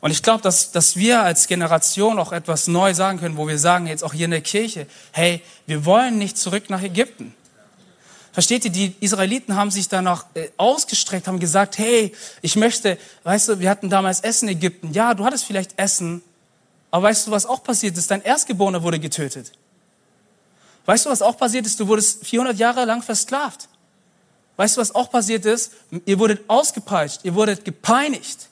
Und 0.00 0.10
ich 0.10 0.22
glaube, 0.22 0.42
dass, 0.42 0.72
dass 0.72 0.96
wir 0.96 1.22
als 1.22 1.46
Generation 1.46 2.18
auch 2.18 2.32
etwas 2.32 2.68
neu 2.68 2.94
sagen 2.94 3.18
können, 3.18 3.36
wo 3.36 3.48
wir 3.48 3.58
sagen, 3.58 3.86
jetzt 3.86 4.04
auch 4.04 4.12
hier 4.12 4.26
in 4.26 4.30
der 4.30 4.40
Kirche, 4.40 4.86
hey, 5.12 5.42
wir 5.66 5.84
wollen 5.84 6.18
nicht 6.18 6.38
zurück 6.38 6.70
nach 6.70 6.82
Ägypten. 6.82 7.34
Versteht 8.32 8.66
ihr, 8.66 8.70
die 8.70 8.94
Israeliten 9.00 9.56
haben 9.56 9.70
sich 9.70 9.88
danach 9.88 10.26
äh, 10.34 10.48
ausgestreckt, 10.58 11.26
haben 11.26 11.40
gesagt, 11.40 11.78
hey, 11.78 12.14
ich 12.42 12.54
möchte, 12.54 12.98
weißt 13.24 13.48
du, 13.48 13.60
wir 13.60 13.70
hatten 13.70 13.88
damals 13.88 14.20
Essen 14.20 14.48
in 14.48 14.58
Ägypten. 14.58 14.92
Ja, 14.92 15.14
du 15.14 15.24
hattest 15.24 15.44
vielleicht 15.44 15.78
Essen, 15.78 16.22
aber 16.96 17.08
weißt 17.08 17.26
du, 17.26 17.30
was 17.30 17.44
auch 17.44 17.62
passiert 17.62 17.98
ist? 17.98 18.10
Dein 18.10 18.22
Erstgeborener 18.22 18.82
wurde 18.82 18.98
getötet. 18.98 19.52
Weißt 20.86 21.04
du, 21.04 21.10
was 21.10 21.20
auch 21.20 21.36
passiert 21.36 21.66
ist? 21.66 21.78
Du 21.78 21.86
wurdest 21.88 22.24
400 22.24 22.56
Jahre 22.56 22.86
lang 22.86 23.02
versklavt. 23.02 23.68
Weißt 24.56 24.78
du, 24.78 24.80
was 24.80 24.94
auch 24.94 25.10
passiert 25.10 25.44
ist? 25.44 25.72
Ihr 26.06 26.18
wurdet 26.18 26.48
ausgepeitscht, 26.48 27.20
ihr 27.24 27.34
wurdet 27.34 27.66
gepeinigt. 27.66 28.48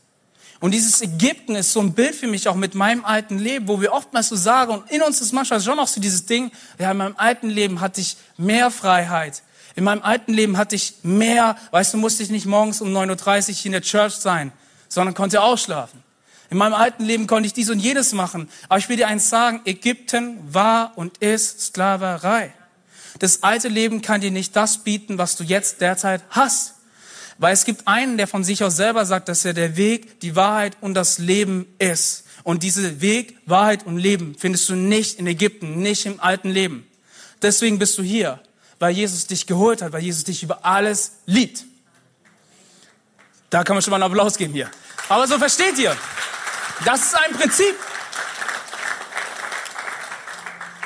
Und 0.60 0.72
dieses 0.72 1.00
Ägypten 1.00 1.54
ist 1.54 1.72
so 1.72 1.80
ein 1.80 1.94
Bild 1.94 2.14
für 2.14 2.26
mich 2.26 2.46
auch 2.46 2.54
mit 2.54 2.74
meinem 2.74 3.06
alten 3.06 3.38
Leben, 3.38 3.66
wo 3.66 3.80
wir 3.80 3.94
oftmals 3.94 4.28
so 4.28 4.36
sagen, 4.36 4.74
und 4.74 4.90
in 4.90 5.00
uns 5.00 5.22
ist 5.22 5.32
manchmal 5.32 5.62
schon 5.62 5.78
noch 5.78 5.88
so 5.88 5.98
dieses 5.98 6.26
Ding, 6.26 6.52
ja, 6.78 6.90
in 6.90 6.98
meinem 6.98 7.16
alten 7.16 7.48
Leben 7.48 7.80
hatte 7.80 8.02
ich 8.02 8.18
mehr 8.36 8.70
Freiheit. 8.70 9.42
In 9.74 9.84
meinem 9.84 10.02
alten 10.02 10.34
Leben 10.34 10.58
hatte 10.58 10.76
ich 10.76 10.96
mehr, 11.02 11.56
weißt 11.70 11.94
du, 11.94 11.96
musste 11.96 12.22
ich 12.22 12.28
nicht 12.28 12.44
morgens 12.44 12.82
um 12.82 12.94
9.30 12.94 13.60
Uhr 13.60 13.66
in 13.66 13.72
der 13.72 13.80
Church 13.80 14.16
sein, 14.16 14.52
sondern 14.90 15.14
konnte 15.14 15.40
ausschlafen. 15.40 16.03
In 16.54 16.58
meinem 16.58 16.74
alten 16.74 17.04
Leben 17.04 17.26
konnte 17.26 17.48
ich 17.48 17.52
dies 17.52 17.68
und 17.68 17.80
jedes 17.80 18.12
machen. 18.12 18.48
Aber 18.68 18.78
ich 18.78 18.88
will 18.88 18.96
dir 18.96 19.08
eins 19.08 19.28
sagen, 19.28 19.62
Ägypten 19.64 20.38
war 20.54 20.96
und 20.96 21.18
ist 21.18 21.60
Sklaverei. 21.60 22.54
Das 23.18 23.42
alte 23.42 23.66
Leben 23.66 24.02
kann 24.02 24.20
dir 24.20 24.30
nicht 24.30 24.54
das 24.54 24.78
bieten, 24.78 25.18
was 25.18 25.34
du 25.34 25.42
jetzt 25.42 25.80
derzeit 25.80 26.22
hast. 26.30 26.74
Weil 27.38 27.52
es 27.54 27.64
gibt 27.64 27.88
einen, 27.88 28.18
der 28.18 28.28
von 28.28 28.44
sich 28.44 28.62
aus 28.62 28.76
selber 28.76 29.04
sagt, 29.04 29.28
dass 29.28 29.44
er 29.44 29.52
der 29.52 29.76
Weg, 29.76 30.20
die 30.20 30.36
Wahrheit 30.36 30.76
und 30.80 30.94
das 30.94 31.18
Leben 31.18 31.66
ist. 31.80 32.22
Und 32.44 32.62
diese 32.62 33.00
Weg, 33.00 33.36
Wahrheit 33.46 33.84
und 33.84 33.98
Leben 33.98 34.36
findest 34.38 34.68
du 34.68 34.76
nicht 34.76 35.18
in 35.18 35.26
Ägypten, 35.26 35.82
nicht 35.82 36.06
im 36.06 36.20
alten 36.20 36.50
Leben. 36.50 36.86
Deswegen 37.42 37.80
bist 37.80 37.98
du 37.98 38.04
hier, 38.04 38.38
weil 38.78 38.94
Jesus 38.94 39.26
dich 39.26 39.48
geholt 39.48 39.82
hat, 39.82 39.92
weil 39.92 40.04
Jesus 40.04 40.22
dich 40.22 40.44
über 40.44 40.64
alles 40.64 41.14
liebt. 41.26 41.64
Da 43.50 43.64
kann 43.64 43.74
man 43.74 43.82
schon 43.82 43.90
mal 43.90 43.96
einen 43.96 44.12
Applaus 44.12 44.38
geben 44.38 44.52
hier. 44.52 44.70
Aber 45.08 45.26
so 45.26 45.36
versteht 45.36 45.76
ihr. 45.78 45.96
Das 46.84 47.00
ist 47.00 47.14
ein 47.14 47.32
Prinzip. 47.32 47.74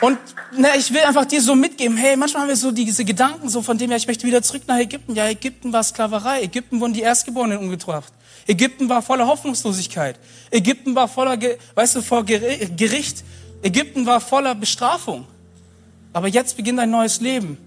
Und 0.01 0.19
na, 0.57 0.77
ich 0.77 0.93
will 0.93 1.01
einfach 1.01 1.25
dir 1.25 1.43
so 1.43 1.55
mitgeben, 1.55 1.97
hey, 1.97 2.17
manchmal 2.17 2.43
haben 2.43 2.49
wir 2.49 2.57
so 2.57 2.71
diese 2.71 3.05
Gedanken 3.05 3.49
so 3.49 3.63
von 3.63 3.77
dem, 3.79 3.91
ja, 3.91 3.97
ich 3.97 4.07
möchte 4.07 4.27
wieder 4.27 4.43
zurück 4.43 4.63
nach 4.67 4.79
Ägypten. 4.79 5.15
Ja, 5.15 5.27
Ägypten 5.27 5.73
war 5.73 5.83
Sklaverei. 5.83 6.43
Ägypten 6.43 6.81
wurden 6.81 6.95
die 6.95 7.01
Erstgeborenen 7.01 7.59
umgebracht. 7.59 8.13
Ägypten 8.47 8.89
war 8.89 9.03
voller 9.03 9.27
Hoffnungslosigkeit. 9.27 10.19
Ägypten 10.51 10.95
war 10.95 11.09
voller, 11.09 11.39
weißt 11.75 11.97
du, 11.97 12.03
vor 12.03 12.25
Gericht. 12.25 13.25
Ägypten 13.63 14.07
war 14.07 14.21
voller 14.21 14.55
Bestrafung. 14.55 15.27
Aber 16.13 16.29
jetzt 16.29 16.57
beginnt 16.57 16.79
ein 16.81 16.91
neues 16.91 17.21
Leben. 17.21 17.59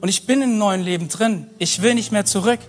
Und 0.00 0.08
ich 0.08 0.24
bin 0.26 0.38
in 0.38 0.50
einem 0.50 0.58
neuen 0.58 0.82
Leben 0.82 1.08
drin. 1.08 1.46
Ich 1.58 1.82
will 1.82 1.94
nicht 1.94 2.12
mehr 2.12 2.24
zurück. 2.24 2.60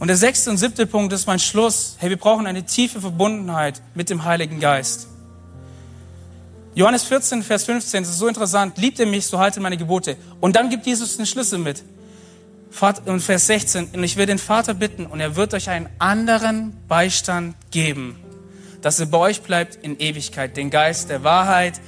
Und 0.00 0.08
der 0.08 0.16
sechste 0.16 0.48
und 0.48 0.56
siebte 0.56 0.86
Punkt 0.86 1.12
ist 1.12 1.26
mein 1.26 1.38
Schluss. 1.38 1.96
Hey, 1.98 2.08
wir 2.08 2.16
brauchen 2.16 2.46
eine 2.46 2.64
tiefe 2.64 3.02
Verbundenheit 3.02 3.82
mit 3.94 4.08
dem 4.08 4.24
Heiligen 4.24 4.58
Geist. 4.58 5.06
Johannes 6.74 7.02
14, 7.02 7.42
Vers 7.42 7.64
15, 7.64 8.04
das 8.04 8.12
ist 8.12 8.18
so 8.18 8.26
interessant. 8.26 8.78
Liebt 8.78 8.98
ihr 8.98 9.06
mich, 9.06 9.26
so 9.26 9.38
haltet 9.38 9.62
meine 9.62 9.76
Gebote. 9.76 10.16
Und 10.40 10.56
dann 10.56 10.70
gibt 10.70 10.86
Jesus 10.86 11.18
den 11.18 11.26
Schlüssel 11.26 11.58
mit. 11.58 11.84
Und 13.04 13.20
Vers 13.20 13.46
16, 13.48 13.88
und 13.92 14.02
ich 14.02 14.16
will 14.16 14.24
den 14.24 14.38
Vater 14.38 14.72
bitten, 14.72 15.04
und 15.04 15.20
er 15.20 15.36
wird 15.36 15.52
euch 15.52 15.68
einen 15.68 15.88
anderen 15.98 16.78
Beistand 16.88 17.54
geben, 17.70 18.16
dass 18.80 19.00
er 19.00 19.06
bei 19.06 19.18
euch 19.18 19.42
bleibt 19.42 19.84
in 19.84 19.98
Ewigkeit, 19.98 20.56
den 20.56 20.70
Geist 20.70 21.10
der 21.10 21.24
Wahrheit, 21.24 21.78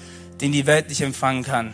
den 0.42 0.52
die 0.52 0.66
Welt 0.66 0.90
nicht 0.90 1.00
empfangen 1.00 1.44
kann. 1.44 1.72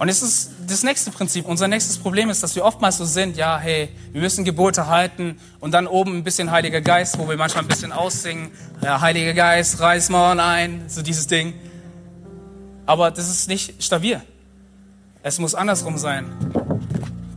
Und 0.00 0.08
es 0.08 0.22
ist 0.22 0.52
das 0.66 0.82
nächste 0.82 1.10
Prinzip, 1.10 1.44
unser 1.44 1.68
nächstes 1.68 1.98
Problem 1.98 2.30
ist, 2.30 2.42
dass 2.42 2.56
wir 2.56 2.64
oftmals 2.64 2.96
so 2.96 3.04
sind, 3.04 3.36
ja, 3.36 3.58
hey, 3.58 3.90
wir 4.12 4.22
müssen 4.22 4.46
Gebote 4.46 4.86
halten 4.86 5.38
und 5.60 5.72
dann 5.74 5.86
oben 5.86 6.16
ein 6.16 6.24
bisschen 6.24 6.50
Heiliger 6.50 6.80
Geist, 6.80 7.18
wo 7.18 7.28
wir 7.28 7.36
manchmal 7.36 7.64
ein 7.64 7.68
bisschen 7.68 7.92
aussingen, 7.92 8.50
ja, 8.80 9.02
Heiliger 9.02 9.34
Geist, 9.34 9.78
reiß 9.78 10.08
morgen 10.08 10.40
ein, 10.40 10.84
so 10.88 11.02
dieses 11.02 11.26
Ding. 11.26 11.52
Aber 12.86 13.10
das 13.10 13.28
ist 13.28 13.46
nicht 13.48 13.82
stabil. 13.82 14.22
Es 15.22 15.38
muss 15.38 15.54
andersrum 15.54 15.98
sein, 15.98 16.24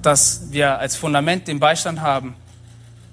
dass 0.02 0.44
wir 0.52 0.80
als 0.80 0.96
Fundament 0.96 1.50
den 1.50 1.60
Beistand 1.60 2.00
haben 2.00 2.34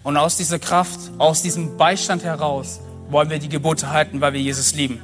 und 0.05 0.17
aus 0.17 0.37
dieser 0.37 0.61
Kraft, 0.61 1.01
aus 1.19 1.43
diesem 1.43 1.77
Beistand 1.77 2.23
heraus 2.23 2.79
wollen 3.09 3.31
wir 3.31 3.41
die 3.41 3.49
Gebote 3.49 3.91
halten, 3.91 4.21
weil 4.21 4.33
wir 4.33 4.41
Jesus 4.41 4.75
lieben. 4.75 5.01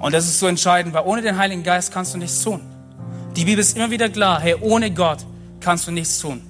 Und 0.00 0.12
das 0.12 0.24
ist 0.24 0.40
so 0.40 0.48
entscheidend, 0.48 0.92
weil 0.92 1.04
ohne 1.04 1.22
den 1.22 1.38
Heiligen 1.38 1.62
Geist 1.62 1.92
kannst 1.92 2.14
du 2.14 2.18
nichts 2.18 2.42
tun. 2.42 2.62
Die 3.38 3.44
Bibel 3.44 3.60
ist 3.60 3.76
immer 3.76 3.92
wieder 3.92 4.08
klar, 4.08 4.40
hey, 4.40 4.56
ohne 4.56 4.90
Gott 4.90 5.24
kannst 5.60 5.86
du 5.86 5.92
nichts 5.92 6.18
tun. 6.18 6.42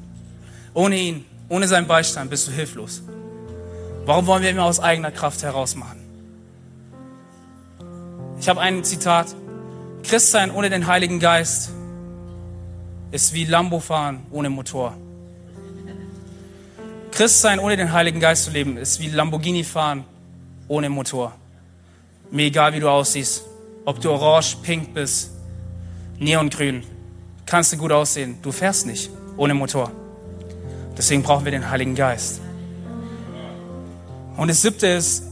Ohne 0.73 0.97
ihn, 0.97 1.27
ohne 1.51 1.69
seinen 1.69 1.87
Beistand 1.87 2.31
bist 2.31 2.49
du 2.49 2.51
hilflos. 2.51 3.03
Warum 4.07 4.27
wollen 4.27 4.43
wir 4.43 4.49
immer 4.49 4.65
aus 4.65 4.81
eigener 4.81 5.11
Kraft 5.11 5.43
heraus 5.43 5.75
machen? 5.75 6.01
Ich 8.41 8.49
habe 8.49 8.63
ein 8.63 8.85
Zitat. 8.85 9.27
Christsein 10.03 10.51
ohne 10.51 10.71
den 10.71 10.87
Heiligen 10.87 11.21
Geist 11.21 11.73
ist 13.11 13.35
wie 13.35 13.45
Lambo 13.45 13.81
fahren 13.81 14.25
ohne 14.31 14.49
Motor. 14.49 14.97
Christsein 17.11 17.59
ohne 17.59 17.77
den 17.77 17.93
Heiligen 17.93 18.19
Geist 18.19 18.45
zu 18.45 18.51
leben 18.51 18.79
ist 18.79 18.99
wie 18.99 19.11
Lamborghini 19.11 19.63
fahren 19.63 20.05
ohne 20.69 20.89
Motor. 20.89 21.35
Mir 22.31 22.47
egal, 22.47 22.73
wie 22.73 22.81
du 22.81 22.89
aussiehst, 22.89 23.43
ob 23.85 24.01
du 24.01 24.11
orange, 24.11 24.57
pink 24.63 24.95
bist, 24.95 25.33
neongrün, 26.19 26.83
kannst 27.47 27.73
du 27.73 27.77
gut 27.77 27.93
aussehen. 27.93 28.39
Du 28.43 28.53
fährst 28.53 28.87
nicht 28.87 29.11
ohne 29.37 29.55
Motor. 29.55 29.91
Deswegen 30.97 31.23
brauchen 31.23 31.45
wir 31.45 31.53
den 31.53 31.71
Heiligen 31.71 31.95
Geist. 31.95 32.41
Und 34.37 34.49
das 34.49 34.63
siebte 34.63 34.87
ist, 34.87 35.25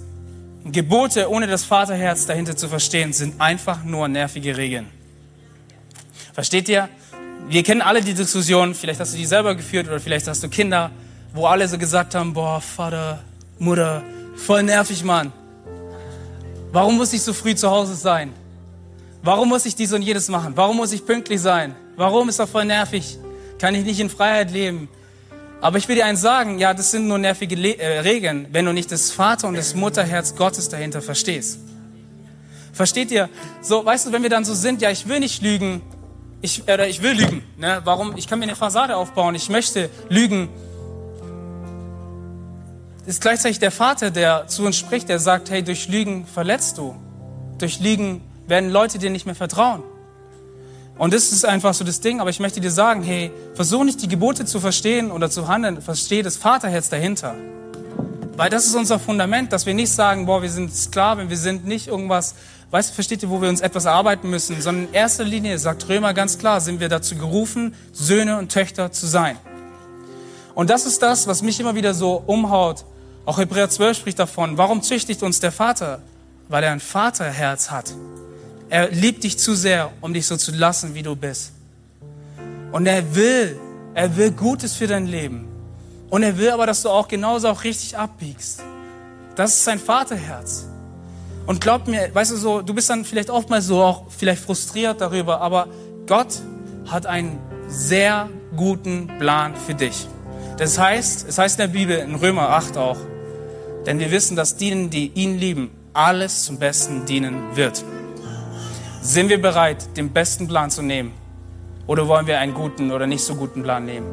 Gebote 0.64 1.31
ohne 1.31 1.46
das 1.46 1.64
Vaterherz 1.64 2.27
dahinter 2.27 2.57
zu 2.57 2.68
verstehen, 2.68 3.12
sind 3.12 3.40
einfach 3.40 3.85
nur 3.85 4.09
nervige 4.09 4.57
Regeln. 4.57 4.87
Versteht 6.33 6.68
ihr? 6.68 6.88
Wir 7.49 7.62
kennen 7.62 7.83
alle 7.83 8.01
die 8.01 8.14
Diskussion, 8.14 8.75
vielleicht 8.75 8.99
hast 8.99 9.14
du 9.14 9.18
die 9.18 9.27
selber 9.27 9.55
geführt 9.55 9.87
oder 9.87 10.01
vielleicht 10.01 10.27
hast 10.27 10.42
du 10.42 10.49
Kinder, 10.49 10.90
wo 11.33 11.46
alle 11.46 11.68
so 11.68 11.79
gesagt 11.79 12.16
haben, 12.16 12.35
boah, 12.35 12.61
Vater, 12.61 13.22
Mutter, 13.61 14.03
voll 14.35 14.64
nervig, 14.64 15.05
Mann. 15.05 15.33
Warum 16.72 16.96
muss 16.96 17.12
ich 17.12 17.22
so 17.22 17.33
früh 17.33 17.55
zu 17.55 17.70
Hause 17.70 17.94
sein? 17.94 18.33
Warum 19.22 19.48
muss 19.48 19.66
ich 19.66 19.74
dies 19.74 19.92
und 19.92 20.02
jedes 20.02 20.29
machen? 20.29 20.52
Warum 20.57 20.76
muss 20.76 20.92
ich 20.92 21.05
pünktlich 21.05 21.40
sein? 21.40 21.74
Warum 21.96 22.29
ist 22.29 22.38
das 22.38 22.48
voll 22.48 22.64
nervig? 22.64 23.18
Kann 23.59 23.74
ich 23.74 23.85
nicht 23.85 24.00
in 24.00 24.11
Freiheit 24.11 24.50
leben? 24.50 24.88
Aber 25.61 25.79
ich 25.79 25.88
will 25.88 25.96
dir 25.96 26.05
eins 26.05 26.20
sagen, 26.20 26.59
ja, 26.59 26.74
das 26.74 26.90
sind 26.90 27.09
nur 27.09 27.18
nervige 27.18 27.57
Le 27.57 27.79
äh, 27.79 28.00
Regeln, 28.00 28.46
wenn 28.52 28.66
du 28.66 28.72
nicht 28.72 28.92
das 28.92 29.11
Vater- 29.11 29.48
und 29.48 29.57
das 29.57 29.74
Mutterherz 29.74 30.37
Gottes 30.37 30.68
dahinter 30.68 31.00
verstehst. 31.00 31.59
Versteht 32.72 33.11
ihr? 33.11 33.31
So, 33.62 33.85
weißt 33.85 34.07
du, 34.07 34.12
wenn 34.12 34.22
wir 34.22 34.29
dann 34.29 34.44
so 34.44 34.55
sind, 34.55 34.83
ja, 34.83 34.90
ich 34.90 35.09
will 35.09 35.18
nicht 35.18 35.40
lügen, 35.42 35.81
ich, 36.42 36.62
oder 36.64 36.87
ich 36.87 37.02
will 37.02 37.12
lügen. 37.12 37.42
Ne? 37.57 37.81
Warum? 37.85 38.16
Ich 38.16 38.29
kann 38.29 38.38
mir 38.38 38.44
eine 38.44 38.55
Fassade 38.55 38.96
aufbauen, 38.96 39.35
ich 39.35 39.48
möchte 39.48 39.88
lügen. 40.11 40.50
Ist 43.07 43.22
gleichzeitig 43.22 43.59
der 43.59 43.70
Vater, 43.70 44.11
der 44.11 44.46
zu 44.48 44.64
uns 44.64 44.76
spricht, 44.76 45.09
der 45.09 45.18
sagt, 45.18 45.50
hey, 45.50 45.62
durch 45.62 45.88
Lügen 45.88 46.26
verletzt 46.26 46.76
du. 46.76 46.94
Durch 47.59 47.81
Lügen 47.81 48.20
werden 48.46 48.70
Leute 48.70 48.98
dir 48.98 49.11
nicht 49.11 49.26
mehr 49.26 49.35
vertrauen. 49.35 49.82
Und 50.98 51.12
das 51.12 51.30
ist 51.30 51.44
einfach 51.44 51.74
so 51.74 51.85
das 51.85 52.00
Ding, 52.00 52.20
aber 52.20 52.30
ich 52.30 52.40
möchte 52.40 52.61
dir 52.61 52.70
sagen, 52.70 53.02
hey, 53.02 53.30
versuch 53.54 53.85
nicht 53.85 54.00
die 54.00 54.09
Gebote 54.09 54.46
zu 54.46 54.61
verstehen 54.61 55.11
oder 55.11 55.30
zu 55.30 55.46
handeln, 55.46 55.82
verstehe 55.82 56.22
das 56.22 56.37
Vaterherz 56.37 56.88
dahinter. 56.88 57.35
Weil 58.37 58.50
das 58.50 58.66
ist 58.66 58.74
unser 58.74 58.98
Fundament, 58.98 59.52
dass 59.52 59.66
wir 59.66 59.74
nicht 59.74 59.92
sagen, 59.92 60.26
boah, 60.26 60.42
wir 60.42 60.50
sind 60.50 60.74
Sklaven, 60.74 61.28
wir 61.28 61.37
sind 61.37 61.66
nicht 61.66 61.88
irgendwas, 61.88 62.35
weißt 62.70 62.90
du, 62.90 62.94
versteht 62.94 63.22
ihr, 63.22 63.30
wo 63.30 63.40
wir 63.40 63.48
uns 63.48 63.61
etwas 63.61 63.85
erarbeiten 63.85 64.30
müssen, 64.30 64.61
sondern 64.61 64.88
in 64.88 64.94
erster 64.94 65.24
Linie, 65.24 65.59
sagt 65.59 65.88
Römer 65.88 66.14
ganz 66.14 66.38
klar, 66.38 66.61
sind 66.61 66.80
wir 66.80 66.88
dazu 66.88 67.16
gerufen, 67.16 67.74
Söhne 67.92 68.38
und 68.38 68.50
Töchter 68.50 68.90
zu 68.92 69.06
sein. 69.06 69.37
Und 70.54 70.70
das 70.70 70.87
ist 70.87 71.02
das, 71.02 71.26
was 71.26 71.42
mich 71.42 71.61
immer 71.61 71.74
wieder 71.74 71.92
so 71.92 72.22
umhaut. 72.26 72.85
Auch 73.26 73.38
Hebräer 73.38 73.68
12 73.68 73.98
spricht 73.98 74.18
davon, 74.18 74.56
warum 74.56 74.82
züchtigt 74.82 75.22
uns 75.22 75.40
der 75.40 75.52
Vater? 75.52 76.00
Weil 76.48 76.64
er 76.64 76.72
ein 76.72 76.80
Vaterherz 76.80 77.70
hat. 77.70 77.92
Er 78.68 78.90
liebt 78.90 79.24
dich 79.24 79.38
zu 79.38 79.55
sehr, 79.55 79.92
um 80.00 80.12
dich 80.12 80.26
so 80.26 80.37
zu 80.37 80.52
lassen, 80.52 80.94
wie 80.94 81.02
du 81.02 81.14
bist. 81.14 81.52
Und 82.72 82.87
er 82.87 83.14
will, 83.14 83.59
er 83.94 84.16
will 84.16 84.33
Gutes 84.33 84.74
für 84.74 84.87
dein 84.87 85.07
Leben. 85.07 85.46
Und 86.11 86.22
er 86.22 86.37
will 86.37 86.50
aber, 86.50 86.66
dass 86.66 86.83
du 86.83 86.88
auch 86.88 87.09
genauso 87.09 87.48
auch 87.48 87.64
richtig 87.64 87.96
abbiegst. 87.96 88.62
Das 89.37 89.55
ist 89.55 89.64
sein 89.64 89.79
Vaterherz. 89.79 90.66
Und 91.46 91.61
glaub 91.61 91.87
mir, 91.87 92.12
weißt 92.12 92.33
du 92.33 92.37
so, 92.37 92.61
du 92.61 92.74
bist 92.74 92.90
dann 92.90 93.05
vielleicht 93.05 93.31
oftmals 93.31 93.66
so 93.66 93.83
auch 93.83 94.07
vielleicht 94.11 94.42
frustriert 94.42 95.00
darüber, 95.00 95.40
aber 95.40 95.68
Gott 96.07 96.40
hat 96.87 97.07
einen 97.07 97.38
sehr 97.68 98.29
guten 98.57 99.07
Plan 99.18 99.55
für 99.55 99.74
dich. 99.74 100.09
Das 100.59 100.79
heißt, 100.79 101.29
es 101.29 101.38
heißt 101.38 101.61
in 101.61 101.70
der 101.70 101.79
Bibel, 101.79 101.98
in 101.98 102.14
Römer 102.16 102.48
8 102.50 102.76
auch, 102.76 102.96
denn 103.87 104.00
wir 104.00 104.11
wissen, 104.11 104.37
dass 104.37 104.57
denen, 104.57 104.90
die 104.90 105.12
ihn 105.14 105.38
lieben, 105.38 105.70
alles 105.92 106.44
zum 106.44 106.59
Besten 106.59 107.07
dienen 107.07 107.55
wird. 107.55 107.85
Sind 109.07 109.29
wir 109.29 109.40
bereit, 109.40 109.97
den 109.97 110.11
besten 110.11 110.49
Plan 110.49 110.69
zu 110.69 110.83
nehmen? 110.83 111.12
Oder 111.87 112.09
wollen 112.09 112.27
wir 112.27 112.40
einen 112.40 112.55
guten 112.55 112.90
oder 112.90 113.07
nicht 113.07 113.23
so 113.23 113.37
guten 113.37 113.62
Plan 113.62 113.85
nehmen? 113.87 114.09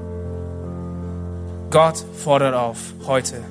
Gott 1.72 2.06
fordert 2.24 2.54
auf 2.54 2.78
heute. 3.08 3.42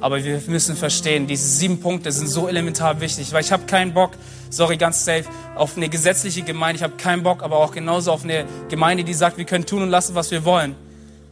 Aber 0.00 0.22
wir 0.22 0.40
müssen 0.46 0.76
verstehen, 0.76 1.26
diese 1.26 1.48
sieben 1.48 1.80
Punkte 1.80 2.12
sind 2.12 2.28
so 2.28 2.46
elementar 2.46 3.00
wichtig, 3.00 3.32
weil 3.32 3.42
ich 3.42 3.50
habe 3.50 3.64
keinen 3.66 3.92
Bock, 3.92 4.12
sorry, 4.50 4.76
ganz 4.76 5.04
safe, 5.04 5.24
auf 5.56 5.76
eine 5.76 5.88
gesetzliche 5.88 6.42
Gemeinde. 6.42 6.76
Ich 6.76 6.84
habe 6.84 6.94
keinen 6.96 7.24
Bock, 7.24 7.42
aber 7.42 7.56
auch 7.56 7.72
genauso 7.72 8.12
auf 8.12 8.22
eine 8.22 8.44
Gemeinde, 8.68 9.02
die 9.02 9.14
sagt, 9.14 9.36
wir 9.36 9.46
können 9.46 9.66
tun 9.66 9.82
und 9.82 9.90
lassen, 9.90 10.14
was 10.14 10.30
wir 10.30 10.44
wollen. 10.44 10.76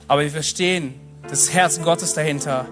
Aber 0.08 0.22
wir 0.22 0.30
verstehen 0.30 0.94
das 1.30 1.54
Herz 1.54 1.80
Gottes 1.80 2.14
dahinter, 2.14 2.66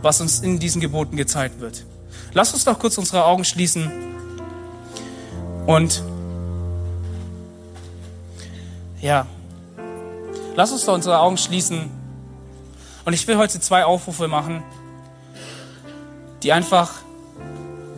was 0.00 0.22
uns 0.22 0.40
in 0.40 0.58
diesen 0.58 0.80
Geboten 0.80 1.18
gezeigt 1.18 1.60
wird. 1.60 1.84
Lass 2.32 2.54
uns 2.54 2.64
doch 2.64 2.78
kurz 2.78 2.96
unsere 2.96 3.26
Augen 3.26 3.44
schließen 3.44 3.92
und 5.66 6.02
ja, 9.00 9.26
lass 10.56 10.72
uns 10.72 10.84
doch 10.84 10.94
unsere 10.94 11.18
Augen 11.20 11.36
schließen. 11.36 11.90
Und 13.04 13.12
ich 13.12 13.26
will 13.26 13.36
heute 13.36 13.60
zwei 13.60 13.84
Aufrufe 13.84 14.28
machen, 14.28 14.62
die 16.42 16.52
einfach, 16.52 16.90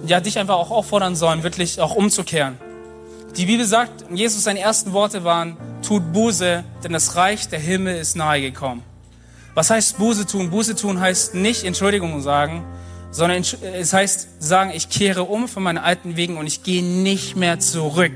ja, 0.07 0.21
dich 0.21 0.39
einfach 0.39 0.57
auch 0.57 0.71
auffordern 0.71 1.17
sollen, 1.17 1.43
wirklich 1.43 1.81
auch 1.81 1.95
umzukehren. 1.95 2.57
Die 3.37 3.47
Bibel 3.47 3.65
sagt, 3.65 4.05
Jesus 4.13 4.45
seine 4.45 4.61
ersten 4.61 4.93
Worte 4.93 5.25
waren, 5.25 5.57
tut 5.83 6.13
Buße, 6.13 6.65
denn 6.85 6.93
das 6.93 7.17
Reich 7.17 7.49
der 7.49 7.59
Himmel 7.59 7.97
ist 7.97 8.15
nahe 8.15 8.41
gekommen. 8.41 8.83
Was 9.55 9.71
heißt 9.71 9.99
Buße 9.99 10.27
tun? 10.27 10.51
Buße 10.51 10.77
tun 10.77 11.01
heißt 11.01 11.35
nicht 11.35 11.65
Entschuldigung 11.65 12.23
sagen, 12.23 12.65
sondern 13.11 13.43
es 13.43 13.93
heißt 13.93 14.43
sagen, 14.43 14.71
ich 14.75 14.89
kehre 14.89 15.25
um 15.25 15.49
von 15.49 15.63
meinen 15.63 15.79
alten 15.79 16.17
Wegen 16.17 16.39
und 16.39 16.47
ich 16.47 16.63
gehe 16.63 16.83
nicht 16.83 17.37
mehr 17.37 17.59
zurück, 17.59 18.13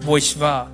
wo 0.00 0.16
ich 0.16 0.40
war. 0.40 0.70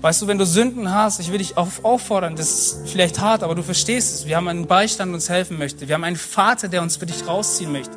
Weißt 0.00 0.22
du, 0.22 0.26
wenn 0.26 0.38
du 0.38 0.46
Sünden 0.46 0.94
hast, 0.94 1.20
ich 1.20 1.30
will 1.30 1.38
dich 1.38 1.58
auffordern, 1.58 2.34
das 2.34 2.50
ist 2.50 2.88
vielleicht 2.88 3.20
hart, 3.20 3.42
aber 3.42 3.54
du 3.54 3.62
verstehst 3.62 4.14
es. 4.14 4.26
Wir 4.26 4.36
haben 4.36 4.48
einen 4.48 4.66
Beistand, 4.66 5.10
der 5.10 5.14
uns 5.16 5.28
helfen 5.28 5.58
möchte. 5.58 5.88
Wir 5.88 5.94
haben 5.94 6.04
einen 6.04 6.16
Vater, 6.16 6.68
der 6.68 6.80
uns 6.80 6.96
für 6.96 7.04
dich 7.04 7.26
rausziehen 7.26 7.70
möchte. 7.70 7.96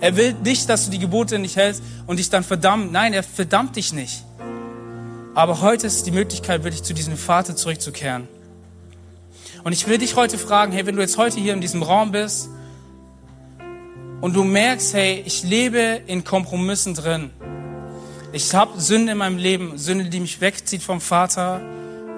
Er 0.00 0.16
will 0.16 0.34
nicht, 0.42 0.68
dass 0.68 0.86
du 0.86 0.90
die 0.90 0.98
Gebote 0.98 1.38
nicht 1.38 1.54
hältst 1.54 1.80
und 2.08 2.18
dich 2.18 2.28
dann 2.28 2.42
verdammt. 2.42 2.90
Nein, 2.90 3.12
er 3.12 3.22
verdammt 3.22 3.76
dich 3.76 3.92
nicht. 3.92 4.24
Aber 5.34 5.60
heute 5.60 5.86
ist 5.86 6.06
die 6.06 6.10
Möglichkeit, 6.10 6.64
wirklich 6.64 6.82
zu 6.82 6.92
diesem 6.92 7.16
Vater 7.16 7.54
zurückzukehren. 7.54 8.26
Und 9.62 9.72
ich 9.72 9.86
will 9.86 9.98
dich 9.98 10.16
heute 10.16 10.38
fragen, 10.38 10.72
hey, 10.72 10.86
wenn 10.86 10.96
du 10.96 11.02
jetzt 11.02 11.18
heute 11.18 11.38
hier 11.38 11.54
in 11.54 11.60
diesem 11.60 11.84
Raum 11.84 12.10
bist 12.10 12.48
und 14.20 14.34
du 14.34 14.42
merkst, 14.42 14.92
hey, 14.92 15.22
ich 15.24 15.44
lebe 15.44 16.00
in 16.06 16.24
Kompromissen 16.24 16.94
drin. 16.94 17.30
Ich 18.34 18.52
habe 18.52 18.80
Sünde 18.80 19.12
in 19.12 19.18
meinem 19.18 19.38
Leben, 19.38 19.78
Sünde, 19.78 20.06
die 20.06 20.18
mich 20.18 20.40
wegzieht 20.40 20.82
vom 20.82 21.00
Vater, 21.00 21.60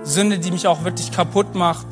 Sünde, 0.02 0.38
die 0.38 0.50
mich 0.50 0.66
auch 0.66 0.82
wirklich 0.82 1.12
kaputt 1.12 1.54
macht. 1.54 1.86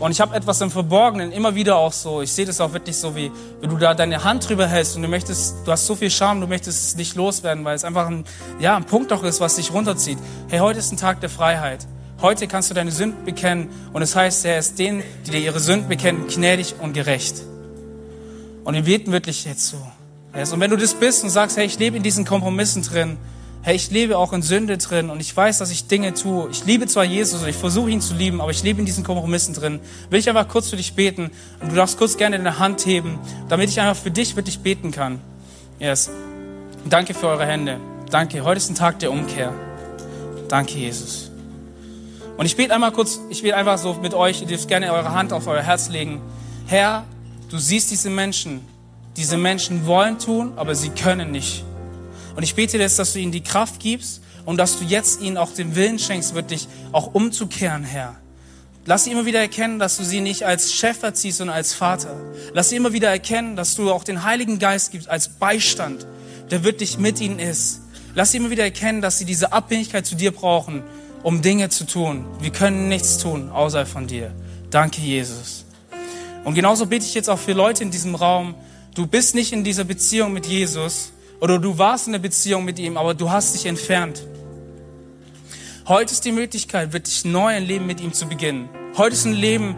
Und 0.00 0.10
ich 0.10 0.20
habe 0.20 0.34
etwas 0.34 0.60
im 0.60 0.72
Verborgenen, 0.72 1.30
immer 1.30 1.54
wieder 1.54 1.76
auch 1.76 1.92
so. 1.92 2.20
Ich 2.20 2.32
sehe 2.32 2.44
das 2.44 2.60
auch 2.60 2.72
wirklich 2.72 2.96
so, 2.96 3.14
wie, 3.14 3.30
wie 3.60 3.68
du 3.68 3.76
da 3.76 3.94
deine 3.94 4.24
Hand 4.24 4.48
drüber 4.48 4.66
hältst 4.66 4.96
und 4.96 5.02
du 5.02 5.08
möchtest, 5.08 5.54
du 5.64 5.70
hast 5.70 5.86
so 5.86 5.94
viel 5.94 6.10
Scham, 6.10 6.40
du 6.40 6.48
möchtest 6.48 6.84
es 6.84 6.96
nicht 6.96 7.14
loswerden, 7.14 7.64
weil 7.64 7.76
es 7.76 7.84
einfach 7.84 8.08
ein, 8.08 8.24
ja, 8.58 8.74
ein 8.74 8.86
Punkt 8.86 9.12
doch 9.12 9.22
ist, 9.22 9.38
was 9.38 9.54
dich 9.54 9.72
runterzieht. 9.72 10.18
Hey, 10.48 10.58
heute 10.58 10.80
ist 10.80 10.90
ein 10.90 10.96
Tag 10.96 11.20
der 11.20 11.30
Freiheit. 11.30 11.86
Heute 12.20 12.48
kannst 12.48 12.70
du 12.70 12.74
deine 12.74 12.90
Sünden 12.90 13.24
bekennen 13.24 13.68
und 13.92 14.02
es 14.02 14.16
heißt, 14.16 14.46
er 14.46 14.58
ist 14.58 14.80
denen, 14.80 15.04
die 15.26 15.30
dir 15.30 15.40
ihre 15.40 15.60
Sünden 15.60 15.88
bekennen, 15.88 16.26
gnädig 16.26 16.74
und 16.80 16.92
gerecht. 16.92 17.36
Und 18.64 18.74
wir 18.74 18.82
beten 18.82 19.12
wirklich 19.12 19.44
jetzt 19.44 19.68
so. 19.68 19.76
Und 20.32 20.58
wenn 20.58 20.70
du 20.70 20.76
das 20.76 20.94
bist 20.94 21.22
und 21.22 21.30
sagst, 21.30 21.56
hey, 21.56 21.66
ich 21.66 21.78
lebe 21.78 21.96
in 21.96 22.02
diesen 22.02 22.24
Kompromissen 22.24 22.82
drin, 22.82 23.16
hey, 23.62 23.76
ich 23.76 23.90
lebe 23.90 24.16
auch 24.16 24.32
in 24.32 24.42
Sünde 24.42 24.78
drin 24.78 25.10
und 25.10 25.20
ich 25.20 25.36
weiß, 25.36 25.58
dass 25.58 25.70
ich 25.70 25.86
Dinge 25.86 26.14
tue. 26.14 26.48
Ich 26.50 26.64
liebe 26.64 26.86
zwar 26.86 27.04
Jesus 27.04 27.42
und 27.42 27.48
ich 27.48 27.56
versuche 27.56 27.90
ihn 27.90 28.00
zu 28.00 28.14
lieben, 28.14 28.40
aber 28.40 28.50
ich 28.50 28.62
lebe 28.62 28.80
in 28.80 28.86
diesen 28.86 29.04
Kompromissen 29.04 29.54
drin. 29.54 29.80
Will 30.08 30.18
ich 30.18 30.28
einfach 30.28 30.48
kurz 30.48 30.70
für 30.70 30.76
dich 30.76 30.94
beten 30.94 31.30
und 31.60 31.70
du 31.70 31.76
darfst 31.76 31.98
kurz 31.98 32.16
gerne 32.16 32.36
deine 32.36 32.58
Hand 32.58 32.86
heben, 32.86 33.18
damit 33.48 33.68
ich 33.68 33.80
einfach 33.80 34.00
für 34.00 34.10
dich 34.10 34.36
wirklich 34.36 34.60
beten 34.60 34.90
kann. 34.92 35.20
Yes. 35.78 36.10
Danke 36.88 37.12
für 37.12 37.28
eure 37.28 37.46
Hände. 37.46 37.78
Danke. 38.10 38.42
Heute 38.42 38.58
ist 38.58 38.70
ein 38.70 38.74
Tag 38.74 38.98
der 39.00 39.10
Umkehr. 39.10 39.52
Danke, 40.48 40.78
Jesus. 40.78 41.30
Und 42.38 42.46
ich 42.46 42.56
bete 42.56 42.74
einmal 42.74 42.92
kurz, 42.92 43.20
ich 43.28 43.42
bete 43.42 43.54
einfach 43.54 43.76
so 43.76 43.94
mit 43.94 44.14
euch, 44.14 44.40
ihr 44.40 44.46
dürft 44.46 44.66
gerne 44.66 44.92
eure 44.92 45.12
Hand 45.12 45.32
auf 45.32 45.46
euer 45.46 45.62
Herz 45.62 45.90
legen. 45.90 46.22
Herr, 46.66 47.04
du 47.50 47.58
siehst 47.58 47.90
diese 47.90 48.08
Menschen. 48.08 48.62
Diese 49.16 49.36
Menschen 49.36 49.86
wollen 49.86 50.18
tun, 50.18 50.52
aber 50.56 50.74
sie 50.74 50.88
können 50.88 51.30
nicht. 51.30 51.64
Und 52.36 52.42
ich 52.42 52.54
bete 52.54 52.78
jetzt, 52.78 52.98
dass 52.98 53.12
du 53.12 53.18
ihnen 53.18 53.32
die 53.32 53.42
Kraft 53.42 53.80
gibst 53.80 54.22
und 54.44 54.56
dass 54.56 54.78
du 54.78 54.84
jetzt 54.84 55.20
ihnen 55.20 55.36
auch 55.36 55.52
den 55.52 55.74
Willen 55.74 55.98
schenkst, 55.98 56.34
wirklich 56.34 56.68
auch 56.92 57.14
umzukehren, 57.14 57.84
Herr. 57.84 58.16
Lass 58.86 59.04
sie 59.04 59.12
immer 59.12 59.26
wieder 59.26 59.40
erkennen, 59.40 59.78
dass 59.78 59.98
du 59.98 60.04
sie 60.04 60.20
nicht 60.20 60.44
als 60.44 60.72
Chef 60.72 61.02
erziehst, 61.02 61.38
sondern 61.38 61.56
als 61.56 61.74
Vater. 61.74 62.16
Lass 62.54 62.70
sie 62.70 62.76
immer 62.76 62.92
wieder 62.92 63.10
erkennen, 63.10 63.54
dass 63.54 63.74
du 63.74 63.92
auch 63.92 64.04
den 64.04 64.24
Heiligen 64.24 64.58
Geist 64.58 64.90
gibst 64.92 65.08
als 65.08 65.28
Beistand, 65.28 66.06
der 66.50 66.64
wirklich 66.64 66.98
mit 66.98 67.20
ihnen 67.20 67.38
ist. 67.38 67.82
Lass 68.14 68.32
sie 68.32 68.38
immer 68.38 68.50
wieder 68.50 68.64
erkennen, 68.64 69.02
dass 69.02 69.18
sie 69.18 69.24
diese 69.24 69.52
Abhängigkeit 69.52 70.06
zu 70.06 70.16
dir 70.16 70.32
brauchen, 70.32 70.82
um 71.22 71.42
Dinge 71.42 71.68
zu 71.68 71.84
tun. 71.84 72.24
Wir 72.40 72.50
können 72.50 72.88
nichts 72.88 73.18
tun, 73.18 73.50
außer 73.50 73.86
von 73.86 74.06
dir. 74.06 74.32
Danke, 74.70 75.00
Jesus. 75.00 75.66
Und 76.44 76.54
genauso 76.54 76.86
bete 76.86 77.04
ich 77.04 77.14
jetzt 77.14 77.28
auch 77.28 77.38
für 77.38 77.52
Leute 77.52 77.82
in 77.82 77.90
diesem 77.90 78.14
Raum. 78.14 78.54
Du 78.94 79.06
bist 79.06 79.34
nicht 79.34 79.52
in 79.52 79.62
dieser 79.62 79.84
Beziehung 79.84 80.32
mit 80.32 80.46
Jesus, 80.46 81.12
oder 81.40 81.58
du 81.58 81.78
warst 81.78 82.06
in 82.06 82.12
der 82.12 82.20
Beziehung 82.20 82.64
mit 82.64 82.78
ihm, 82.78 82.96
aber 82.96 83.14
du 83.14 83.30
hast 83.30 83.54
dich 83.54 83.66
entfernt. 83.66 84.22
Heute 85.88 86.12
ist 86.12 86.24
die 86.24 86.32
Möglichkeit, 86.32 86.92
wirklich 86.92 87.24
neu 87.24 87.46
ein 87.46 87.64
Leben 87.64 87.86
mit 87.86 88.00
ihm 88.00 88.12
zu 88.12 88.26
beginnen. 88.26 88.68
Heute 88.96 89.14
ist 89.14 89.24
ein 89.24 89.32
Leben, 89.32 89.74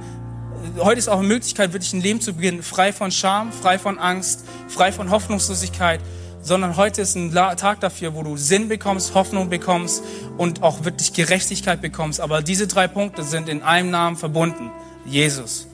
heute 0.79 0.99
ist 0.99 1.09
auch 1.09 1.21
eine 1.21 1.29
Möglichkeit, 1.29 1.73
wirklich 1.73 1.93
ein 1.93 2.03
Leben 2.03 2.21
zu 2.21 2.35
beginnen, 2.35 2.63
frei 2.63 2.93
von 2.93 3.11
Scham, 3.11 3.53
frei 3.53 3.79
von 3.79 3.99
Angst, 3.99 4.45
frei 4.69 4.93
von 4.93 5.11
Hoffnungslosigkeit, 5.11 6.01
sondern 6.43 6.77
heute 6.77 7.01
ist 7.01 7.15
ein 7.15 7.33
Tag 7.33 7.81
dafür, 7.81 8.15
wo 8.15 8.23
du 8.23 8.37
Sinn 8.37 8.69
bekommst, 8.69 9.15
Hoffnung 9.15 9.49
bekommst 9.49 10.03
und 10.37 10.63
auch 10.63 10.85
wirklich 10.85 11.13
Gerechtigkeit 11.13 11.81
bekommst. 11.81 12.21
Aber 12.21 12.43
diese 12.43 12.67
drei 12.67 12.89
Punkte 12.89 13.23
sind 13.23 13.49
in 13.49 13.63
einem 13.63 13.91
Namen 13.91 14.17
verbunden. 14.17 14.71
Jesus. 15.07 15.69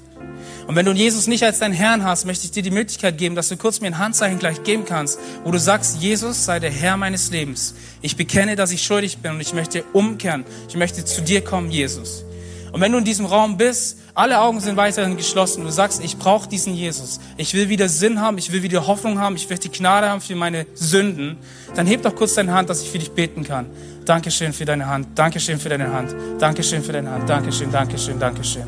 Und 0.68 0.76
wenn 0.76 0.84
du 0.84 0.92
Jesus 0.92 1.26
nicht 1.28 1.42
als 1.44 1.60
deinen 1.60 1.72
Herrn 1.72 2.04
hast, 2.04 2.26
möchte 2.26 2.44
ich 2.44 2.50
dir 2.50 2.62
die 2.62 2.70
Möglichkeit 2.70 3.16
geben, 3.16 3.34
dass 3.34 3.48
du 3.48 3.56
kurz 3.56 3.80
mir 3.80 3.86
ein 3.86 3.96
Handzeichen 3.96 4.38
gleich 4.38 4.62
geben 4.64 4.84
kannst, 4.84 5.18
wo 5.42 5.50
du 5.50 5.58
sagst, 5.58 6.02
Jesus 6.02 6.44
sei 6.44 6.60
der 6.60 6.70
Herr 6.70 6.98
meines 6.98 7.30
Lebens. 7.30 7.74
Ich 8.02 8.16
bekenne, 8.16 8.54
dass 8.54 8.70
ich 8.70 8.82
schuldig 8.82 9.16
bin 9.16 9.32
und 9.32 9.40
ich 9.40 9.54
möchte 9.54 9.82
umkehren. 9.94 10.44
Ich 10.68 10.76
möchte 10.76 11.06
zu 11.06 11.22
dir 11.22 11.42
kommen, 11.42 11.70
Jesus. 11.70 12.22
Und 12.70 12.82
wenn 12.82 12.92
du 12.92 12.98
in 12.98 13.06
diesem 13.06 13.24
Raum 13.24 13.56
bist, 13.56 13.96
alle 14.12 14.40
Augen 14.40 14.60
sind 14.60 14.76
weiterhin 14.76 15.16
geschlossen, 15.16 15.64
du 15.64 15.70
sagst, 15.70 16.04
ich 16.04 16.18
brauche 16.18 16.50
diesen 16.50 16.74
Jesus. 16.74 17.18
Ich 17.38 17.54
will 17.54 17.70
wieder 17.70 17.88
Sinn 17.88 18.20
haben, 18.20 18.36
ich 18.36 18.52
will 18.52 18.62
wieder 18.62 18.86
Hoffnung 18.86 19.18
haben, 19.18 19.36
ich 19.36 19.48
möchte 19.48 19.70
Gnade 19.70 20.10
haben 20.10 20.20
für 20.20 20.36
meine 20.36 20.66
Sünden, 20.74 21.38
dann 21.76 21.86
heb 21.86 22.02
doch 22.02 22.14
kurz 22.14 22.34
deine 22.34 22.52
Hand, 22.52 22.68
dass 22.68 22.82
ich 22.82 22.90
für 22.90 22.98
dich 22.98 23.12
beten 23.12 23.42
kann. 23.42 23.64
Dankeschön 24.04 24.52
für 24.52 24.66
deine 24.66 24.86
Hand. 24.86 25.08
Dankeschön 25.14 25.58
für 25.58 25.70
deine 25.70 25.90
Hand. 25.90 26.14
Dankeschön 26.38 26.84
für 26.84 26.92
deine 26.92 27.10
Hand. 27.10 27.26
Dankeschön, 27.26 27.72
Dankeschön, 27.72 28.18
Dankeschön. 28.18 28.66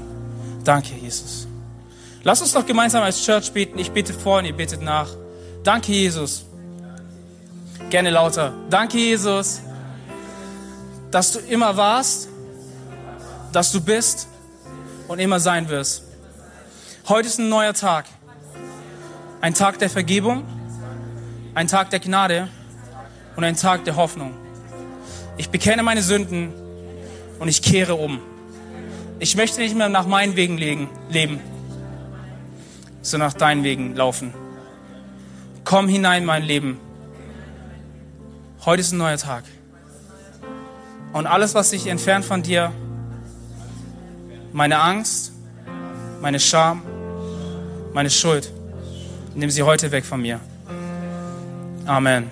Danke, 0.65 0.95
Jesus. 0.95 1.50
Lass 2.23 2.43
uns 2.43 2.53
doch 2.53 2.67
gemeinsam 2.67 3.03
als 3.03 3.23
Church 3.23 3.51
beten. 3.53 3.79
Ich 3.79 3.93
bete 3.93 4.13
vor 4.13 4.39
und 4.39 4.45
ihr 4.45 4.53
betet 4.53 4.83
nach. 4.83 5.09
Danke, 5.65 5.93
Jesus. 5.93 6.45
Gerne 7.89 8.11
lauter. 8.11 8.53
Danke, 8.69 8.99
Jesus, 8.99 9.61
dass 11.11 11.33
du 11.33 11.39
immer 11.39 11.77
warst, 11.77 12.29
dass 13.53 13.73
du 13.73 13.81
bist 13.81 14.29
und 15.09 15.19
immer 15.19 15.41
sein 15.41 15.69
wirst. 15.71 16.05
Heute 17.09 17.29
ist 17.29 17.39
ein 17.39 17.49
neuer 17.49 17.73
Tag. 17.73 18.05
Ein 19.41 19.55
Tag 19.55 19.79
der 19.79 19.89
Vergebung, 19.89 20.45
ein 21.55 21.67
Tag 21.67 21.89
der 21.89 22.01
Gnade 22.01 22.49
und 23.35 23.45
ein 23.45 23.57
Tag 23.57 23.87
der 23.87 23.97
Hoffnung. 23.97 24.35
Ich 25.39 25.49
bekenne 25.49 25.83
meine 25.83 26.03
Sünden 26.03 26.53
und 27.39 27.49
ich 27.49 27.63
kehre 27.63 27.95
um. 27.95 28.21
Ich 29.19 29.37
möchte 29.37 29.61
nicht 29.61 29.75
mehr 29.75 29.89
nach 29.89 30.07
meinen 30.07 30.37
Wegen 30.37 30.59
leben 30.59 31.41
so 33.03 33.19
nach 33.19 33.33
deinen 33.33 33.65
Wegen 33.65 33.95
laufen. 33.95 34.35
Komm 35.65 35.89
hinein 35.89 36.23
in 36.23 36.27
mein 36.27 36.43
Leben. 36.43 36.81
Heute 38.65 38.81
ist 38.81 38.93
ein 38.93 38.99
neuer 38.99 39.17
Tag. 39.17 39.45
Und 41.13 41.27
alles, 41.27 41.55
was 41.55 41.71
sich 41.71 41.87
entfernt 41.87 42.25
von 42.25 42.43
dir, 42.43 42.73
meine 44.53 44.81
Angst, 44.81 45.33
meine 46.21 46.39
Scham, 46.39 46.83
meine 47.93 48.11
Schuld, 48.11 48.53
nimm 49.35 49.51
sie 49.51 49.63
heute 49.63 49.91
weg 49.91 50.05
von 50.05 50.21
mir. 50.21 50.41
Amen. 51.87 52.31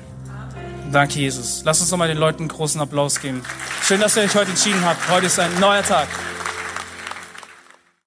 Danke, 0.93 1.19
Jesus. 1.19 1.63
Lass 1.65 1.81
uns 1.81 1.91
nochmal 1.91 2.09
den 2.09 2.19
Leuten 2.19 2.43
einen 2.43 2.49
großen 2.49 2.81
Applaus 2.81 3.21
geben. 3.21 3.43
Schön, 3.83 4.01
dass 4.01 4.17
ihr 4.17 4.23
euch 4.23 4.35
heute 4.35 4.51
entschieden 4.51 4.85
habt. 4.85 5.09
Heute 5.11 5.27
ist 5.27 5.39
ein 5.39 5.59
neuer 5.61 5.83
Tag. 5.83 6.09